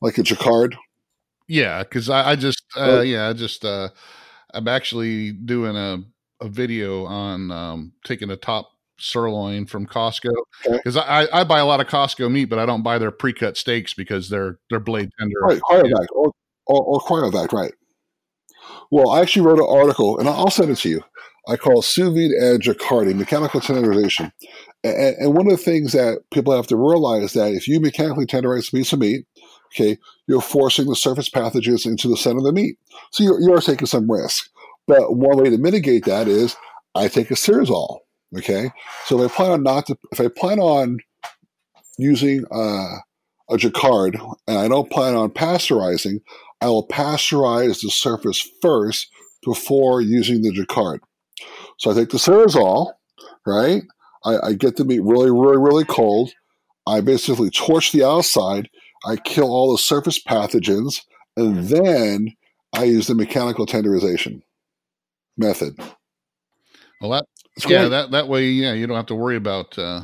Like 0.00 0.18
a 0.18 0.22
Jacquard. 0.22 0.76
Yeah, 1.46 1.84
because 1.84 2.10
I, 2.10 2.30
I, 2.30 2.36
just, 2.36 2.64
uh, 2.76 3.00
yeah, 3.00 3.28
I 3.28 3.32
just, 3.32 3.64
uh, 3.64 3.90
I'm 4.52 4.66
actually 4.66 5.32
doing 5.32 5.76
a, 5.76 5.98
a 6.40 6.48
video 6.48 7.04
on 7.04 7.50
um, 7.52 7.92
taking 8.04 8.30
a 8.30 8.36
top 8.36 8.72
sirloin 9.00 9.66
from 9.66 9.86
Costco 9.86 10.30
because 10.64 10.96
okay. 10.96 11.06
I, 11.06 11.40
I 11.40 11.44
buy 11.44 11.58
a 11.58 11.66
lot 11.66 11.80
of 11.80 11.86
Costco 11.86 12.30
meat, 12.30 12.46
but 12.46 12.58
I 12.58 12.66
don't 12.66 12.82
buy 12.82 12.98
their 12.98 13.10
pre-cut 13.10 13.56
steaks 13.56 13.94
because 13.94 14.28
they're 14.28 14.58
they're 14.70 14.80
blade 14.80 15.10
tender. 15.18 15.40
Right, 15.40 15.60
cryovac 15.70 16.06
or, 16.12 16.32
or, 16.66 16.82
or 16.82 17.00
cryovac, 17.00 17.52
right? 17.52 17.72
Well, 18.90 19.10
I 19.10 19.20
actually 19.20 19.46
wrote 19.46 19.58
an 19.58 19.66
article, 19.68 20.18
and 20.18 20.28
I'll 20.28 20.50
send 20.50 20.70
it 20.70 20.76
to 20.78 20.88
you. 20.88 21.02
I 21.48 21.56
call 21.56 21.80
sous 21.80 22.12
vide 22.12 22.30
and 22.30 22.62
jacquarding, 22.62 23.16
mechanical 23.16 23.60
tenderization. 23.60 24.32
And, 24.84 25.16
and, 25.16 25.34
one 25.34 25.46
of 25.46 25.52
the 25.52 25.62
things 25.62 25.92
that 25.92 26.18
people 26.30 26.54
have 26.54 26.66
to 26.66 26.76
realize 26.76 27.22
is 27.24 27.32
that 27.32 27.52
if 27.52 27.66
you 27.66 27.80
mechanically 27.80 28.26
tenderize 28.26 28.68
a 28.68 28.76
piece 28.76 28.92
of 28.92 28.98
meat, 28.98 29.24
okay, 29.72 29.96
you're 30.26 30.42
forcing 30.42 30.86
the 30.86 30.96
surface 30.96 31.30
pathogens 31.30 31.86
into 31.86 32.08
the 32.08 32.18
center 32.18 32.38
of 32.38 32.44
the 32.44 32.52
meat. 32.52 32.76
So 33.12 33.24
you're, 33.24 33.40
you're 33.40 33.60
taking 33.60 33.86
some 33.86 34.10
risk. 34.10 34.50
But 34.86 35.16
one 35.16 35.38
way 35.38 35.48
to 35.50 35.58
mitigate 35.58 36.04
that 36.04 36.28
is 36.28 36.54
I 36.94 37.08
take 37.08 37.30
a 37.30 37.34
Searzall. 37.34 38.00
Okay, 38.36 38.70
so 39.06 39.22
if 39.22 39.32
I 39.32 39.34
plan 39.34 39.50
on 39.52 39.62
not 39.62 39.86
to, 39.86 39.96
if 40.12 40.20
I 40.20 40.28
plan 40.28 40.58
on 40.58 40.98
using 41.96 42.44
uh, 42.50 42.96
a 43.50 43.56
Jacquard 43.56 44.20
and 44.46 44.58
I 44.58 44.68
don't 44.68 44.90
plan 44.90 45.14
on 45.14 45.30
pasteurizing, 45.30 46.20
I 46.60 46.66
will 46.66 46.86
pasteurize 46.86 47.80
the 47.80 47.90
surface 47.90 48.46
first 48.60 49.08
before 49.42 50.02
using 50.02 50.42
the 50.42 50.52
Jacquard. 50.52 51.00
So 51.78 51.90
I 51.90 51.94
take 51.94 52.10
the 52.10 52.18
Searzall, 52.18 52.92
right? 53.46 53.82
I, 54.24 54.48
I 54.48 54.52
get 54.52 54.76
the 54.76 54.84
meat 54.84 55.02
really, 55.02 55.30
really, 55.30 55.56
really 55.56 55.84
cold. 55.84 56.32
I 56.86 57.00
basically 57.00 57.50
torch 57.50 57.92
the 57.92 58.04
outside. 58.04 58.68
I 59.06 59.16
kill 59.16 59.50
all 59.50 59.72
the 59.72 59.78
surface 59.78 60.22
pathogens, 60.22 61.02
and 61.36 61.68
then 61.68 62.34
I 62.74 62.84
use 62.84 63.06
the 63.06 63.14
mechanical 63.14 63.66
tenderization 63.66 64.42
method. 65.36 65.78
Well, 67.00 67.12
that 67.12 67.26
yeah, 67.66 67.88
that 67.88 68.10
that 68.10 68.28
way, 68.28 68.48
yeah, 68.48 68.72
you 68.72 68.86
don't 68.86 68.96
have 68.96 69.06
to 69.06 69.14
worry 69.14 69.36
about 69.36 69.78
uh, 69.78 70.02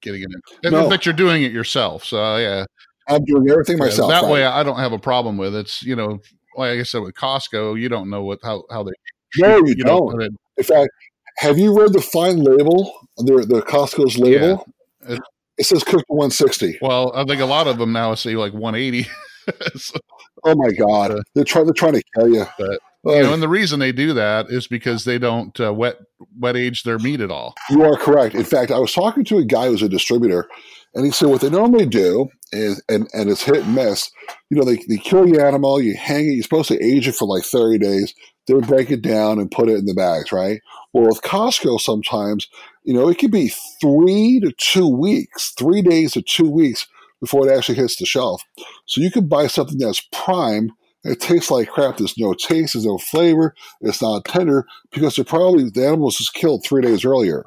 getting 0.00 0.22
it 0.22 0.28
in. 0.62 0.72
No. 0.72 0.88
But 0.88 1.06
you're 1.06 1.14
doing 1.14 1.42
it 1.42 1.52
yourself, 1.52 2.04
so 2.04 2.22
uh, 2.22 2.38
yeah. 2.38 2.64
I'm 3.08 3.24
doing 3.24 3.48
everything 3.48 3.78
myself. 3.78 4.10
that 4.10 4.22
right? 4.22 4.32
way, 4.32 4.44
I 4.44 4.62
don't 4.64 4.78
have 4.78 4.92
a 4.92 4.98
problem 4.98 5.36
with 5.36 5.54
it. 5.54 5.60
It's 5.60 5.82
you 5.82 5.94
know, 5.94 6.18
like 6.56 6.78
I 6.78 6.82
said 6.82 7.02
with 7.02 7.14
Costco, 7.14 7.80
you 7.80 7.88
don't 7.88 8.10
know 8.10 8.24
what 8.24 8.40
how 8.42 8.64
how 8.70 8.82
they. 8.82 8.92
No, 9.38 9.58
you, 9.58 9.74
you 9.76 9.84
don't. 9.84 10.18
Know, 10.18 10.28
in 10.56 10.64
fact, 10.64 10.90
have 11.38 11.58
you 11.58 11.78
read 11.78 11.92
the 11.92 12.02
fine 12.02 12.42
label, 12.42 12.92
the 13.16 13.46
the 13.48 13.62
Costco's 13.62 14.18
label? 14.18 14.66
Yeah. 15.06 15.14
It, 15.14 15.20
it 15.58 15.64
says 15.64 15.82
cooked 15.84 16.04
160. 16.08 16.78
Well, 16.82 17.12
I 17.14 17.24
think 17.24 17.40
a 17.40 17.46
lot 17.46 17.66
of 17.66 17.78
them 17.78 17.92
now 17.92 18.14
say 18.14 18.36
like 18.36 18.52
180. 18.52 19.08
so, 19.76 19.98
oh 20.44 20.54
my 20.54 20.70
god, 20.72 21.18
they're 21.34 21.44
trying 21.44 21.64
they're 21.64 21.74
trying 21.74 21.94
to 21.94 22.02
kill 22.14 22.28
you. 22.28 22.44
But 22.58 22.80
you 23.04 23.22
know, 23.22 23.32
and 23.32 23.42
the 23.42 23.48
reason 23.48 23.78
they 23.78 23.92
do 23.92 24.12
that 24.14 24.46
is 24.48 24.66
because 24.66 25.04
they 25.04 25.18
don't 25.18 25.58
uh, 25.60 25.72
wet 25.72 25.96
wet 26.38 26.56
age 26.56 26.82
their 26.82 26.98
meat 26.98 27.20
at 27.20 27.30
all. 27.30 27.54
You 27.70 27.84
are 27.84 27.96
correct. 27.96 28.34
In 28.34 28.44
fact, 28.44 28.70
I 28.70 28.78
was 28.78 28.92
talking 28.92 29.24
to 29.24 29.38
a 29.38 29.44
guy 29.44 29.68
who's 29.68 29.82
a 29.82 29.88
distributor, 29.88 30.48
and 30.94 31.04
he 31.04 31.12
said 31.12 31.28
what 31.28 31.40
they 31.40 31.50
normally 31.50 31.86
do 31.86 32.28
is, 32.52 32.82
and 32.88 33.08
and 33.12 33.30
it's 33.30 33.42
hit 33.42 33.64
and 33.64 33.74
miss. 33.74 34.10
You 34.50 34.58
know, 34.58 34.64
they 34.64 34.76
they 34.88 34.96
kill 34.96 35.26
the 35.26 35.44
animal, 35.44 35.80
you 35.80 35.96
hang 35.96 36.26
it. 36.26 36.32
You're 36.32 36.42
supposed 36.42 36.68
to 36.68 36.84
age 36.84 37.06
it 37.06 37.14
for 37.14 37.28
like 37.28 37.44
30 37.44 37.78
days. 37.78 38.14
They 38.46 38.54
would 38.54 38.66
break 38.66 38.90
it 38.90 39.02
down 39.02 39.38
and 39.38 39.50
put 39.50 39.68
it 39.68 39.76
in 39.76 39.86
the 39.86 39.94
bags, 39.94 40.30
right? 40.30 40.60
Well, 40.92 41.06
with 41.06 41.22
Costco, 41.22 41.80
sometimes 41.80 42.48
you 42.84 42.94
know 42.94 43.08
it 43.08 43.18
could 43.18 43.32
be 43.32 43.52
three 43.80 44.40
to 44.40 44.52
two 44.58 44.88
weeks, 44.88 45.52
three 45.58 45.82
days 45.82 46.12
to 46.12 46.22
two 46.22 46.50
weeks 46.50 46.86
before 47.20 47.48
it 47.48 47.56
actually 47.56 47.76
hits 47.76 47.96
the 47.96 48.06
shelf. 48.06 48.42
So 48.86 49.00
you 49.00 49.10
could 49.10 49.28
buy 49.28 49.46
something 49.46 49.78
that's 49.78 50.06
prime 50.12 50.70
it 51.04 51.20
tastes 51.20 51.50
like 51.50 51.68
crap. 51.68 51.98
There's 51.98 52.18
no 52.18 52.34
taste, 52.34 52.74
there's 52.74 52.86
no 52.86 52.98
flavor, 52.98 53.54
it's 53.80 54.02
not 54.02 54.24
tender 54.24 54.66
because 54.92 55.18
it 55.18 55.28
probably 55.28 55.70
the 55.70 55.86
animal 55.86 56.06
was 56.06 56.30
killed 56.34 56.64
three 56.64 56.82
days 56.82 57.04
earlier. 57.04 57.44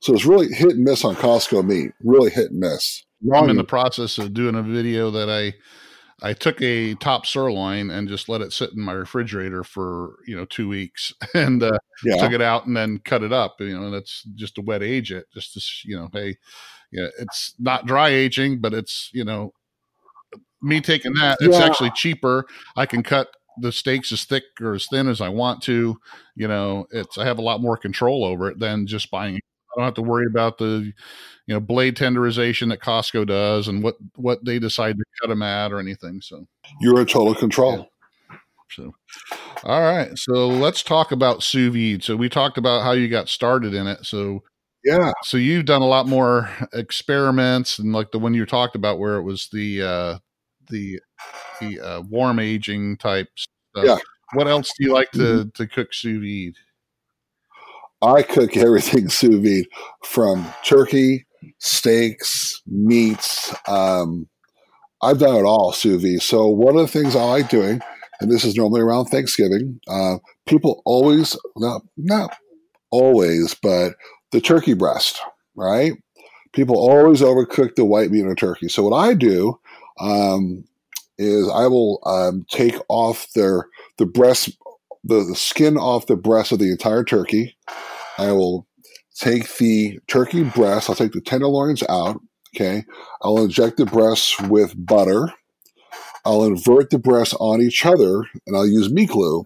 So 0.00 0.14
it's 0.14 0.24
really 0.24 0.48
hit 0.48 0.70
and 0.70 0.84
miss 0.84 1.04
on 1.04 1.14
Costco 1.14 1.66
meat. 1.66 1.92
Really 2.02 2.30
hit 2.30 2.50
and 2.50 2.60
miss. 2.60 3.04
Wrong. 3.22 3.44
I'm 3.44 3.50
in 3.50 3.56
the 3.56 3.64
process 3.64 4.16
of 4.16 4.32
doing 4.32 4.54
a 4.54 4.62
video 4.62 5.10
that 5.10 5.28
I 5.28 5.54
I 6.22 6.32
took 6.32 6.60
a 6.60 6.94
top 6.96 7.26
sirloin 7.26 7.90
and 7.90 8.08
just 8.08 8.28
let 8.28 8.40
it 8.40 8.52
sit 8.52 8.72
in 8.72 8.82
my 8.82 8.92
refrigerator 8.92 9.64
for 9.64 10.16
you 10.26 10.36
know 10.36 10.44
two 10.44 10.68
weeks, 10.68 11.12
and 11.34 11.62
uh, 11.62 11.78
yeah. 12.04 12.16
took 12.16 12.32
it 12.32 12.42
out 12.42 12.66
and 12.66 12.76
then 12.76 13.00
cut 13.04 13.22
it 13.22 13.32
up. 13.32 13.56
You 13.60 13.78
know, 13.78 13.84
and 13.86 13.94
that's 13.94 14.22
just 14.34 14.54
to 14.56 14.62
wet 14.62 14.82
age 14.82 15.12
it, 15.12 15.26
just 15.34 15.54
to 15.54 15.60
you 15.84 15.96
know, 15.96 16.08
hey, 16.12 16.36
yeah, 16.92 17.08
it's 17.18 17.54
not 17.58 17.86
dry 17.86 18.08
aging, 18.08 18.60
but 18.60 18.74
it's 18.74 19.10
you 19.12 19.24
know 19.24 19.52
me 20.62 20.80
taking 20.80 21.14
that, 21.14 21.38
it's 21.40 21.58
yeah. 21.58 21.64
actually 21.64 21.90
cheaper. 21.90 22.46
I 22.76 22.86
can 22.86 23.02
cut 23.02 23.28
the 23.58 23.72
steaks 23.72 24.12
as 24.12 24.24
thick 24.24 24.44
or 24.60 24.74
as 24.74 24.86
thin 24.86 25.08
as 25.08 25.20
I 25.20 25.28
want 25.28 25.62
to. 25.64 25.96
You 26.36 26.48
know, 26.48 26.86
it's 26.90 27.18
I 27.18 27.24
have 27.24 27.38
a 27.38 27.42
lot 27.42 27.60
more 27.60 27.76
control 27.76 28.24
over 28.24 28.48
it 28.48 28.58
than 28.58 28.86
just 28.86 29.10
buying. 29.10 29.36
I 29.36 29.40
don't 29.76 29.84
have 29.84 29.94
to 29.94 30.02
worry 30.02 30.26
about 30.26 30.58
the, 30.58 30.92
you 31.46 31.54
know, 31.54 31.60
blade 31.60 31.96
tenderization 31.96 32.70
that 32.70 32.80
Costco 32.80 33.26
does 33.26 33.68
and 33.68 33.82
what 33.82 33.96
what 34.16 34.44
they 34.44 34.58
decide 34.58 34.96
to 34.96 35.04
cut 35.20 35.28
them 35.28 35.42
at 35.42 35.72
or 35.72 35.78
anything. 35.78 36.20
So 36.20 36.46
you're 36.80 37.00
in 37.00 37.06
total 37.06 37.34
control. 37.34 37.76
Yeah. 38.30 38.36
So, 38.70 38.94
all 39.64 39.80
right. 39.80 40.16
So 40.16 40.48
let's 40.48 40.82
talk 40.82 41.12
about 41.12 41.42
sous 41.42 41.72
vide. 41.72 42.04
So 42.04 42.16
we 42.16 42.28
talked 42.28 42.56
about 42.56 42.82
how 42.82 42.92
you 42.92 43.08
got 43.08 43.28
started 43.28 43.74
in 43.74 43.86
it. 43.86 44.06
So 44.06 44.42
yeah. 44.84 45.12
So 45.24 45.36
you've 45.36 45.66
done 45.66 45.82
a 45.82 45.86
lot 45.86 46.06
more 46.06 46.50
experiments 46.72 47.78
and 47.78 47.92
like 47.92 48.12
the 48.12 48.18
one 48.18 48.34
you 48.34 48.46
talked 48.46 48.76
about 48.76 48.98
where 48.98 49.16
it 49.16 49.22
was 49.22 49.48
the 49.52 49.82
uh 49.82 50.18
the 50.70 51.00
the 51.60 51.80
uh, 51.80 52.00
warm 52.02 52.38
aging 52.38 52.96
types. 52.96 53.46
stuff. 53.70 53.84
Yeah. 53.84 53.98
What 54.32 54.46
else 54.46 54.72
do 54.78 54.86
you 54.86 54.92
like 54.92 55.10
to 55.12 55.18
mm-hmm. 55.18 55.48
to 55.54 55.66
cook 55.66 55.92
sous 55.92 56.20
vide? 56.20 56.56
I 58.02 58.22
cook 58.22 58.56
everything 58.56 59.08
sous 59.10 59.36
vide 59.36 59.66
from 60.04 60.46
turkey, 60.64 61.26
steaks, 61.58 62.62
meats. 62.66 63.54
Um, 63.68 64.28
I've 65.02 65.18
done 65.18 65.36
it 65.36 65.44
all 65.44 65.72
sous 65.72 66.02
vide. 66.02 66.22
So 66.22 66.46
one 66.46 66.76
of 66.76 66.82
the 66.82 66.88
things 66.88 67.16
I 67.16 67.24
like 67.24 67.48
doing, 67.48 67.80
and 68.20 68.30
this 68.30 68.44
is 68.44 68.56
normally 68.56 68.82
around 68.82 69.06
Thanksgiving, 69.06 69.80
uh, 69.88 70.18
people 70.46 70.82
always 70.84 71.36
not 71.56 71.82
not 71.96 72.36
always, 72.90 73.54
but 73.54 73.94
the 74.32 74.40
turkey 74.40 74.74
breast, 74.74 75.20
right? 75.56 75.92
People 76.52 76.76
always 76.76 77.20
overcook 77.20 77.76
the 77.76 77.84
white 77.84 78.10
meat 78.10 78.24
in 78.24 78.30
a 78.30 78.34
turkey. 78.34 78.68
So 78.68 78.82
what 78.82 78.96
I 78.96 79.14
do 79.14 79.58
um, 80.00 80.64
is 81.18 81.48
I 81.48 81.66
will 81.66 82.00
um, 82.06 82.46
take 82.50 82.76
off 82.88 83.30
their 83.34 83.66
the 83.98 84.06
breast, 84.06 84.50
the, 85.04 85.24
the 85.24 85.36
skin 85.36 85.76
off 85.76 86.06
the 86.06 86.16
breast 86.16 86.52
of 86.52 86.58
the 86.58 86.70
entire 86.70 87.04
turkey. 87.04 87.56
I 88.18 88.32
will 88.32 88.66
take 89.14 89.56
the 89.58 89.98
turkey 90.08 90.44
breast, 90.44 90.88
I'll 90.88 90.96
take 90.96 91.12
the 91.12 91.20
tenderloins 91.20 91.82
out. 91.88 92.20
Okay. 92.56 92.84
I'll 93.22 93.42
inject 93.44 93.76
the 93.76 93.86
breasts 93.86 94.40
with 94.40 94.74
butter. 94.76 95.32
I'll 96.24 96.44
invert 96.44 96.90
the 96.90 96.98
breasts 96.98 97.34
on 97.38 97.62
each 97.62 97.86
other 97.86 98.24
and 98.46 98.56
I'll 98.56 98.66
use 98.66 98.92
meat 98.92 99.10
glue 99.10 99.44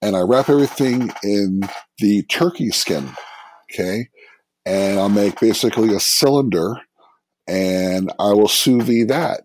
and 0.00 0.16
I 0.16 0.20
wrap 0.20 0.48
everything 0.48 1.12
in 1.22 1.62
the 1.98 2.22
turkey 2.24 2.70
skin. 2.70 3.10
Okay. 3.72 4.08
And 4.64 4.98
I'll 4.98 5.08
make 5.08 5.40
basically 5.40 5.94
a 5.94 6.00
cylinder 6.00 6.80
and 7.46 8.12
I 8.18 8.32
will 8.32 8.48
sous 8.48 8.84
vide 8.84 9.08
that. 9.08 9.42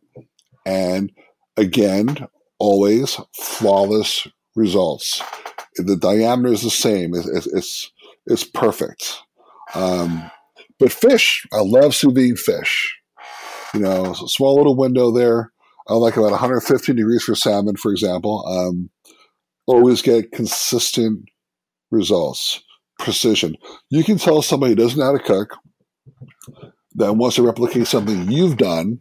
And 0.66 1.12
again, 1.58 2.28
always 2.60 3.20
flawless 3.40 4.28
results. 4.56 5.22
The 5.76 5.98
diameter 5.98 6.54
is 6.54 6.62
the 6.62 6.70
same. 6.70 7.14
It's, 7.16 7.48
it's, 7.48 7.92
it's 8.26 8.44
perfect. 8.44 9.20
Um, 9.74 10.30
but 10.80 10.92
fish, 10.92 11.46
I 11.52 11.62
love 11.62 11.96
sous 11.96 12.14
vide 12.14 12.38
fish. 12.38 12.96
You 13.74 13.80
know, 13.80 14.14
small 14.14 14.56
little 14.56 14.76
window 14.76 15.12
there. 15.12 15.52
I 15.88 15.96
like 15.96 16.16
about 16.16 16.32
115 16.32 16.96
degrees 16.96 17.24
for 17.24 17.36
salmon, 17.36 17.76
for 17.76 17.92
example. 17.92 18.46
Um, 18.48 18.90
always 19.66 20.02
get 20.02 20.32
consistent 20.32 21.26
results, 21.92 22.64
precision. 23.00 23.56
You 23.90 24.04
can 24.04 24.18
tell 24.18 24.42
somebody 24.42 24.72
who 24.72 24.76
doesn't 24.76 25.00
know 25.00 25.06
how 25.06 25.18
to 25.18 25.20
cook 25.20 25.58
that 26.96 27.14
wants 27.14 27.36
to 27.38 27.44
replicate 27.44 27.88
something 27.88 28.32
you've 28.32 28.58
done, 28.58 29.00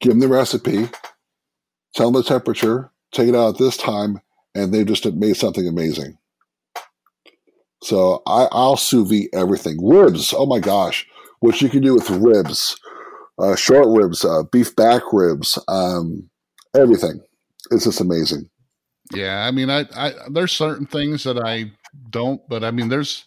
give 0.00 0.10
them 0.10 0.20
the 0.20 0.28
recipe, 0.28 0.88
tell 1.94 2.10
them 2.10 2.22
the 2.22 2.28
temperature, 2.28 2.90
take 3.12 3.28
it 3.28 3.34
out 3.34 3.54
at 3.54 3.58
this 3.58 3.76
time, 3.76 4.20
and 4.54 4.72
they've 4.72 4.86
just 4.86 5.04
made 5.14 5.36
something 5.36 5.66
amazing. 5.66 6.16
So 7.82 8.22
I, 8.26 8.48
I'll 8.52 8.76
sous 8.76 9.08
vide 9.08 9.28
everything. 9.32 9.78
Ribs, 9.82 10.34
oh 10.36 10.46
my 10.46 10.58
gosh, 10.58 11.06
what 11.40 11.60
you 11.62 11.68
can 11.68 11.82
do 11.82 11.94
with 11.94 12.10
ribs, 12.10 12.78
uh, 13.38 13.56
short 13.56 13.86
ribs, 13.88 14.24
uh, 14.24 14.42
beef 14.52 14.76
back 14.76 15.02
ribs, 15.12 15.58
um, 15.68 16.28
everything. 16.74 17.20
It's 17.70 17.84
just 17.84 18.00
amazing. 18.00 18.50
Yeah, 19.14 19.46
I 19.46 19.50
mean, 19.50 19.70
I, 19.70 19.86
I 19.96 20.12
there's 20.30 20.52
certain 20.52 20.86
things 20.86 21.24
that 21.24 21.38
I 21.38 21.72
don't, 22.10 22.40
but 22.48 22.62
I 22.62 22.70
mean, 22.70 22.88
there's 22.88 23.24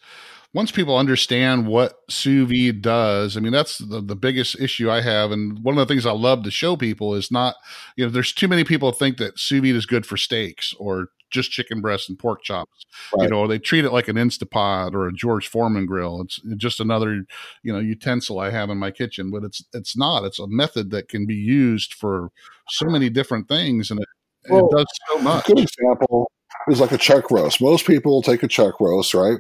once 0.54 0.72
people 0.72 0.96
understand 0.96 1.68
what 1.68 2.00
sous 2.10 2.48
vide 2.48 2.82
does, 2.82 3.36
I 3.36 3.40
mean, 3.40 3.52
that's 3.52 3.80
the, 3.80 4.02
the 4.02 4.16
biggest 4.16 4.60
issue 4.60 4.90
I 4.90 5.02
have. 5.02 5.32
And 5.32 5.64
one 5.64 5.78
of 5.78 5.88
the 5.88 5.92
things 5.92 6.06
I 6.06 6.12
love 6.12 6.44
to 6.44 6.52
show 6.52 6.78
people 6.78 7.16
is 7.16 7.32
not, 7.32 7.56
you 7.96 8.06
know, 8.06 8.12
there's 8.12 8.34
too 8.34 8.48
many 8.48 8.64
people 8.64 8.92
think 8.92 9.18
that 9.18 9.40
sous 9.40 9.62
vide 9.62 9.76
is 9.76 9.86
good 9.86 10.06
for 10.06 10.16
steaks 10.16 10.74
or 10.80 11.08
just 11.32 11.52
chicken 11.52 11.82
breasts 11.82 12.08
and 12.08 12.20
pork 12.20 12.44
chops. 12.44 12.86
Right. 13.18 13.24
You 13.24 13.30
know, 13.30 13.48
they 13.48 13.58
treat 13.58 13.84
it 13.84 13.92
like 13.92 14.08
an 14.08 14.16
Instapot 14.16 14.94
or 14.94 15.08
a 15.08 15.14
George 15.14 15.48
Foreman 15.48 15.88
grill. 15.88 16.22
It's 16.22 16.40
just 16.58 16.80
another, 16.80 17.26
you 17.64 17.74
know, 17.74 17.80
utensil 17.80 18.40
I 18.40 18.52
have 18.52 18.70
in 18.70 18.78
my 18.78 18.92
kitchen, 18.92 19.32
but 19.32 19.44
it's 19.44 19.66
it's 19.74 19.98
not. 19.98 20.24
It's 20.24 20.40
a 20.40 20.48
method 20.48 20.92
that 20.92 21.10
can 21.10 21.26
be 21.26 21.34
used 21.34 21.96
for 21.96 22.30
so 22.70 22.86
many 22.86 23.10
different 23.10 23.48
things, 23.48 23.90
and 23.90 24.00
it, 24.00 24.08
well, 24.50 24.68
it 24.68 24.78
does 24.78 24.86
so 25.10 25.18
much. 25.20 25.50
A 25.50 25.54
good 25.54 25.64
example 25.64 26.32
is 26.70 26.80
like 26.80 26.92
a 26.92 26.98
chuck 26.98 27.32
roast. 27.32 27.60
Most 27.60 27.88
people 27.88 28.22
take 28.22 28.44
a 28.44 28.48
chuck 28.48 28.80
roast, 28.80 29.16
right, 29.16 29.40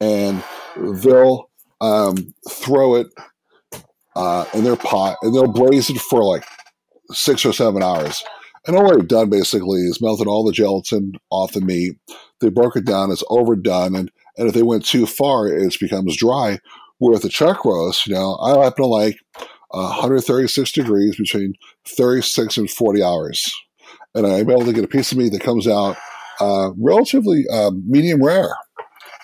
and 0.00 0.42
they'll 0.76 1.50
um, 1.80 2.34
throw 2.48 2.96
it 2.96 3.08
uh, 4.16 4.44
in 4.54 4.64
their 4.64 4.76
pot 4.76 5.16
and 5.22 5.34
they'll 5.34 5.52
braise 5.52 5.90
it 5.90 5.98
for 5.98 6.24
like 6.24 6.44
six 7.12 7.44
or 7.44 7.52
seven 7.52 7.82
hours 7.82 8.22
and 8.66 8.76
all 8.76 8.90
they've 8.90 9.08
done 9.08 9.30
basically 9.30 9.80
is 9.80 10.00
melted 10.00 10.26
all 10.26 10.44
the 10.44 10.52
gelatin 10.52 11.12
off 11.30 11.52
the 11.52 11.60
meat. 11.60 11.96
They 12.40 12.50
broke 12.50 12.76
it 12.76 12.84
down, 12.84 13.10
it's 13.10 13.24
overdone, 13.28 13.96
and, 13.96 14.10
and 14.36 14.48
if 14.48 14.54
they 14.54 14.62
went 14.62 14.84
too 14.84 15.06
far, 15.06 15.46
it 15.48 15.76
becomes 15.80 16.16
dry. 16.16 16.58
With 16.98 17.22
the 17.22 17.30
chuck 17.30 17.64
roast, 17.64 18.06
you 18.06 18.14
know, 18.14 18.36
I 18.36 18.62
happen 18.62 18.84
to 18.84 18.86
like 18.86 19.18
136 19.70 20.72
degrees 20.72 21.16
between 21.16 21.54
36 21.86 22.58
and 22.58 22.70
40 22.70 23.02
hours. 23.02 23.54
And 24.14 24.26
I'm 24.26 24.50
able 24.50 24.66
to 24.66 24.72
get 24.72 24.84
a 24.84 24.88
piece 24.88 25.10
of 25.12 25.18
meat 25.18 25.32
that 25.32 25.40
comes 25.40 25.66
out 25.66 25.96
uh, 26.40 26.72
relatively 26.78 27.44
uh, 27.50 27.70
medium 27.86 28.22
rare. 28.22 28.54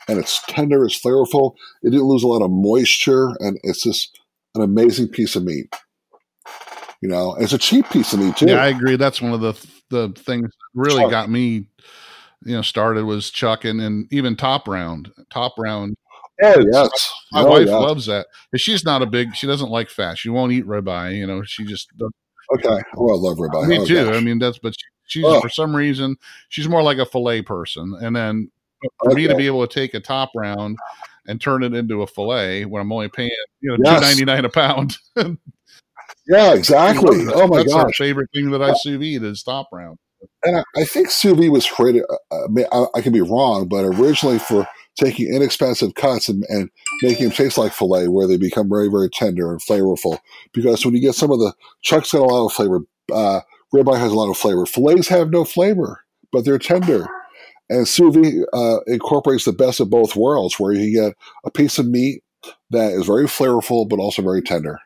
And 0.08 0.18
it's 0.18 0.40
tender, 0.44 0.84
it's 0.84 1.00
flavorful. 1.00 1.54
It 1.82 1.90
didn't 1.90 2.06
lose 2.06 2.22
a 2.22 2.28
lot 2.28 2.44
of 2.44 2.50
moisture, 2.50 3.30
and 3.40 3.58
it's 3.62 3.82
just 3.82 4.18
an 4.54 4.62
amazing 4.62 5.08
piece 5.08 5.36
of 5.36 5.44
meat. 5.44 5.74
You 7.02 7.08
know, 7.08 7.34
it's 7.38 7.52
a 7.52 7.58
cheap 7.58 7.88
piece 7.90 8.12
of 8.12 8.20
meat 8.20 8.36
too. 8.36 8.46
Yeah, 8.46 8.62
I 8.62 8.68
agree. 8.68 8.96
That's 8.96 9.20
one 9.20 9.32
of 9.32 9.40
the 9.40 9.52
the 9.90 10.12
things 10.16 10.44
that 10.44 10.50
really 10.74 11.02
Chuck. 11.02 11.10
got 11.10 11.30
me, 11.30 11.68
you 12.44 12.56
know, 12.56 12.62
started 12.62 13.04
was 13.04 13.30
Chuck 13.30 13.64
and, 13.64 13.80
and 13.80 14.12
even 14.12 14.36
Top 14.36 14.66
Round. 14.66 15.12
Top 15.30 15.54
Round. 15.58 15.96
Oh 16.42 16.64
yes, 16.72 17.12
my 17.32 17.42
oh, 17.42 17.50
wife 17.50 17.66
yes. 17.66 17.70
loves 17.70 18.06
that. 18.06 18.26
She's 18.56 18.84
not 18.84 19.02
a 19.02 19.06
big. 19.06 19.34
She 19.34 19.46
doesn't 19.46 19.70
like 19.70 19.90
fat. 19.90 20.18
She 20.18 20.28
won't 20.28 20.52
eat 20.52 20.66
ribeye. 20.66 21.16
You 21.16 21.26
know, 21.26 21.42
she 21.44 21.64
just. 21.64 21.90
Okay. 22.54 22.82
Oh, 22.96 23.10
I 23.10 23.16
love 23.16 23.38
ribeye. 23.38 23.68
Me 23.68 23.78
oh, 23.78 23.86
too. 23.86 24.04
Gosh. 24.06 24.16
I 24.16 24.20
mean, 24.20 24.38
that's 24.38 24.58
but 24.58 24.74
she, 24.74 25.20
she's 25.20 25.24
oh. 25.24 25.40
for 25.40 25.48
some 25.48 25.74
reason 25.74 26.16
she's 26.48 26.68
more 26.68 26.82
like 26.82 26.98
a 26.98 27.06
fillet 27.06 27.42
person, 27.42 27.96
and 28.00 28.14
then 28.14 28.50
for 28.98 29.10
okay. 29.10 29.14
me 29.14 29.26
to 29.28 29.34
be 29.34 29.46
able 29.46 29.66
to 29.66 29.72
take 29.72 29.94
a 29.94 30.00
top 30.00 30.30
round 30.34 30.76
and 31.26 31.40
turn 31.40 31.62
it 31.62 31.74
into 31.74 32.02
a 32.02 32.06
fillet 32.06 32.64
when 32.64 32.80
I'm 32.80 32.92
only 32.92 33.08
paying 33.08 33.30
you 33.60 33.70
know 33.70 33.76
yes. 33.84 34.00
two 34.00 34.06
ninety 34.06 34.24
nine 34.24 34.44
a 34.44 34.48
pound. 34.48 34.96
Yeah, 36.26 36.54
exactly. 36.54 37.26
Oh 37.34 37.46
my 37.46 37.58
That's 37.58 37.72
gosh. 37.72 37.84
our 37.84 37.92
favorite 37.92 38.30
thing 38.34 38.50
that 38.50 38.62
I 38.62 38.74
sous 38.74 38.98
vide 38.98 39.22
is 39.22 39.42
top 39.42 39.68
round. 39.72 39.98
And 40.44 40.56
I, 40.56 40.64
I 40.76 40.84
think 40.84 41.10
sous 41.10 41.36
vide 41.36 41.50
was 41.50 41.68
created. 41.68 42.04
Uh, 42.30 42.46
I, 42.72 42.86
I, 42.96 43.00
can 43.00 43.12
be 43.12 43.20
wrong, 43.20 43.68
but 43.68 43.84
originally 43.84 44.38
for 44.38 44.66
taking 44.96 45.32
inexpensive 45.32 45.94
cuts 45.94 46.28
and, 46.28 46.44
and 46.48 46.70
making 47.02 47.26
them 47.26 47.32
taste 47.32 47.58
like 47.58 47.72
fillet, 47.72 48.08
where 48.08 48.26
they 48.26 48.36
become 48.36 48.68
very, 48.68 48.88
very 48.88 49.10
tender 49.10 49.50
and 49.50 49.60
flavorful. 49.60 50.18
Because 50.52 50.84
when 50.84 50.94
you 50.94 51.00
get 51.00 51.14
some 51.14 51.30
of 51.30 51.38
the 51.38 51.52
chucks 51.82 52.12
got 52.12 52.22
a 52.22 52.24
lot 52.24 52.46
of 52.46 52.52
flavor, 52.52 52.80
uh, 53.12 53.40
ribeye 53.74 53.98
has 53.98 54.12
a 54.12 54.16
lot 54.16 54.30
of 54.30 54.36
flavor. 54.36 54.66
Fillets 54.66 55.08
have 55.08 55.30
no 55.30 55.44
flavor, 55.44 56.04
but 56.32 56.44
they're 56.44 56.58
tender. 56.58 57.06
And 57.68 57.86
sous 57.86 58.14
vide 58.14 58.44
uh, 58.52 58.78
incorporates 58.86 59.44
the 59.44 59.52
best 59.52 59.80
of 59.80 59.90
both 59.90 60.16
worlds, 60.16 60.58
where 60.58 60.72
you 60.72 60.92
get 60.92 61.14
a 61.44 61.50
piece 61.50 61.78
of 61.78 61.86
meat 61.86 62.22
that 62.70 62.92
is 62.92 63.06
very 63.06 63.24
flavorful 63.24 63.88
but 63.88 63.98
also 63.98 64.22
very 64.22 64.42
tender. 64.42 64.78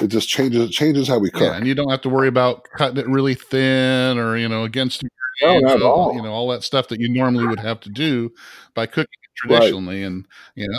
It 0.00 0.08
just 0.08 0.28
changes 0.28 0.68
it 0.68 0.72
changes 0.72 1.08
how 1.08 1.18
we 1.18 1.30
cook. 1.30 1.42
Yeah, 1.42 1.56
and 1.56 1.66
you 1.66 1.74
don't 1.74 1.90
have 1.90 2.02
to 2.02 2.08
worry 2.08 2.28
about 2.28 2.64
cutting 2.76 2.98
it 2.98 3.08
really 3.08 3.34
thin 3.34 4.18
or 4.18 4.36
you 4.36 4.48
know 4.48 4.64
against 4.64 5.02
no, 5.42 5.58
not 5.58 5.76
at 5.76 5.82
all. 5.82 6.14
you 6.14 6.22
know 6.22 6.32
all 6.32 6.48
that 6.48 6.62
stuff 6.62 6.88
that 6.88 7.00
you 7.00 7.08
normally 7.08 7.46
would 7.46 7.60
have 7.60 7.80
to 7.80 7.90
do 7.90 8.30
by 8.74 8.86
cooking 8.86 9.06
traditionally. 9.36 10.02
Right. 10.02 10.06
And 10.06 10.26
you 10.54 10.68
know, 10.68 10.78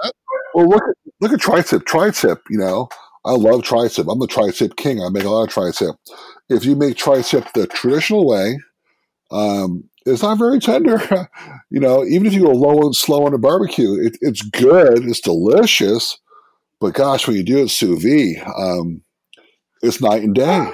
well, 0.54 0.68
look 0.68 0.84
at 0.84 1.14
look 1.22 1.32
at 1.32 1.40
tri-tip. 1.40 1.86
Tri-tip, 1.86 2.42
you 2.50 2.58
know, 2.58 2.90
I 3.26 3.32
love 3.32 3.64
tri-tip. 3.64 4.08
I'm 4.08 4.20
the 4.20 4.28
tri-tip 4.28 4.76
king. 4.76 5.02
I 5.02 5.10
make 5.10 5.24
a 5.24 5.30
lot 5.30 5.44
of 5.44 5.50
tri-tip. 5.50 5.96
If 6.50 6.66
you 6.66 6.76
make 6.76 6.98
tri-tip 6.98 7.46
the 7.54 7.68
traditional 7.68 8.28
way, 8.28 8.58
um, 9.32 9.90
it's 10.08 10.24
not 10.24 10.38
very 10.38 10.60
tender. 10.60 11.00
you 11.70 11.80
know, 11.80 12.04
even 12.06 12.28
if 12.28 12.34
you 12.34 12.46
go 12.46 12.52
low 12.52 12.82
and 12.82 12.96
slow 12.96 13.26
on 13.26 13.34
a 13.34 13.38
barbecue, 13.38 13.94
it, 13.94 14.18
it's 14.22 14.42
good. 14.42 15.06
It's 15.06 15.22
delicious. 15.22 16.18
But 16.80 16.94
gosh, 16.94 17.28
when 17.28 17.36
you 17.36 17.44
do 17.44 17.64
it 17.64 17.70
sous 17.70 18.02
vide, 18.02 18.44
um, 18.58 19.02
it's 19.82 20.02
night 20.02 20.24
and 20.24 20.36
day. 20.36 20.72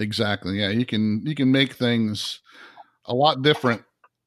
Exactly. 0.00 0.58
Yeah, 0.58 0.70
you 0.70 0.86
can 0.86 1.22
you 1.24 1.34
can 1.34 1.52
make 1.52 1.74
things 1.74 2.40
a 3.04 3.14
lot 3.14 3.42
different. 3.42 3.82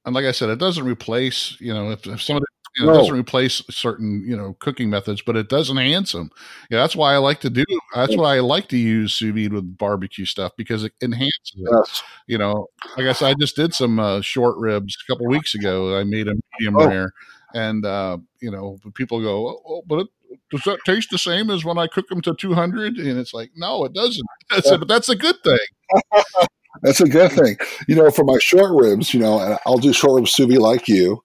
And 0.06 0.14
like 0.14 0.26
I 0.26 0.32
said, 0.32 0.50
it 0.50 0.60
doesn't 0.60 0.86
replace, 0.86 1.60
you 1.60 1.74
know, 1.74 1.90
if, 1.90 2.06
if 2.06 2.22
somebody 2.22 2.45
you 2.78 2.86
know, 2.86 2.94
no. 2.94 3.00
doesn't 3.00 3.16
replace 3.16 3.62
certain, 3.70 4.24
you 4.28 4.36
know, 4.36 4.56
cooking 4.60 4.90
methods, 4.90 5.22
but 5.22 5.36
it 5.36 5.50
does 5.50 5.70
enhance 5.70 6.12
them. 6.12 6.30
Yeah, 6.70 6.80
that's 6.80 6.96
why 6.96 7.14
I 7.14 7.18
like 7.18 7.40
to 7.42 7.50
do. 7.50 7.64
That's 7.94 8.16
why 8.16 8.36
I 8.36 8.40
like 8.40 8.68
to 8.70 8.78
use 8.78 9.14
sous 9.14 9.34
vide 9.34 9.54
with 9.54 9.78
barbecue 9.78 10.26
stuff 10.26 10.52
because 10.58 10.84
it 10.84 10.94
enhances 11.02 11.54
it. 11.56 11.70
Yes. 11.72 12.04
You 12.28 12.38
know, 12.38 12.68
like 12.98 13.00
I 13.00 13.04
guess 13.04 13.22
I 13.22 13.34
just 13.36 13.56
did 13.56 13.74
some 13.74 14.00
uh, 14.00 14.22
short 14.22 14.58
ribs 14.58 14.98
a 14.98 15.12
couple 15.12 15.28
weeks 15.28 15.56
ago. 15.56 15.98
I 15.98 16.04
made 16.04 16.28
a 16.28 16.34
medium 16.60 16.78
oh. 16.78 16.88
rare, 16.88 17.12
and 17.54 17.86
uh, 17.86 18.18
you 18.42 18.52
know, 18.52 18.78
people 18.94 19.22
go, 19.22 19.48
oh, 19.48 19.62
oh 19.68 19.84
but 19.88 20.00
it, 20.00 20.08
does 20.52 20.64
that 20.66 20.80
taste 20.86 21.10
the 21.12 21.18
same 21.18 21.50
as 21.50 21.66
when 21.66 21.78
I 21.78 21.88
cook 21.88 22.08
them 22.08 22.22
to 22.22 22.36
200? 22.36 22.98
And 22.98 23.18
it's 23.18 23.34
like, 23.34 23.52
no, 23.56 23.86
it 23.86 23.94
doesn't. 23.94 24.26
I 24.52 24.60
said, 24.60 24.80
but 24.80 24.88
that's 24.88 25.10
a 25.10 25.16
good 25.16 25.42
thing. 25.44 25.58
that's 26.82 27.02
a 27.02 27.08
good 27.08 27.32
thing. 27.32 27.58
You 27.88 27.96
know, 27.96 28.12
for 28.12 28.24
my 28.24 28.38
short 28.40 28.72
ribs, 28.74 29.14
you 29.14 29.20
know, 29.20 29.40
and 29.40 29.58
I'll 29.66 29.78
do 29.78 29.94
short 29.94 30.16
ribs 30.16 30.32
sous 30.32 30.48
vide 30.48 30.58
like 30.58 30.88
you, 30.88 31.24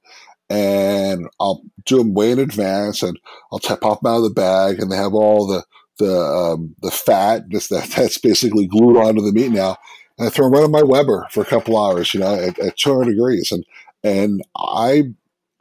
and 0.51 1.28
I'll 1.38 1.62
do 1.86 1.98
them 1.98 2.12
way 2.12 2.32
in 2.32 2.40
advance, 2.40 3.03
and 3.03 3.18
I'll 3.53 3.61
t- 3.61 3.74
pop 3.80 4.03
them 4.03 4.12
out 4.12 4.16
of 4.18 4.24
the 4.24 4.30
bag, 4.30 4.80
and 4.80 4.90
they 4.90 4.96
have 4.96 5.14
all 5.14 5.46
the 5.46 5.64
the 5.98 6.18
um, 6.18 6.74
the 6.82 6.90
fat 6.90 7.48
just 7.48 7.70
that 7.70 7.88
that's 7.96 8.18
basically 8.18 8.66
glued 8.66 8.96
onto 8.96 9.22
the 9.22 9.32
meat 9.32 9.53
now. 9.53 9.76
And 10.18 10.26
I 10.26 10.30
throw 10.30 10.46
them 10.46 10.55
right 10.55 10.64
on 10.64 10.72
my 10.72 10.82
Weber 10.82 11.28
for 11.30 11.42
a 11.42 11.46
couple 11.46 11.78
hours, 11.78 12.12
you 12.12 12.20
know, 12.20 12.34
at, 12.34 12.59
at 12.59 12.76
200 12.76 13.11
degrees, 13.11 13.53
and 13.53 13.64
and 14.03 14.42
I 14.57 15.05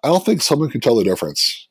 I 0.04 0.08
don't 0.08 0.26
think 0.26 0.42
someone 0.42 0.72
can 0.72 0.82
tell 0.82 0.96
the 0.96 1.04
difference 1.04 1.68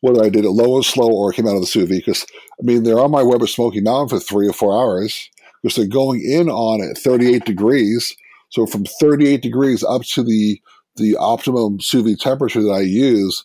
whether 0.00 0.22
I 0.22 0.28
did 0.28 0.44
it 0.44 0.50
low 0.50 0.76
and 0.76 0.84
slow 0.84 1.10
or 1.10 1.32
came 1.32 1.46
out 1.46 1.54
of 1.54 1.60
the 1.60 1.66
sous 1.66 1.88
vide. 1.88 2.02
Because 2.04 2.26
I 2.60 2.62
mean, 2.62 2.84
they're 2.84 3.00
on 3.00 3.10
my 3.10 3.22
Weber 3.22 3.46
Smoky 3.46 3.80
Mountain 3.80 4.16
for 4.16 4.22
three 4.22 4.48
or 4.48 4.52
four 4.52 4.76
hours 4.76 5.30
because 5.62 5.76
they're 5.76 5.86
going 5.86 6.22
in 6.24 6.48
on 6.48 6.82
at 6.88 6.98
38 6.98 7.44
degrees. 7.44 8.14
So 8.50 8.66
from 8.66 8.84
38 9.00 9.40
degrees 9.40 9.82
up 9.82 10.02
to 10.02 10.22
the 10.22 10.60
the 10.96 11.16
optimum 11.16 11.80
sous 11.80 12.02
vide 12.02 12.20
temperature 12.20 12.62
that 12.62 12.70
I 12.72 12.80
use, 12.80 13.44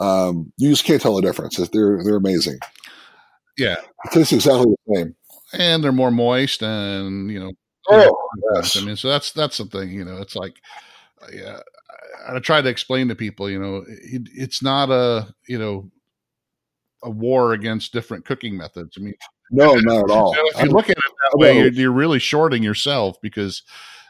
Um, 0.00 0.52
you 0.58 0.70
just 0.70 0.84
can't 0.84 1.00
tell 1.00 1.16
the 1.16 1.22
difference. 1.22 1.56
They're 1.56 2.02
they're 2.02 2.16
amazing. 2.16 2.58
Yeah, 3.56 3.76
it 4.04 4.12
tastes 4.12 4.32
exactly 4.32 4.74
the 4.86 4.94
same, 4.94 5.16
and 5.52 5.82
they're 5.82 5.92
more 5.92 6.10
moist, 6.10 6.62
and 6.62 7.30
you 7.30 7.38
know. 7.40 7.52
Oh, 7.90 8.16
yes. 8.54 8.76
I 8.76 8.84
mean, 8.84 8.96
so 8.96 9.08
that's 9.08 9.32
that's 9.32 9.58
the 9.58 9.66
thing. 9.66 9.90
You 9.90 10.04
know, 10.04 10.16
it's 10.16 10.34
like, 10.34 10.54
yeah. 11.32 11.60
I 12.26 12.38
try 12.38 12.62
to 12.62 12.68
explain 12.68 13.08
to 13.08 13.14
people, 13.14 13.50
you 13.50 13.58
know, 13.58 13.84
it, 13.86 14.28
it's 14.34 14.62
not 14.62 14.88
a 14.90 15.34
you 15.46 15.58
know 15.58 15.90
a 17.02 17.10
war 17.10 17.52
against 17.52 17.92
different 17.92 18.24
cooking 18.24 18.56
methods. 18.56 18.96
I 18.96 19.02
mean, 19.02 19.14
no, 19.50 19.74
not 19.74 20.04
at 20.04 20.10
all. 20.10 20.34
You 20.34 20.42
know, 20.42 20.50
if 20.60 20.64
you 20.64 20.70
look 20.70 20.88
at 20.88 20.96
it 20.96 21.12
that 21.30 21.38
way, 21.38 21.58
you're, 21.58 21.72
you're 21.72 21.92
really 21.92 22.18
shorting 22.18 22.62
yourself 22.62 23.16
because 23.20 23.62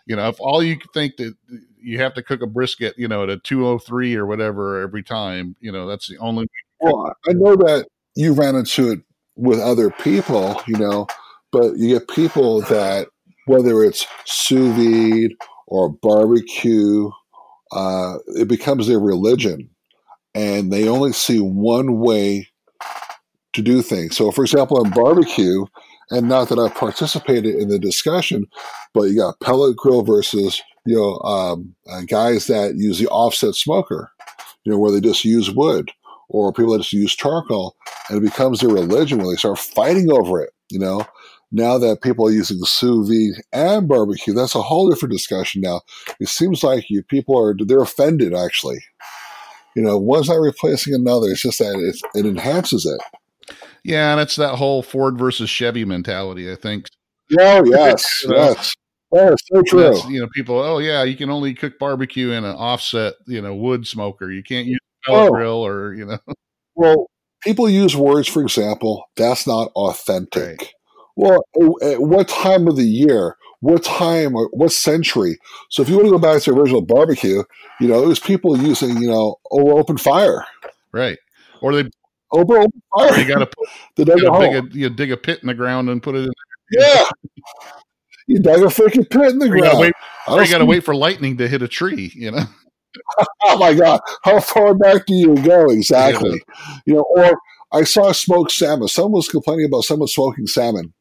you 0.06 0.14
know 0.14 0.28
if 0.28 0.36
all 0.38 0.62
you 0.62 0.78
think 0.92 1.16
that 1.16 1.34
you 1.84 1.98
have 2.00 2.14
to 2.14 2.22
cook 2.22 2.42
a 2.42 2.46
brisket, 2.46 2.94
you 2.96 3.06
know, 3.06 3.22
at 3.22 3.28
a 3.28 3.38
203 3.38 4.16
or 4.16 4.26
whatever 4.26 4.80
every 4.80 5.02
time, 5.02 5.54
you 5.60 5.70
know, 5.70 5.86
that's 5.86 6.08
the 6.08 6.16
only. 6.18 6.46
Well, 6.80 7.14
I 7.28 7.32
know 7.34 7.56
that 7.56 7.86
you 8.16 8.32
ran 8.32 8.56
into 8.56 8.90
it 8.90 9.00
with 9.36 9.60
other 9.60 9.90
people, 9.90 10.60
you 10.66 10.78
know, 10.78 11.06
but 11.52 11.76
you 11.76 11.98
get 11.98 12.08
people 12.08 12.62
that 12.62 13.08
whether 13.46 13.84
it's 13.84 14.06
sous 14.24 14.74
vide 14.74 15.36
or 15.66 15.90
barbecue, 15.90 17.10
uh, 17.72 18.16
it 18.28 18.48
becomes 18.48 18.86
their 18.86 19.00
religion, 19.00 19.68
and 20.34 20.72
they 20.72 20.88
only 20.88 21.12
see 21.12 21.40
one 21.40 21.98
way 21.98 22.48
to 23.52 23.62
do 23.62 23.82
things. 23.82 24.16
So, 24.16 24.30
for 24.30 24.44
example, 24.44 24.82
in 24.82 24.90
barbecue, 24.90 25.66
and 26.10 26.28
not 26.28 26.48
that 26.48 26.58
I've 26.58 26.74
participated 26.74 27.54
in 27.54 27.68
the 27.68 27.78
discussion, 27.78 28.46
but 28.92 29.04
you 29.04 29.18
got 29.18 29.40
pellet 29.40 29.76
grill 29.76 30.02
versus 30.02 30.62
you 30.84 30.96
know 30.96 31.18
um, 31.20 31.74
uh, 31.90 32.02
guys 32.02 32.46
that 32.46 32.74
use 32.76 32.98
the 32.98 33.08
offset 33.08 33.54
smoker, 33.54 34.12
you 34.64 34.72
know, 34.72 34.78
where 34.78 34.92
they 34.92 35.00
just 35.00 35.24
use 35.24 35.50
wood, 35.50 35.90
or 36.28 36.52
people 36.52 36.72
that 36.72 36.78
just 36.78 36.92
use 36.92 37.14
charcoal, 37.14 37.76
and 38.08 38.18
it 38.18 38.28
becomes 38.28 38.60
their 38.60 38.70
religion 38.70 39.18
when 39.18 39.28
they 39.28 39.36
start 39.36 39.58
fighting 39.58 40.10
over 40.10 40.42
it. 40.42 40.50
You 40.70 40.78
know, 40.78 41.06
now 41.52 41.78
that 41.78 42.02
people 42.02 42.26
are 42.26 42.32
using 42.32 42.58
sous 42.64 43.08
vide 43.08 43.42
and 43.52 43.88
barbecue, 43.88 44.34
that's 44.34 44.54
a 44.54 44.62
whole 44.62 44.90
different 44.90 45.12
discussion. 45.12 45.62
Now, 45.62 45.82
it 46.18 46.28
seems 46.28 46.64
like 46.64 46.90
you 46.90 47.02
people 47.02 47.38
are 47.38 47.54
they're 47.58 47.82
offended 47.82 48.34
actually. 48.34 48.80
You 49.76 49.82
know, 49.82 49.98
one's 49.98 50.28
not 50.28 50.36
replacing 50.36 50.94
another. 50.94 51.28
It's 51.28 51.42
just 51.42 51.58
that 51.58 51.74
it, 51.76 52.18
it 52.18 52.26
enhances 52.26 52.86
it. 52.86 53.54
Yeah, 53.82 54.12
and 54.12 54.20
it's 54.20 54.36
that 54.36 54.56
whole 54.56 54.82
Ford 54.82 55.18
versus 55.18 55.50
Chevy 55.50 55.84
mentality. 55.84 56.50
I 56.50 56.56
think. 56.56 56.86
Oh 57.38 57.64
yes, 57.66 58.22
you 58.22 58.30
know, 58.30 58.36
yes. 58.36 58.74
Oh, 59.16 59.36
so 59.52 59.62
true. 59.62 59.96
You 60.08 60.20
know, 60.20 60.28
people. 60.34 60.58
Oh 60.58 60.78
yeah, 60.78 61.04
you 61.04 61.16
can 61.16 61.30
only 61.30 61.54
cook 61.54 61.78
barbecue 61.78 62.32
in 62.32 62.44
an 62.44 62.56
offset, 62.56 63.14
you 63.26 63.40
know, 63.40 63.54
wood 63.54 63.86
smoker. 63.86 64.30
You 64.30 64.42
can't 64.42 64.66
use 64.66 64.80
pellet 65.04 65.28
oh. 65.28 65.30
grill 65.30 65.66
or 65.66 65.94
you 65.94 66.06
know. 66.06 66.18
Well, 66.76 67.06
people 67.40 67.68
use 67.68 67.94
words, 67.94 68.26
for 68.26 68.42
example, 68.42 69.04
that's 69.16 69.46
not 69.46 69.70
authentic. 69.76 70.58
Right. 70.58 70.72
Well, 71.14 71.40
at 71.82 72.02
what 72.02 72.26
time 72.26 72.66
of 72.66 72.74
the 72.74 72.82
year? 72.82 73.36
What 73.60 73.84
time 73.84 74.34
or 74.34 74.48
what 74.52 74.72
century? 74.72 75.38
So 75.70 75.82
if 75.82 75.88
you 75.88 75.94
want 75.94 76.06
to 76.06 76.10
go 76.10 76.18
back 76.18 76.42
to 76.42 76.50
the 76.50 76.58
original 76.58 76.82
barbecue, 76.82 77.44
you 77.80 77.86
know, 77.86 78.02
it 78.02 78.08
was 78.08 78.18
people 78.18 78.58
using, 78.58 79.00
you 79.00 79.08
know, 79.08 79.36
oh, 79.52 79.78
open 79.78 79.96
fire. 79.96 80.44
Right. 80.92 81.18
Or 81.62 81.72
they 81.72 81.88
oh, 82.32 82.40
open, 82.40 82.56
open 82.56 82.82
fire. 82.92 83.20
You 83.20 83.28
got 83.28 83.52
to 83.96 84.04
dig, 84.04 84.18
a, 84.18 84.62
you 84.72 84.90
dig 84.90 85.12
a 85.12 85.16
pit 85.16 85.38
in 85.40 85.46
the 85.46 85.54
ground 85.54 85.88
and 85.88 86.02
put 86.02 86.16
it 86.16 86.24
in. 86.24 86.32
Yeah. 86.72 87.04
you 88.26 88.38
dug 88.38 88.60
a 88.60 88.66
freaking 88.66 89.08
pit 89.08 89.32
in 89.32 89.38
the 89.38 89.48
ground. 89.48 89.92
Or 90.26 90.42
you 90.42 90.50
got 90.50 90.58
to 90.58 90.66
wait 90.66 90.84
for 90.84 90.94
lightning 90.94 91.36
to 91.38 91.48
hit 91.48 91.62
a 91.62 91.68
tree, 91.68 92.12
you 92.14 92.30
know? 92.30 92.44
oh 93.44 93.58
my 93.58 93.74
God. 93.74 94.00
How 94.22 94.40
far 94.40 94.74
back 94.74 95.06
do 95.06 95.14
you 95.14 95.34
go 95.36 95.66
exactly? 95.70 96.40
Yeah. 96.46 96.76
You 96.86 96.94
know, 96.94 97.06
or 97.16 97.38
I 97.72 97.84
saw 97.84 98.10
a 98.10 98.14
smoked 98.14 98.52
salmon. 98.52 98.88
Someone 98.88 99.12
was 99.12 99.28
complaining 99.28 99.66
about 99.66 99.82
someone 99.82 100.08
smoking 100.08 100.46
salmon. 100.46 100.94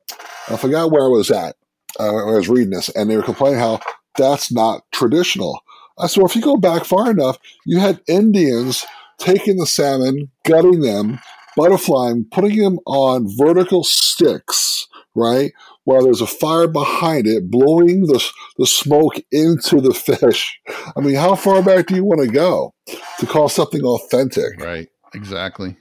I 0.49 0.57
forgot 0.57 0.91
where 0.91 1.03
I 1.03 1.07
was 1.07 1.31
at. 1.31 1.55
Uh, 1.99 2.15
I 2.15 2.35
was 2.35 2.49
reading 2.49 2.71
this, 2.71 2.89
and 2.89 3.09
they 3.09 3.15
were 3.15 3.23
complaining 3.23 3.59
how 3.59 3.79
that's 4.17 4.51
not 4.51 4.83
traditional. 4.91 5.61
I 5.99 6.07
said, 6.07 6.21
well, 6.21 6.29
if 6.29 6.35
you 6.35 6.41
go 6.41 6.57
back 6.57 6.85
far 6.85 7.11
enough, 7.11 7.37
you 7.65 7.79
had 7.79 8.01
Indians 8.07 8.85
taking 9.19 9.57
the 9.57 9.67
salmon, 9.67 10.31
gutting 10.43 10.81
them, 10.81 11.19
butterflying, 11.57 12.29
putting 12.31 12.57
them 12.57 12.79
on 12.87 13.27
vertical 13.37 13.83
sticks, 13.83 14.87
right? 15.13 15.51
While 15.85 16.03
there's 16.03 16.21
a 16.21 16.27
fire 16.27 16.67
behind 16.67 17.27
it, 17.27 17.51
blowing 17.51 18.03
the, 18.05 18.23
the 18.57 18.65
smoke 18.65 19.15
into 19.31 19.81
the 19.81 19.93
fish. 19.93 20.57
I 20.95 21.01
mean, 21.01 21.15
how 21.15 21.35
far 21.35 21.61
back 21.61 21.87
do 21.87 21.95
you 21.95 22.05
want 22.05 22.21
to 22.21 22.27
go 22.27 22.73
to 23.19 23.25
call 23.25 23.49
something 23.49 23.83
authentic? 23.83 24.61
Right, 24.61 24.87
exactly. 25.13 25.75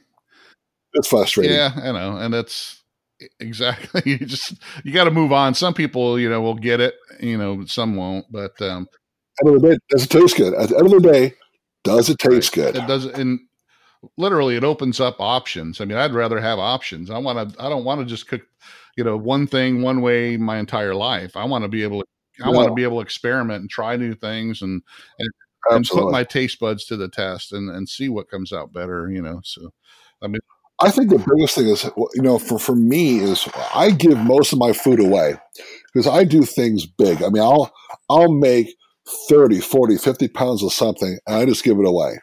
It's 0.94 1.08
frustrating. 1.08 1.54
Yeah, 1.54 1.72
I 1.76 1.92
know. 1.92 2.16
And 2.16 2.34
it's 2.34 2.82
exactly 3.40 4.02
you 4.10 4.18
just 4.18 4.54
you 4.84 4.92
got 4.92 5.04
to 5.04 5.10
move 5.10 5.32
on. 5.32 5.54
Some 5.54 5.74
people, 5.74 6.18
you 6.18 6.28
know, 6.28 6.40
will 6.40 6.54
get 6.54 6.80
it, 6.80 6.94
you 7.20 7.38
know, 7.38 7.64
some 7.66 7.96
won't, 7.96 8.26
but 8.30 8.60
um 8.62 8.88
at 9.40 9.46
the 9.46 9.48
end 9.48 9.56
of 9.56 9.62
the 9.62 9.68
day, 9.70 9.78
does 9.88 10.04
it 10.04 10.10
taste 10.10 10.36
good? 10.36 10.54
At 10.54 10.68
the 10.68 10.76
end 10.76 10.86
of 10.86 11.02
the 11.02 11.12
day, 11.12 11.34
does 11.84 12.10
it 12.10 12.18
taste 12.18 12.56
right. 12.56 12.72
good? 12.72 12.82
It 12.82 12.86
does 12.86 13.06
and 13.06 13.40
literally 14.16 14.56
it 14.56 14.64
opens 14.64 15.00
up 15.00 15.16
options. 15.20 15.80
I 15.80 15.84
mean, 15.84 15.98
I'd 15.98 16.12
rather 16.12 16.40
have 16.40 16.58
options. 16.58 17.10
I 17.10 17.18
want 17.18 17.54
to 17.54 17.62
I 17.62 17.68
don't 17.68 17.84
want 17.84 18.00
to 18.00 18.06
just 18.06 18.28
cook, 18.28 18.42
you 18.96 19.04
know, 19.04 19.16
one 19.16 19.46
thing 19.46 19.82
one 19.82 20.00
way 20.00 20.36
my 20.36 20.58
entire 20.58 20.94
life. 20.94 21.36
I 21.36 21.44
want 21.44 21.64
to 21.64 21.68
be 21.68 21.82
able 21.82 22.00
to 22.00 22.06
I 22.44 22.50
want 22.50 22.68
to 22.68 22.74
be 22.74 22.82
able 22.82 22.96
to 22.96 23.02
experiment 23.02 23.60
and 23.60 23.70
try 23.70 23.96
new 23.96 24.14
things 24.14 24.62
and 24.62 24.82
and, 25.18 25.30
and 25.70 25.84
put 25.86 26.10
my 26.10 26.24
taste 26.24 26.58
buds 26.58 26.84
to 26.86 26.96
the 26.96 27.08
test 27.08 27.52
and 27.52 27.70
and 27.70 27.88
see 27.88 28.08
what 28.08 28.30
comes 28.30 28.52
out 28.52 28.72
better, 28.72 29.10
you 29.10 29.22
know. 29.22 29.40
So 29.44 29.70
I 30.22 30.28
mean 30.28 30.40
I 30.82 30.90
think 30.90 31.10
the 31.10 31.18
biggest 31.18 31.54
thing 31.54 31.68
is, 31.68 31.84
you 32.14 32.22
know, 32.22 32.38
for, 32.40 32.58
for 32.58 32.74
me 32.74 33.20
is 33.20 33.48
I 33.72 33.90
give 33.90 34.18
most 34.18 34.52
of 34.52 34.58
my 34.58 34.72
food 34.72 34.98
away 34.98 35.36
because 35.86 36.08
I 36.08 36.24
do 36.24 36.42
things 36.42 36.86
big. 36.86 37.22
I 37.22 37.28
mean, 37.28 37.42
I'll, 37.42 37.72
I'll 38.10 38.32
make 38.32 38.74
30, 39.28 39.60
40, 39.60 39.96
50 39.96 40.28
pounds 40.28 40.62
of 40.62 40.72
something 40.72 41.18
and 41.26 41.36
I 41.36 41.44
just 41.44 41.62
give 41.62 41.78
it 41.78 41.86
away 41.86 42.18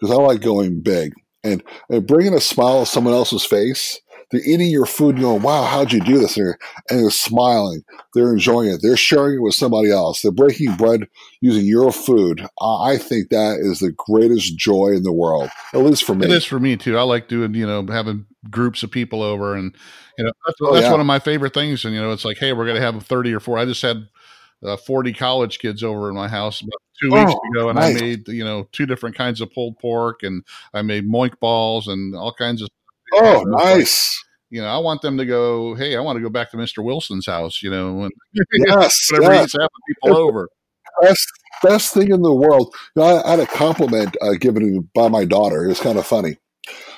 because 0.00 0.16
I 0.16 0.18
like 0.22 0.40
going 0.40 0.80
big 0.80 1.12
and, 1.44 1.62
and 1.90 2.06
bringing 2.06 2.32
a 2.32 2.40
smile 2.40 2.80
to 2.80 2.90
someone 2.90 3.12
else's 3.12 3.44
face 3.44 4.00
they're 4.32 4.40
eating 4.44 4.70
your 4.70 4.86
food 4.86 5.16
and 5.16 5.24
going, 5.24 5.42
wow, 5.42 5.64
how'd 5.64 5.92
you 5.92 6.00
do 6.00 6.18
this? 6.18 6.36
And 6.38 6.46
they're, 6.46 6.58
and 6.88 7.00
they're 7.00 7.10
smiling. 7.10 7.84
They're 8.14 8.32
enjoying 8.32 8.70
it. 8.70 8.80
They're 8.82 8.96
sharing 8.96 9.36
it 9.36 9.42
with 9.42 9.54
somebody 9.54 9.90
else. 9.90 10.22
They're 10.22 10.32
breaking 10.32 10.76
bread 10.76 11.06
using 11.42 11.66
your 11.66 11.92
food. 11.92 12.46
I 12.60 12.96
think 12.96 13.28
that 13.28 13.58
is 13.60 13.80
the 13.80 13.92
greatest 13.92 14.56
joy 14.56 14.94
in 14.96 15.02
the 15.02 15.12
world, 15.12 15.50
at 15.74 15.80
least 15.80 16.04
for 16.04 16.14
me. 16.14 16.24
It 16.24 16.32
is 16.32 16.46
for 16.46 16.58
me 16.58 16.78
too. 16.78 16.96
I 16.96 17.02
like 17.02 17.28
doing, 17.28 17.54
you 17.54 17.66
know, 17.66 17.86
having 17.86 18.24
groups 18.50 18.82
of 18.82 18.90
people 18.90 19.22
over 19.22 19.54
and, 19.54 19.76
you 20.16 20.24
know, 20.24 20.32
that's, 20.46 20.58
oh, 20.62 20.72
that's 20.72 20.84
yeah. 20.86 20.90
one 20.90 21.00
of 21.00 21.06
my 21.06 21.18
favorite 21.18 21.52
things. 21.52 21.84
And, 21.84 21.94
you 21.94 22.00
know, 22.00 22.10
it's 22.10 22.24
like, 22.24 22.38
hey, 22.38 22.54
we're 22.54 22.66
going 22.66 22.76
to 22.76 22.82
have 22.82 23.00
30 23.04 23.34
or 23.34 23.40
four. 23.40 23.58
I 23.58 23.66
just 23.66 23.82
had 23.82 24.08
uh, 24.64 24.78
40 24.78 25.12
college 25.12 25.58
kids 25.58 25.82
over 25.82 26.08
in 26.08 26.14
my 26.14 26.28
house 26.28 26.62
about 26.62 26.80
two 27.02 27.10
oh, 27.12 27.24
weeks 27.24 27.38
ago 27.50 27.68
and 27.68 27.78
nice. 27.78 27.96
I 27.96 28.00
made, 28.00 28.28
you 28.28 28.44
know, 28.44 28.66
two 28.72 28.86
different 28.86 29.14
kinds 29.14 29.42
of 29.42 29.52
pulled 29.52 29.78
pork 29.78 30.22
and 30.22 30.42
I 30.72 30.80
made 30.80 31.06
moink 31.06 31.38
balls 31.38 31.86
and 31.86 32.14
all 32.14 32.32
kinds 32.32 32.62
of 32.62 32.68
Oh, 33.14 33.42
nice. 33.46 34.18
Like, 34.18 34.32
you 34.52 34.60
know, 34.60 34.68
I 34.68 34.78
want 34.78 35.00
them 35.00 35.16
to 35.16 35.24
go. 35.24 35.74
Hey, 35.74 35.96
I 35.96 36.00
want 36.00 36.16
to 36.16 36.22
go 36.22 36.28
back 36.28 36.50
to 36.50 36.56
Mister 36.56 36.82
Wilson's 36.82 37.26
house. 37.26 37.62
You 37.62 37.70
know, 37.70 38.02
and 38.02 38.12
yes, 38.66 39.08
whenever 39.10 39.34
yes. 39.34 39.44
he's 39.44 39.52
having 39.54 39.68
people 39.88 40.16
over. 40.16 40.48
Best 41.00 41.26
best 41.62 41.94
thing 41.94 42.10
in 42.10 42.20
the 42.20 42.34
world. 42.34 42.74
You 42.94 43.02
know, 43.02 43.08
I, 43.08 43.26
I, 43.26 43.30
had 43.30 43.40
a 43.40 43.46
compliment 43.46 44.14
uh, 44.20 44.34
given 44.34 44.90
by 44.94 45.08
my 45.08 45.24
daughter. 45.24 45.68
It's 45.68 45.80
kind 45.80 45.98
of 45.98 46.06
funny. 46.06 46.36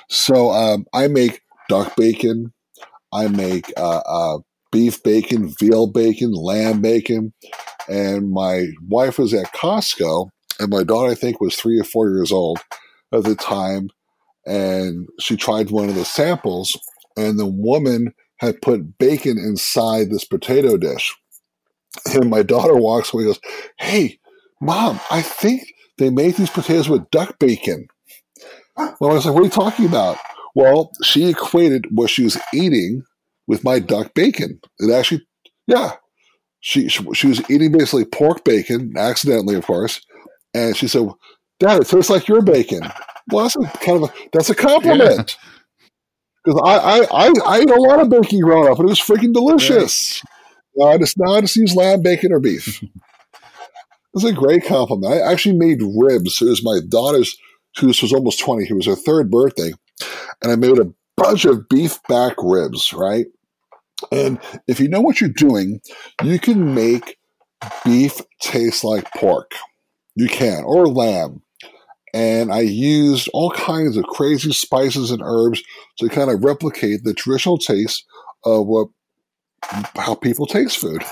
So 0.09 0.51
um, 0.51 0.85
I 0.93 1.07
make 1.07 1.41
duck 1.69 1.95
bacon. 1.95 2.51
I 3.13 3.29
make 3.29 3.71
uh, 3.77 4.01
uh, 4.05 4.39
beef 4.71 5.01
bacon, 5.01 5.53
veal 5.57 5.87
bacon, 5.87 6.33
lamb 6.33 6.81
bacon, 6.81 7.33
and 7.87 8.31
my 8.31 8.65
wife 8.85 9.17
was 9.17 9.33
at 9.33 9.53
Costco, 9.53 10.29
and 10.59 10.69
my 10.69 10.83
daughter 10.83 11.11
I 11.11 11.15
think 11.15 11.39
was 11.39 11.55
three 11.55 11.79
or 11.79 11.85
four 11.85 12.09
years 12.09 12.33
old 12.33 12.59
at 13.13 13.23
the 13.23 13.35
time 13.35 13.89
and 14.45 15.07
she 15.19 15.35
tried 15.35 15.71
one 15.71 15.89
of 15.89 15.95
the 15.95 16.05
samples, 16.05 16.77
and 17.17 17.39
the 17.39 17.45
woman 17.45 18.13
had 18.37 18.61
put 18.61 18.97
bacon 18.97 19.37
inside 19.37 20.09
this 20.09 20.25
potato 20.25 20.77
dish. 20.77 21.15
And 22.13 22.29
my 22.29 22.43
daughter 22.43 22.75
walks 22.75 23.13
away 23.13 23.23
and 23.23 23.29
goes, 23.29 23.39
Hey, 23.79 24.19
mom, 24.61 24.99
I 25.09 25.21
think 25.21 25.73
they 25.97 26.09
made 26.09 26.35
these 26.35 26.49
potatoes 26.49 26.89
with 26.89 27.09
duck 27.09 27.39
bacon. 27.39 27.87
Well, 28.75 29.11
I 29.11 29.13
was 29.13 29.25
like, 29.25 29.33
What 29.33 29.41
are 29.41 29.45
you 29.45 29.49
talking 29.49 29.85
about? 29.85 30.17
Well, 30.53 30.91
she 31.03 31.29
equated 31.29 31.87
what 31.91 32.09
she 32.09 32.23
was 32.23 32.37
eating 32.53 33.03
with 33.47 33.63
my 33.63 33.79
duck 33.79 34.13
bacon. 34.13 34.59
It 34.79 34.91
actually, 34.91 35.25
yeah. 35.67 35.93
She, 36.59 36.87
she, 36.89 37.05
she 37.13 37.27
was 37.27 37.49
eating 37.49 37.71
basically 37.71 38.05
pork 38.05 38.43
bacon, 38.43 38.93
accidentally, 38.97 39.55
of 39.55 39.65
course. 39.65 40.01
And 40.53 40.75
she 40.75 40.87
said, 40.87 41.09
Dad, 41.59 41.81
it 41.81 41.87
tastes 41.87 42.09
like 42.09 42.27
your 42.27 42.41
bacon. 42.41 42.81
Well, 43.31 43.43
that's 43.43 43.55
a 43.55 43.77
kind 43.79 44.03
of 44.03 44.09
a 44.09 44.13
that's 44.31 44.49
a 44.49 44.55
compliment. 44.55 45.37
Because 46.43 46.61
yeah. 46.63 46.71
I, 46.71 46.77
I, 46.77 47.27
I 47.27 47.33
I 47.45 47.57
ate 47.59 47.69
a 47.69 47.81
lot 47.81 47.99
of 47.99 48.09
bacon 48.09 48.39
growing 48.39 48.71
up, 48.71 48.79
and 48.79 48.87
it 48.87 48.89
was 48.89 48.99
freaking 48.99 49.33
delicious. 49.33 50.21
Right. 50.77 50.95
I 50.95 50.97
just 50.97 51.17
now 51.17 51.33
I 51.33 51.41
just 51.41 51.55
use 51.55 51.75
lamb 51.75 52.01
bacon 52.01 52.31
or 52.31 52.39
beef. 52.39 52.83
it's 54.13 54.23
a 54.23 54.33
great 54.33 54.65
compliment. 54.65 55.13
I 55.13 55.31
actually 55.31 55.57
made 55.57 55.81
ribs. 55.81 56.41
It 56.41 56.45
was 56.45 56.63
my 56.63 56.79
daughter's. 56.87 57.37
who 57.79 57.87
was 57.87 58.13
almost 58.13 58.39
20. 58.39 58.65
It 58.65 58.73
was 58.73 58.85
her 58.85 58.95
third 58.95 59.29
birthday. 59.29 59.71
And 60.41 60.51
I 60.51 60.55
made 60.55 60.77
a 60.79 60.91
bunch 61.17 61.45
of 61.45 61.67
beef 61.69 61.99
back 62.07 62.35
ribs, 62.41 62.93
right? 62.93 63.25
And 64.11 64.39
if 64.67 64.79
you 64.79 64.89
know 64.89 65.01
what 65.01 65.21
you're 65.21 65.29
doing, 65.29 65.81
you 66.23 66.39
can 66.39 66.75
make 66.75 67.17
beef 67.83 68.21
taste 68.41 68.83
like 68.83 69.09
pork. 69.13 69.51
You 70.15 70.27
can, 70.27 70.63
or 70.63 70.87
lamb. 70.87 71.41
And 72.15 72.49
I 72.53 72.61
used 72.61 73.29
all 73.33 73.51
kinds 73.51 73.97
of 73.97 74.05
crazy 74.05 74.53
spices 74.53 75.11
and 75.11 75.21
herbs 75.21 75.61
to 75.99 76.07
kind 76.07 76.31
of 76.31 76.45
replicate 76.45 77.03
the 77.03 77.13
traditional 77.13 77.57
taste 77.57 78.05
of 78.45 78.67
what 78.67 78.87
how 79.97 80.15
people 80.15 80.45
taste 80.45 80.77
food. 80.77 81.03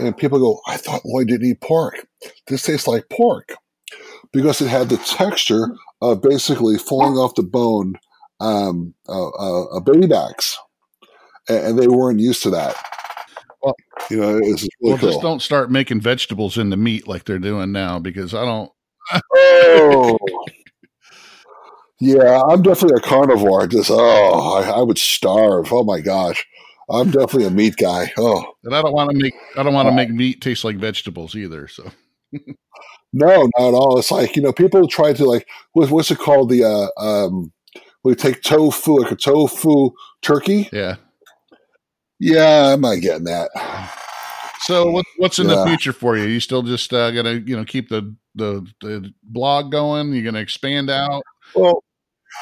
And 0.00 0.16
people 0.16 0.40
go, 0.40 0.60
I 0.66 0.76
thought 0.76 1.04
Lloyd 1.04 1.28
didn't 1.28 1.46
eat 1.48 1.60
pork. 1.60 2.08
This 2.48 2.62
tastes 2.62 2.88
like 2.88 3.08
pork 3.08 3.54
because 4.32 4.60
it 4.60 4.66
had 4.66 4.88
the 4.88 4.96
texture 4.96 5.68
of 6.02 6.22
basically 6.22 6.76
falling 6.76 7.14
off 7.14 7.36
the 7.36 7.44
bone 7.44 7.94
um, 8.40 8.94
uh, 9.08 9.28
uh, 9.28 9.80
baby 9.80 10.06
backs, 10.06 10.58
and, 11.48 11.58
and, 11.58 11.78
they 11.78 11.88
weren't 11.88 12.20
used 12.20 12.42
to 12.44 12.50
that. 12.50 12.76
Well, 13.62 13.74
you 14.10 14.18
know, 14.18 14.38
it's 14.40 14.62
really 14.62 14.70
well, 14.80 14.98
cool. 14.98 15.10
just 15.10 15.22
don't 15.22 15.42
start 15.42 15.70
making 15.70 16.00
vegetables 16.00 16.56
into 16.56 16.76
meat 16.76 17.08
like 17.08 17.24
they're 17.24 17.40
doing 17.40 17.72
now 17.72 17.98
because 17.98 18.34
I 18.34 18.44
don't. 18.44 18.70
Oh, 19.34 20.18
yeah, 22.00 22.40
I'm 22.42 22.62
definitely 22.62 22.98
a 22.98 23.06
carnivore. 23.06 23.66
Just 23.66 23.90
oh, 23.92 24.62
I, 24.62 24.78
I 24.78 24.82
would 24.82 24.98
starve. 24.98 25.72
Oh 25.72 25.84
my 25.84 26.00
gosh. 26.00 26.44
I'm 26.90 27.10
definitely 27.10 27.44
a 27.44 27.50
meat 27.50 27.76
guy. 27.76 28.10
Oh, 28.16 28.42
and 28.64 28.74
I 28.74 28.80
don't 28.80 28.94
want 28.94 29.10
to 29.10 29.16
make 29.16 29.34
I 29.58 29.62
don't 29.62 29.74
want 29.74 29.88
to 29.88 29.94
make 29.94 30.08
meat 30.08 30.40
taste 30.40 30.64
like 30.64 30.76
vegetables 30.76 31.34
either. 31.36 31.68
So, 31.68 31.90
no, 32.32 33.50
not 33.58 33.68
at 33.68 33.74
all. 33.74 33.98
It's 33.98 34.10
like 34.10 34.36
you 34.36 34.42
know, 34.42 34.54
people 34.54 34.88
try 34.88 35.12
to 35.12 35.24
like 35.26 35.46
what, 35.74 35.90
what's 35.90 36.10
it 36.10 36.18
called? 36.18 36.48
The 36.48 36.64
uh, 36.64 36.88
um, 36.98 37.52
we 38.04 38.14
take 38.14 38.40
tofu, 38.42 39.02
like 39.02 39.12
a 39.12 39.16
tofu 39.16 39.90
turkey. 40.22 40.70
Yeah, 40.72 40.96
yeah, 42.18 42.72
I'm 42.72 42.80
not 42.80 43.02
getting 43.02 43.24
that. 43.24 43.50
So, 44.60 44.90
what, 44.90 45.04
what's 45.18 45.38
in 45.38 45.48
Yeah. 45.48 45.56
the 45.56 45.66
future 45.66 45.92
for 45.92 46.16
you? 46.16 46.24
You 46.24 46.40
still 46.40 46.62
just 46.62 46.94
uh, 46.94 47.10
gonna 47.10 47.34
you 47.34 47.54
know 47.54 47.66
keep 47.66 47.90
the 47.90 48.14
the, 48.38 48.66
the 48.80 49.12
blog 49.22 49.70
going? 49.70 50.12
You're 50.12 50.24
gonna 50.24 50.40
expand 50.40 50.90
out? 50.90 51.22
Well, 51.54 51.84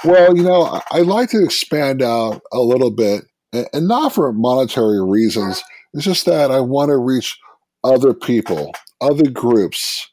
well, 0.05 0.37
you 0.37 0.43
know, 0.43 0.81
I, 0.91 1.01
like 1.01 1.31
to 1.31 1.43
expand 1.43 2.03
out 2.03 2.43
a 2.53 2.61
little 2.61 2.91
bit, 2.91 3.25
and, 3.53 3.89
not 3.89 4.15
for 4.15 4.33
monetary 4.33 5.03
reasons. 5.03 5.63
It's 5.95 6.05
just 6.05 6.27
that 6.27 6.51
I 6.51 6.61
want 6.61 6.91
to 6.91 6.99
reach 6.99 7.39
other 7.85 8.13
people, 8.13 8.73
other 9.01 9.31
groups. 9.31 10.09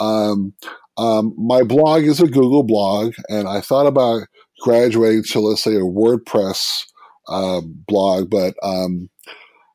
Um, 0.00 0.54
um, 0.96 1.34
my 1.36 1.62
blog 1.62 2.04
is 2.04 2.20
a 2.20 2.26
Google 2.26 2.62
blog, 2.62 3.14
and 3.28 3.48
I 3.48 3.60
thought 3.60 3.86
about 3.86 4.26
graduating 4.62 5.24
to, 5.24 5.40
let's 5.40 5.62
say, 5.62 5.74
a 5.74 5.80
WordPress 5.80 6.84
um, 7.28 7.74
blog, 7.86 8.30
but 8.30 8.54
um, 8.62 9.10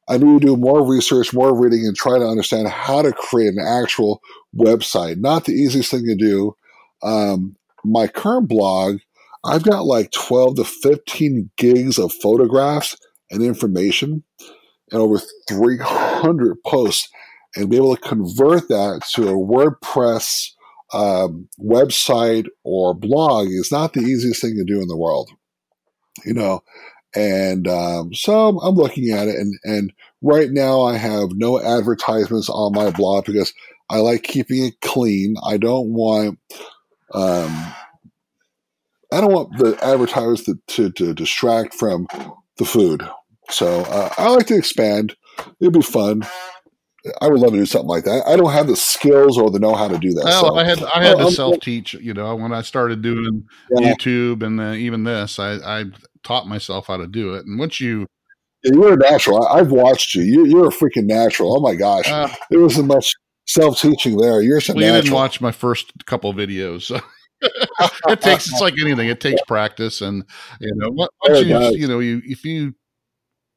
I 0.10 0.18
need 0.18 0.42
to 0.42 0.48
do 0.48 0.58
more 0.58 0.86
research, 0.86 1.34
more 1.34 1.58
reading, 1.58 1.86
and 1.86 1.96
try 1.96 2.18
to 2.18 2.26
understand 2.26 2.68
how 2.68 3.02
to 3.02 3.14
create 3.14 3.54
an 3.54 3.66
actual 3.66 4.22
website. 4.56 5.18
Not 5.18 5.46
the 5.46 5.54
easiest 5.54 5.92
thing 5.92 6.06
to 6.06 6.16
do. 6.16 6.56
Um, 7.04 7.56
my 7.84 8.08
current 8.08 8.48
blog, 8.48 8.98
I've 9.44 9.64
got 9.64 9.86
like 9.86 10.12
12 10.12 10.58
to 10.58 10.64
15 10.64 11.52
gigs 11.58 11.98
of 11.98 12.14
photographs 12.14 12.98
and 13.30 13.42
information 13.42 14.24
and 14.92 15.02
over 15.02 15.20
300 15.48 16.58
posts 16.66 17.10
and 17.56 17.70
be 17.70 17.78
able 17.78 17.96
to 17.96 18.02
convert 18.02 18.68
that 18.70 19.02
to 19.14 19.30
a 19.30 19.34
WordPress 19.34 20.50
um, 20.94 21.48
website 21.60 22.48
or 22.64 22.94
blog 22.94 23.48
is 23.48 23.72
not 23.72 23.94
the 23.94 24.02
easiest 24.02 24.42
thing 24.42 24.56
to 24.56 24.64
do 24.64 24.82
in 24.82 24.88
the 24.88 24.98
world, 24.98 25.30
you 26.26 26.34
know. 26.34 26.62
And 27.16 27.68
um, 27.68 28.14
so 28.14 28.60
I'm 28.60 28.76
looking 28.76 29.12
at 29.12 29.28
it, 29.28 29.36
and 29.36 29.54
and 29.64 29.94
right 30.22 30.50
now 30.50 30.84
I 30.84 30.96
have 30.96 31.32
no 31.34 31.60
advertisements 31.60 32.50
on 32.50 32.74
my 32.74 32.90
blog 32.90 33.26
because 33.26 33.54
I 33.90 33.98
like 33.98 34.24
keeping 34.24 34.66
it 34.66 34.80
clean. 34.82 35.36
I 35.46 35.58
don't 35.58 35.90
want 35.90 36.40
um, 37.14 37.74
I 39.12 39.20
don't 39.20 39.34
want 39.34 39.58
the 39.58 39.78
advertisers 39.84 40.44
to, 40.44 40.58
to, 40.68 40.92
to 40.92 41.14
distract 41.14 41.74
from 41.74 42.08
the 42.58 42.66
food. 42.66 43.08
So 43.50 43.82
uh, 43.82 44.14
I 44.18 44.30
like 44.30 44.48
to 44.48 44.58
expand. 44.58 45.16
It'd 45.60 45.74
be 45.74 45.82
fun. 45.82 46.24
I 47.20 47.28
would 47.28 47.40
love 47.40 47.52
to 47.52 47.58
do 47.58 47.66
something 47.66 47.90
like 47.90 48.04
that. 48.06 48.24
I 48.28 48.38
don't 48.38 48.52
have 48.54 48.68
the 48.68 48.76
skills 48.76 49.38
or 49.38 49.50
the 49.50 49.60
know 49.60 49.76
how 49.76 49.88
to 49.88 49.98
do 49.98 50.14
that. 50.14 50.26
Well, 50.26 50.42
so. 50.42 50.56
I 50.56 50.64
had 50.64 50.84
I 50.84 51.04
had 51.04 51.18
to 51.18 51.32
self 51.32 51.60
teach. 51.60 51.96
You 51.96 52.14
know, 52.14 52.36
when 52.36 52.54
I 52.54 52.62
started 52.62 53.02
doing 53.02 53.48
Yeah. 53.72 53.94
YouTube 53.96 54.44
and 54.44 54.62
uh, 54.62 54.74
even 54.74 55.04
this, 55.04 55.40
I, 55.40 55.56
I 55.56 55.86
taught 56.24 56.48
myself 56.48 56.88
how 56.88 56.98
to 56.98 57.08
do 57.08 57.34
it. 57.36 57.46
And 57.46 57.58
once 57.60 57.80
you, 57.80 58.08
Yeah, 58.64 58.72
you're 58.74 58.94
a 58.94 58.98
natural. 58.98 59.46
I, 59.48 59.60
I've 59.60 59.72
watched 59.72 60.16
you. 60.16 60.24
you. 60.24 60.46
You're 60.46 60.68
a 60.68 60.72
freaking 60.72 61.06
natural. 61.06 61.58
Oh 61.58 61.62
my 61.62 61.76
gosh, 61.76 62.08
uh, 62.10 62.30
there 62.50 62.60
wasn't 62.60 62.88
much 62.88 63.14
self 63.48 63.80
teaching 63.80 64.18
there. 64.18 64.42
You're 64.42 64.58
a 64.58 64.62
well, 64.70 64.78
you 64.78 64.92
didn't 64.92 65.14
watch 65.14 65.42
my 65.42 65.52
first 65.52 65.92
couple 66.06 66.34
videos. 66.34 66.84
So. 66.84 67.00
it 68.10 68.22
takes 68.22 68.48
it's 68.48 68.62
like 68.62 68.76
anything. 68.80 69.08
It 69.10 69.20
takes 69.20 69.42
practice, 69.48 70.02
and 70.02 70.24
you 70.60 70.72
know, 70.76 70.90
Oh, 70.90 71.10
once 71.28 71.40
you 71.42 71.82
you 71.82 71.88
know 71.88 72.00
you 72.00 72.22
if 72.24 72.46
you 72.46 72.76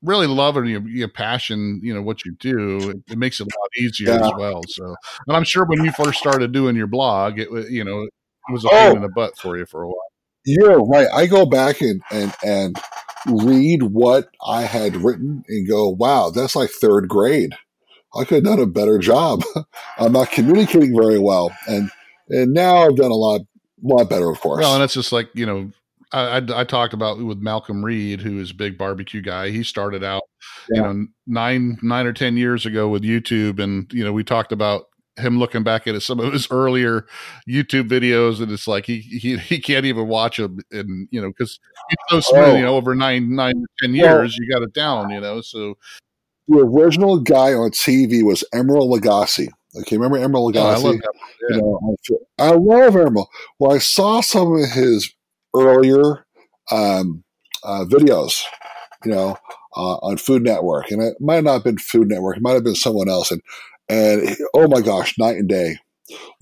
really 0.02 0.26
love 0.26 0.56
it 0.56 0.60
and 0.60 0.70
you, 0.70 0.80
you 0.86 1.08
passion, 1.08 1.80
you 1.82 1.92
know 1.94 2.02
what 2.02 2.24
you 2.24 2.34
do, 2.38 2.90
it, 2.90 2.96
it 3.12 3.18
makes 3.18 3.40
it 3.40 3.44
a 3.46 3.58
lot 3.60 3.68
easier 3.78 4.08
Yeah. 4.10 4.26
as 4.26 4.32
well. 4.38 4.62
So, 4.68 4.94
and 5.26 5.36
I'm 5.36 5.44
sure 5.44 5.64
when 5.66 5.84
you 5.84 5.92
first 5.92 6.18
started 6.18 6.52
doing 6.52 6.76
your 6.76 6.86
blog, 6.86 7.38
it 7.38 7.50
was 7.50 7.70
you 7.70 7.84
know 7.84 8.02
it 8.04 8.10
was 8.52 8.64
a 8.64 8.68
Oh. 8.68 8.88
pain 8.88 8.96
in 8.96 9.02
the 9.02 9.08
butt 9.10 9.36
for 9.36 9.58
you 9.58 9.66
for 9.66 9.82
a 9.82 9.86
while. 9.88 9.96
You're 10.44 10.84
right. 10.84 11.08
I 11.12 11.26
go 11.26 11.46
back 11.46 11.80
and, 11.80 12.02
and, 12.10 12.34
and 12.44 12.76
read 13.26 13.82
what 13.84 14.28
I 14.46 14.62
had 14.62 14.96
written 14.96 15.44
and 15.48 15.68
go, 15.68 15.88
wow, 15.88 16.30
that's 16.30 16.54
like 16.56 16.70
third 16.70 17.08
grade. 17.08 17.54
I 18.16 18.24
could 18.24 18.36
have 18.36 18.44
done 18.44 18.60
a 18.60 18.66
better 18.66 18.98
job. 18.98 19.42
I'm 19.98 20.12
not 20.12 20.30
communicating 20.30 20.94
very 20.96 21.18
well. 21.18 21.50
And 21.66 21.90
and 22.28 22.52
now 22.52 22.76
I've 22.78 22.96
done 22.96 23.10
a 23.10 23.14
lot 23.14 23.42
lot 23.82 24.08
better, 24.08 24.30
of 24.30 24.40
course. 24.40 24.60
Well, 24.62 24.74
and 24.74 24.82
it's 24.84 24.94
just 24.94 25.12
like 25.12 25.28
you 25.34 25.46
know, 25.46 25.72
I, 26.12 26.38
I, 26.38 26.60
I 26.60 26.64
talked 26.64 26.94
about 26.94 27.18
with 27.18 27.38
Malcolm 27.38 27.84
Reed, 27.84 28.20
who 28.20 28.40
is 28.40 28.50
a 28.50 28.54
big 28.54 28.78
barbecue 28.78 29.20
guy. 29.20 29.50
He 29.50 29.62
started 29.62 30.04
out, 30.04 30.22
you 30.70 30.80
know, 30.80 31.06
nine 31.26 31.78
nine 31.82 32.06
or 32.06 32.12
ten 32.12 32.36
years 32.36 32.66
ago 32.66 32.88
with 32.88 33.02
YouTube, 33.02 33.58
and 33.58 33.92
you 33.92 34.04
know, 34.04 34.12
we 34.12 34.24
talked 34.24 34.52
about 34.52 34.86
him 35.16 35.38
looking 35.38 35.62
back 35.62 35.86
at 35.86 36.00
some 36.02 36.18
of 36.20 36.32
his 36.32 36.48
earlier 36.50 37.06
YouTube 37.48 37.88
videos, 37.88 38.40
and 38.42 38.50
it's 38.50 38.66
like 38.66 38.86
he 38.86 38.98
he, 39.00 39.36
he 39.38 39.58
can't 39.60 39.84
even 39.86 40.08
watch 40.08 40.38
them, 40.38 40.58
and 40.70 41.08
you 41.10 41.20
know, 41.20 41.28
because 41.28 41.58
he's 41.88 41.96
so 42.08 42.20
smooth, 42.20 42.48
Oh. 42.48 42.54
you 42.56 42.62
know, 42.62 42.76
over 42.76 42.94
nine 42.94 43.34
nine 43.34 43.64
ten 43.80 43.92
Well- 43.92 44.18
years, 44.20 44.36
you 44.36 44.52
got 44.52 44.62
it 44.62 44.72
down, 44.72 45.10
you 45.10 45.20
know. 45.20 45.40
So 45.40 45.76
the 46.48 46.58
original 46.58 47.20
guy 47.20 47.52
on 47.54 47.70
TV 47.70 48.22
was 48.22 48.44
Emeril 48.54 48.90
Lagasse. 48.92 49.48
Okay, 49.80 49.96
remember 49.96 50.18
Emeril 50.18 50.52
oh, 50.56 50.68
I 50.68 50.74
Lagasse? 50.74 50.84
love 50.84 50.96
that. 50.96 51.14
you 51.50 51.56
know, 51.60 51.96
I 52.38 52.50
love 52.50 52.94
Emeril. 52.94 53.26
Well, 53.58 53.72
I 53.72 53.78
saw 53.78 54.20
some 54.20 54.52
of 54.54 54.70
his 54.70 55.12
earlier 55.56 56.26
um, 56.70 57.24
uh, 57.62 57.84
videos, 57.84 58.42
you 59.04 59.10
know, 59.12 59.36
uh, 59.76 59.96
on 59.96 60.16
Food 60.16 60.42
Network, 60.42 60.90
and 60.90 61.02
it 61.02 61.14
might 61.20 61.44
not 61.44 61.54
have 61.54 61.64
been 61.64 61.78
Food 61.78 62.08
Network; 62.08 62.36
it 62.36 62.42
might 62.42 62.52
have 62.52 62.64
been 62.64 62.74
someone 62.74 63.08
else. 63.08 63.30
And 63.30 63.40
and 63.88 64.36
oh 64.54 64.68
my 64.68 64.80
gosh, 64.80 65.18
night 65.18 65.36
and 65.36 65.48
day. 65.48 65.76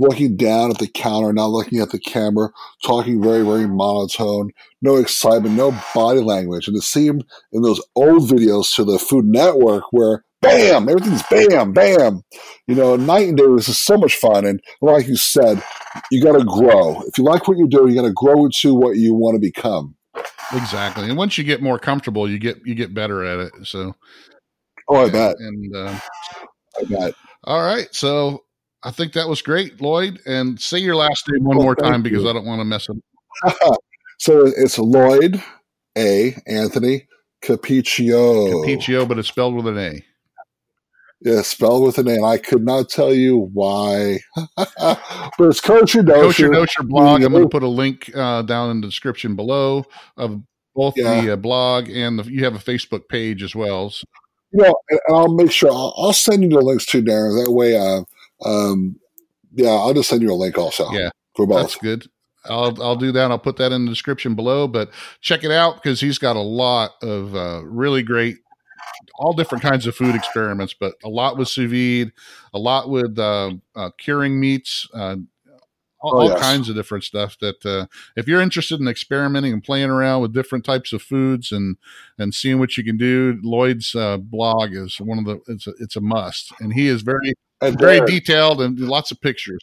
Looking 0.01 0.36
down 0.36 0.70
at 0.72 0.78
the 0.78 0.88
counter, 0.88 1.32
not 1.32 1.51
looking 1.51 1.78
at 1.78 1.90
the 1.90 1.99
camera, 2.01 2.49
talking 2.84 3.22
very, 3.22 3.45
very 3.45 3.68
monotone, 3.68 4.51
no 4.80 4.97
excitement, 4.97 5.55
no 5.55 5.72
body 5.95 6.18
language. 6.20 6.66
And 6.66 6.76
it 6.76 6.82
seemed 6.82 7.24
in 7.53 7.62
those 7.62 7.80
old 7.95 8.28
videos 8.28 8.74
to 8.74 8.84
the 8.84 8.99
Food 8.99 9.26
Network 9.26 9.84
where 9.93 10.24
bam, 10.40 10.88
everything's 10.88 11.22
bam, 11.30 11.72
bam. 11.72 12.22
You 12.66 12.74
know, 12.74 12.97
night 12.97 13.28
and 13.28 13.36
day 13.36 13.47
was 13.47 13.66
just 13.66 13.84
so 13.84 13.97
much 13.97 14.16
fun. 14.16 14.45
And 14.45 14.61
like 14.80 15.07
you 15.07 15.14
said, 15.16 15.62
you 16.11 16.20
got 16.20 16.36
to 16.36 16.45
grow. 16.45 17.01
If 17.03 17.16
you 17.16 17.22
like 17.22 17.47
what 17.47 17.57
you 17.57 17.68
do, 17.68 17.88
you 17.88 17.95
got 17.95 18.03
to 18.09 18.12
grow 18.12 18.45
into 18.47 18.74
what 18.74 18.97
you 18.97 19.14
want 19.14 19.36
to 19.36 19.40
become. 19.40 19.95
Exactly, 20.53 21.09
and 21.09 21.16
once 21.16 21.38
you 21.38 21.45
get 21.45 21.62
more 21.62 21.78
comfortable, 21.78 22.28
you 22.28 22.38
get 22.38 22.59
you 22.66 22.74
get 22.74 22.93
better 22.93 23.24
at 23.24 23.38
it. 23.38 23.53
So, 23.62 23.95
Oh, 24.88 25.07
I 25.07 25.09
bet. 25.09 25.36
and 25.38 25.74
uh, 25.76 25.99
I 26.78 26.84
bet. 26.84 27.14
All 27.45 27.62
right. 27.62 27.88
So 27.93 28.45
I 28.82 28.90
think 28.90 29.12
that 29.14 29.28
was 29.28 29.43
great, 29.43 29.80
Lloyd. 29.80 30.20
And 30.26 30.61
say 30.61 30.78
your 30.78 30.97
last 30.97 31.28
name 31.28 31.45
one 31.45 31.59
Oh, 31.59 31.62
more 31.62 31.74
time 31.76 32.03
because 32.03 32.22
you. 32.22 32.28
I 32.30 32.32
don't 32.32 32.45
want 32.47 32.61
to 32.61 32.64
mess 32.64 32.88
it. 32.88 32.97
so 34.18 34.47
it's 34.47 34.78
Lloyd 34.78 35.43
A. 35.97 36.36
Anthony 36.47 37.07
Cupiccia. 37.45 38.53
Cupiccia, 38.53 39.07
but 39.09 39.18
it's 39.18 39.28
spelled 39.28 39.55
with 39.55 39.66
an 39.66 39.78
A. 39.78 40.05
Yeah, 41.24 41.43
spelled 41.43 41.84
with 41.84 41.99
an 41.99 42.09
A. 42.09 42.14
And 42.14 42.26
I 42.26 42.38
could 42.38 42.64
not 42.64 42.88
tell 42.88 43.14
you 43.14 43.49
why. 43.53 44.18
but 44.57 44.99
it's 45.40 45.61
Kosher 45.61 46.03
Kosher 46.03 46.03
Dosher. 46.03 46.49
Dosher 46.51 46.82
blog. 46.82 47.22
I'm 47.22 47.30
going 47.32 47.45
to 47.45 47.49
put 47.49 47.62
a 47.62 47.68
link 47.68 48.11
uh, 48.14 48.43
down 48.43 48.70
in 48.70 48.80
the 48.80 48.88
description 48.88 49.36
below 49.36 49.84
of 50.16 50.43
both 50.74 50.95
Yeah. 50.97 51.20
the 51.20 51.32
uh, 51.34 51.36
blog 51.36 51.88
and 51.90 52.18
the, 52.18 52.24
you 52.24 52.45
have 52.45 52.55
a 52.57 52.59
Facebook 52.59 53.09
page 53.09 53.43
as 53.43 53.55
well. 53.55 53.90
So, 53.90 54.05
You 54.53 54.64
know, 54.64 54.74
and 54.90 55.00
and 55.09 55.16
I'll 55.16 55.34
make 55.34 55.50
sure 55.50 55.70
I'll, 55.70 55.94
I'll 55.96 56.12
send 56.12 56.42
you 56.42 56.50
the 56.50 56.61
links 56.61 56.86
too, 56.86 57.03
Darren. 57.03 57.42
That 57.42 57.50
way, 57.50 57.76
uh, 57.76 58.03
um, 58.48 58.96
yeah, 59.55 59.70
I'll 59.70 59.94
just 59.94 60.09
send 60.09 60.22
you 60.22 60.32
a 60.32 60.34
link 60.34 60.59
also. 60.59 60.90
Yeah, 60.92 61.11
for 61.34 61.46
both. 61.46 61.61
that's 61.61 61.76
good. 61.76 62.07
I'll 62.44 62.80
I'll 62.82 62.96
do 62.96 63.12
that. 63.12 63.30
I'll 63.30 63.38
put 63.38 63.57
that 63.57 63.72
in 63.72 63.84
the 63.84 63.90
description 63.90 64.34
below. 64.34 64.66
But 64.66 64.90
check 65.20 65.44
it 65.44 65.50
out 65.50 65.82
because 65.82 66.00
he's 66.00 66.18
got 66.18 66.36
a 66.36 66.40
lot 66.40 66.92
of 67.03 67.34
uh, 67.34 67.62
really 67.64 68.03
great, 68.03 68.38
all 69.16 69.32
different 69.32 69.62
kinds 69.62 69.86
of 69.86 69.94
food 69.94 70.14
experiments. 70.14 70.74
But 70.74 70.94
a 71.05 71.09
lot 71.09 71.38
with 71.38 71.48
sous 71.48 71.70
vide, 71.70 72.12
a 72.53 72.59
lot 72.59 72.90
with 72.90 73.18
uh, 73.18 73.53
uh, 73.74 73.90
curing 73.98 74.40
meats, 74.40 74.88
uh, 74.94 75.16
all, 76.03 76.14
Oh, 76.14 76.18
all 76.22 76.28
yes. 76.30 76.40
kinds 76.40 76.68
of 76.68 76.74
different 76.74 77.05
stuff. 77.05 77.38
That 77.40 77.64
uh, 77.64 77.86
if 78.16 78.26
you're 78.28 78.40
interested 78.42 78.80
in 78.80 78.88
experimenting 78.88 79.53
and 79.53 79.62
playing 79.62 79.88
around 79.90 80.22
with 80.22 80.34
different 80.34 80.64
types 80.64 80.92
of 80.92 81.03
foods 81.03 81.53
and 81.53 81.76
and 82.18 82.34
seeing 82.34 82.59
what 82.59 82.76
you 82.76 82.84
can 82.84 82.96
do, 82.96 83.38
Lloyd's 83.42 83.94
uh, 83.94 84.16
blog 84.18 84.72
is 84.74 85.00
one 85.00 85.18
of 85.18 85.24
the 85.24 85.40
it's 85.53 85.66
a, 85.66 85.72
it's 85.78 85.96
a 85.96 86.00
must, 86.00 86.53
and 86.61 86.72
he 86.74 86.88
is 86.88 87.03
very 87.03 87.32
And 87.61 87.78
very 87.78 88.00
Darren, 88.00 88.07
detailed 88.07 88.61
and 88.61 88.78
lots 88.80 89.11
of 89.11 89.20
pictures. 89.20 89.61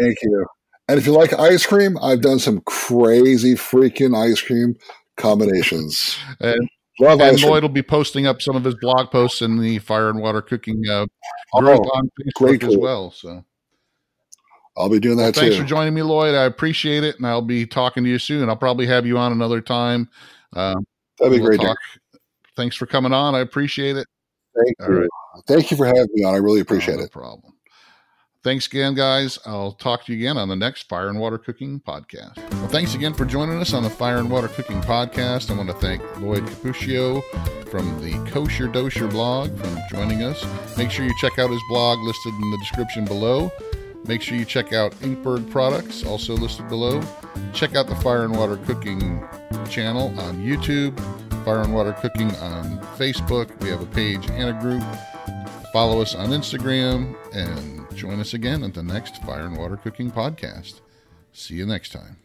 Thank 0.00 0.16
you. 0.22 0.46
And 0.88 0.98
if 0.98 1.06
you 1.06 1.12
like 1.12 1.32
ice 1.38 1.64
cream, 1.64 1.96
I've 2.02 2.22
done 2.22 2.38
some 2.38 2.60
crazy 2.66 3.54
freaking 3.54 4.16
ice 4.16 4.40
cream 4.40 4.74
combinations. 5.16 6.18
And 6.40 6.68
Love 7.00 7.20
and 7.20 7.36
ice 7.36 7.40
cream. 7.40 7.50
Lloyd 7.50 7.62
will 7.62 7.68
be 7.70 7.82
posting 7.82 8.26
up 8.26 8.42
some 8.42 8.56
of 8.56 8.64
his 8.64 8.74
blog 8.80 9.10
posts 9.10 9.40
in 9.42 9.58
the 9.60 9.78
Fire 9.78 10.10
and 10.10 10.20
Water 10.20 10.42
Cooking 10.42 10.82
uh, 10.90 11.06
group 11.58 11.80
Oh, 11.80 11.90
on 11.96 12.04
Facebook 12.20 12.32
great 12.34 12.64
as 12.64 12.76
well. 12.76 13.10
So 13.10 13.44
I'll 14.76 14.88
be 14.88 14.98
doing 15.00 15.18
that 15.18 15.34
too. 15.34 15.40
thanks 15.40 15.56
too. 15.56 15.62
for 15.62 15.68
joining 15.68 15.92
me, 15.94 16.02
Lloyd. 16.02 16.34
I 16.34 16.44
appreciate 16.44 17.04
it, 17.04 17.16
and 17.16 17.26
I'll 17.26 17.42
be 17.42 17.66
talking 17.66 18.04
to 18.04 18.10
you 18.10 18.18
soon. 18.18 18.48
I'll 18.48 18.56
probably 18.56 18.86
have 18.86 19.04
you 19.06 19.18
on 19.18 19.32
another 19.32 19.60
time. 19.60 20.08
Uh, 20.54 20.74
That'd 21.18 21.32
be 21.34 21.40
we'll 21.40 21.48
great. 21.50 21.60
talk. 21.60 21.76
Thanks 22.56 22.76
for 22.76 22.86
coming 22.86 23.12
on. 23.12 23.34
I 23.34 23.40
appreciate 23.40 23.96
it. 23.96 24.06
Thank 24.56 24.76
All 24.82 24.94
you. 24.94 25.00
right. 25.02 25.10
Thank 25.46 25.70
you 25.70 25.76
for 25.76 25.86
having 25.86 26.08
me 26.14 26.24
on. 26.24 26.34
I 26.34 26.38
really 26.38 26.60
appreciate 26.60 26.94
Oh, 26.94 26.98
no 26.98 27.04
it. 27.04 27.12
problem. 27.12 27.52
Thanks 28.44 28.66
again, 28.66 28.94
guys. 28.94 29.38
I'll 29.46 29.72
talk 29.72 30.04
to 30.06 30.12
you 30.12 30.18
again 30.18 30.36
on 30.36 30.48
the 30.48 30.56
next 30.56 30.88
Fire 30.88 31.08
and 31.08 31.18
Water 31.20 31.38
Cooking 31.38 31.78
Podcast. 31.80 32.36
Well, 32.54 32.68
thanks 32.68 32.94
again 32.94 33.14
for 33.14 33.24
joining 33.24 33.58
us 33.60 33.72
on 33.72 33.84
the 33.84 33.90
Fire 33.90 34.16
and 34.18 34.28
Water 34.28 34.48
Cooking 34.48 34.80
Podcast. 34.80 35.50
I 35.50 35.56
want 35.56 35.68
to 35.68 35.74
thank 35.76 36.02
Lloyd 36.18 36.44
Cupiccia 36.46 37.22
from 37.68 38.02
the 38.02 38.12
Kosher 38.30 38.66
Dosher 38.66 39.06
blog 39.08 39.56
for 39.56 39.86
joining 39.94 40.22
us. 40.24 40.44
Make 40.76 40.90
sure 40.90 41.04
you 41.04 41.14
check 41.20 41.38
out 41.38 41.50
his 41.50 41.62
blog 41.68 42.00
listed 42.00 42.34
in 42.34 42.50
the 42.50 42.58
description 42.58 43.04
below. 43.04 43.52
Make 44.04 44.20
sure 44.20 44.36
you 44.36 44.44
check 44.44 44.72
out 44.72 44.92
Inkbird 45.00 45.50
products, 45.50 46.04
also 46.04 46.34
listed 46.34 46.68
below. 46.68 47.00
Check 47.52 47.76
out 47.76 47.86
the 47.86 47.96
Fire 47.96 48.24
and 48.24 48.36
Water 48.36 48.56
Cooking 48.56 49.22
channel 49.70 50.08
on 50.20 50.38
YouTube, 50.38 50.98
Fire 51.44 51.60
and 51.60 51.74
Water 51.74 51.92
Cooking 51.92 52.34
on 52.36 52.78
Facebook. 52.96 53.58
We 53.60 53.68
have 53.68 53.80
a 53.80 53.86
page 53.86 54.28
and 54.30 54.50
a 54.50 54.60
group. 54.60 54.82
Follow 55.72 56.02
us 56.02 56.14
on 56.14 56.30
Instagram 56.30 57.16
and 57.32 57.96
join 57.96 58.20
us 58.20 58.34
again 58.34 58.62
at 58.64 58.74
the 58.74 58.82
next 58.82 59.22
Fire 59.22 59.46
and 59.46 59.56
Water 59.56 59.76
Cooking 59.76 60.10
Podcast. 60.10 60.80
See 61.32 61.54
you 61.54 61.66
next 61.66 61.92
time. 61.92 62.21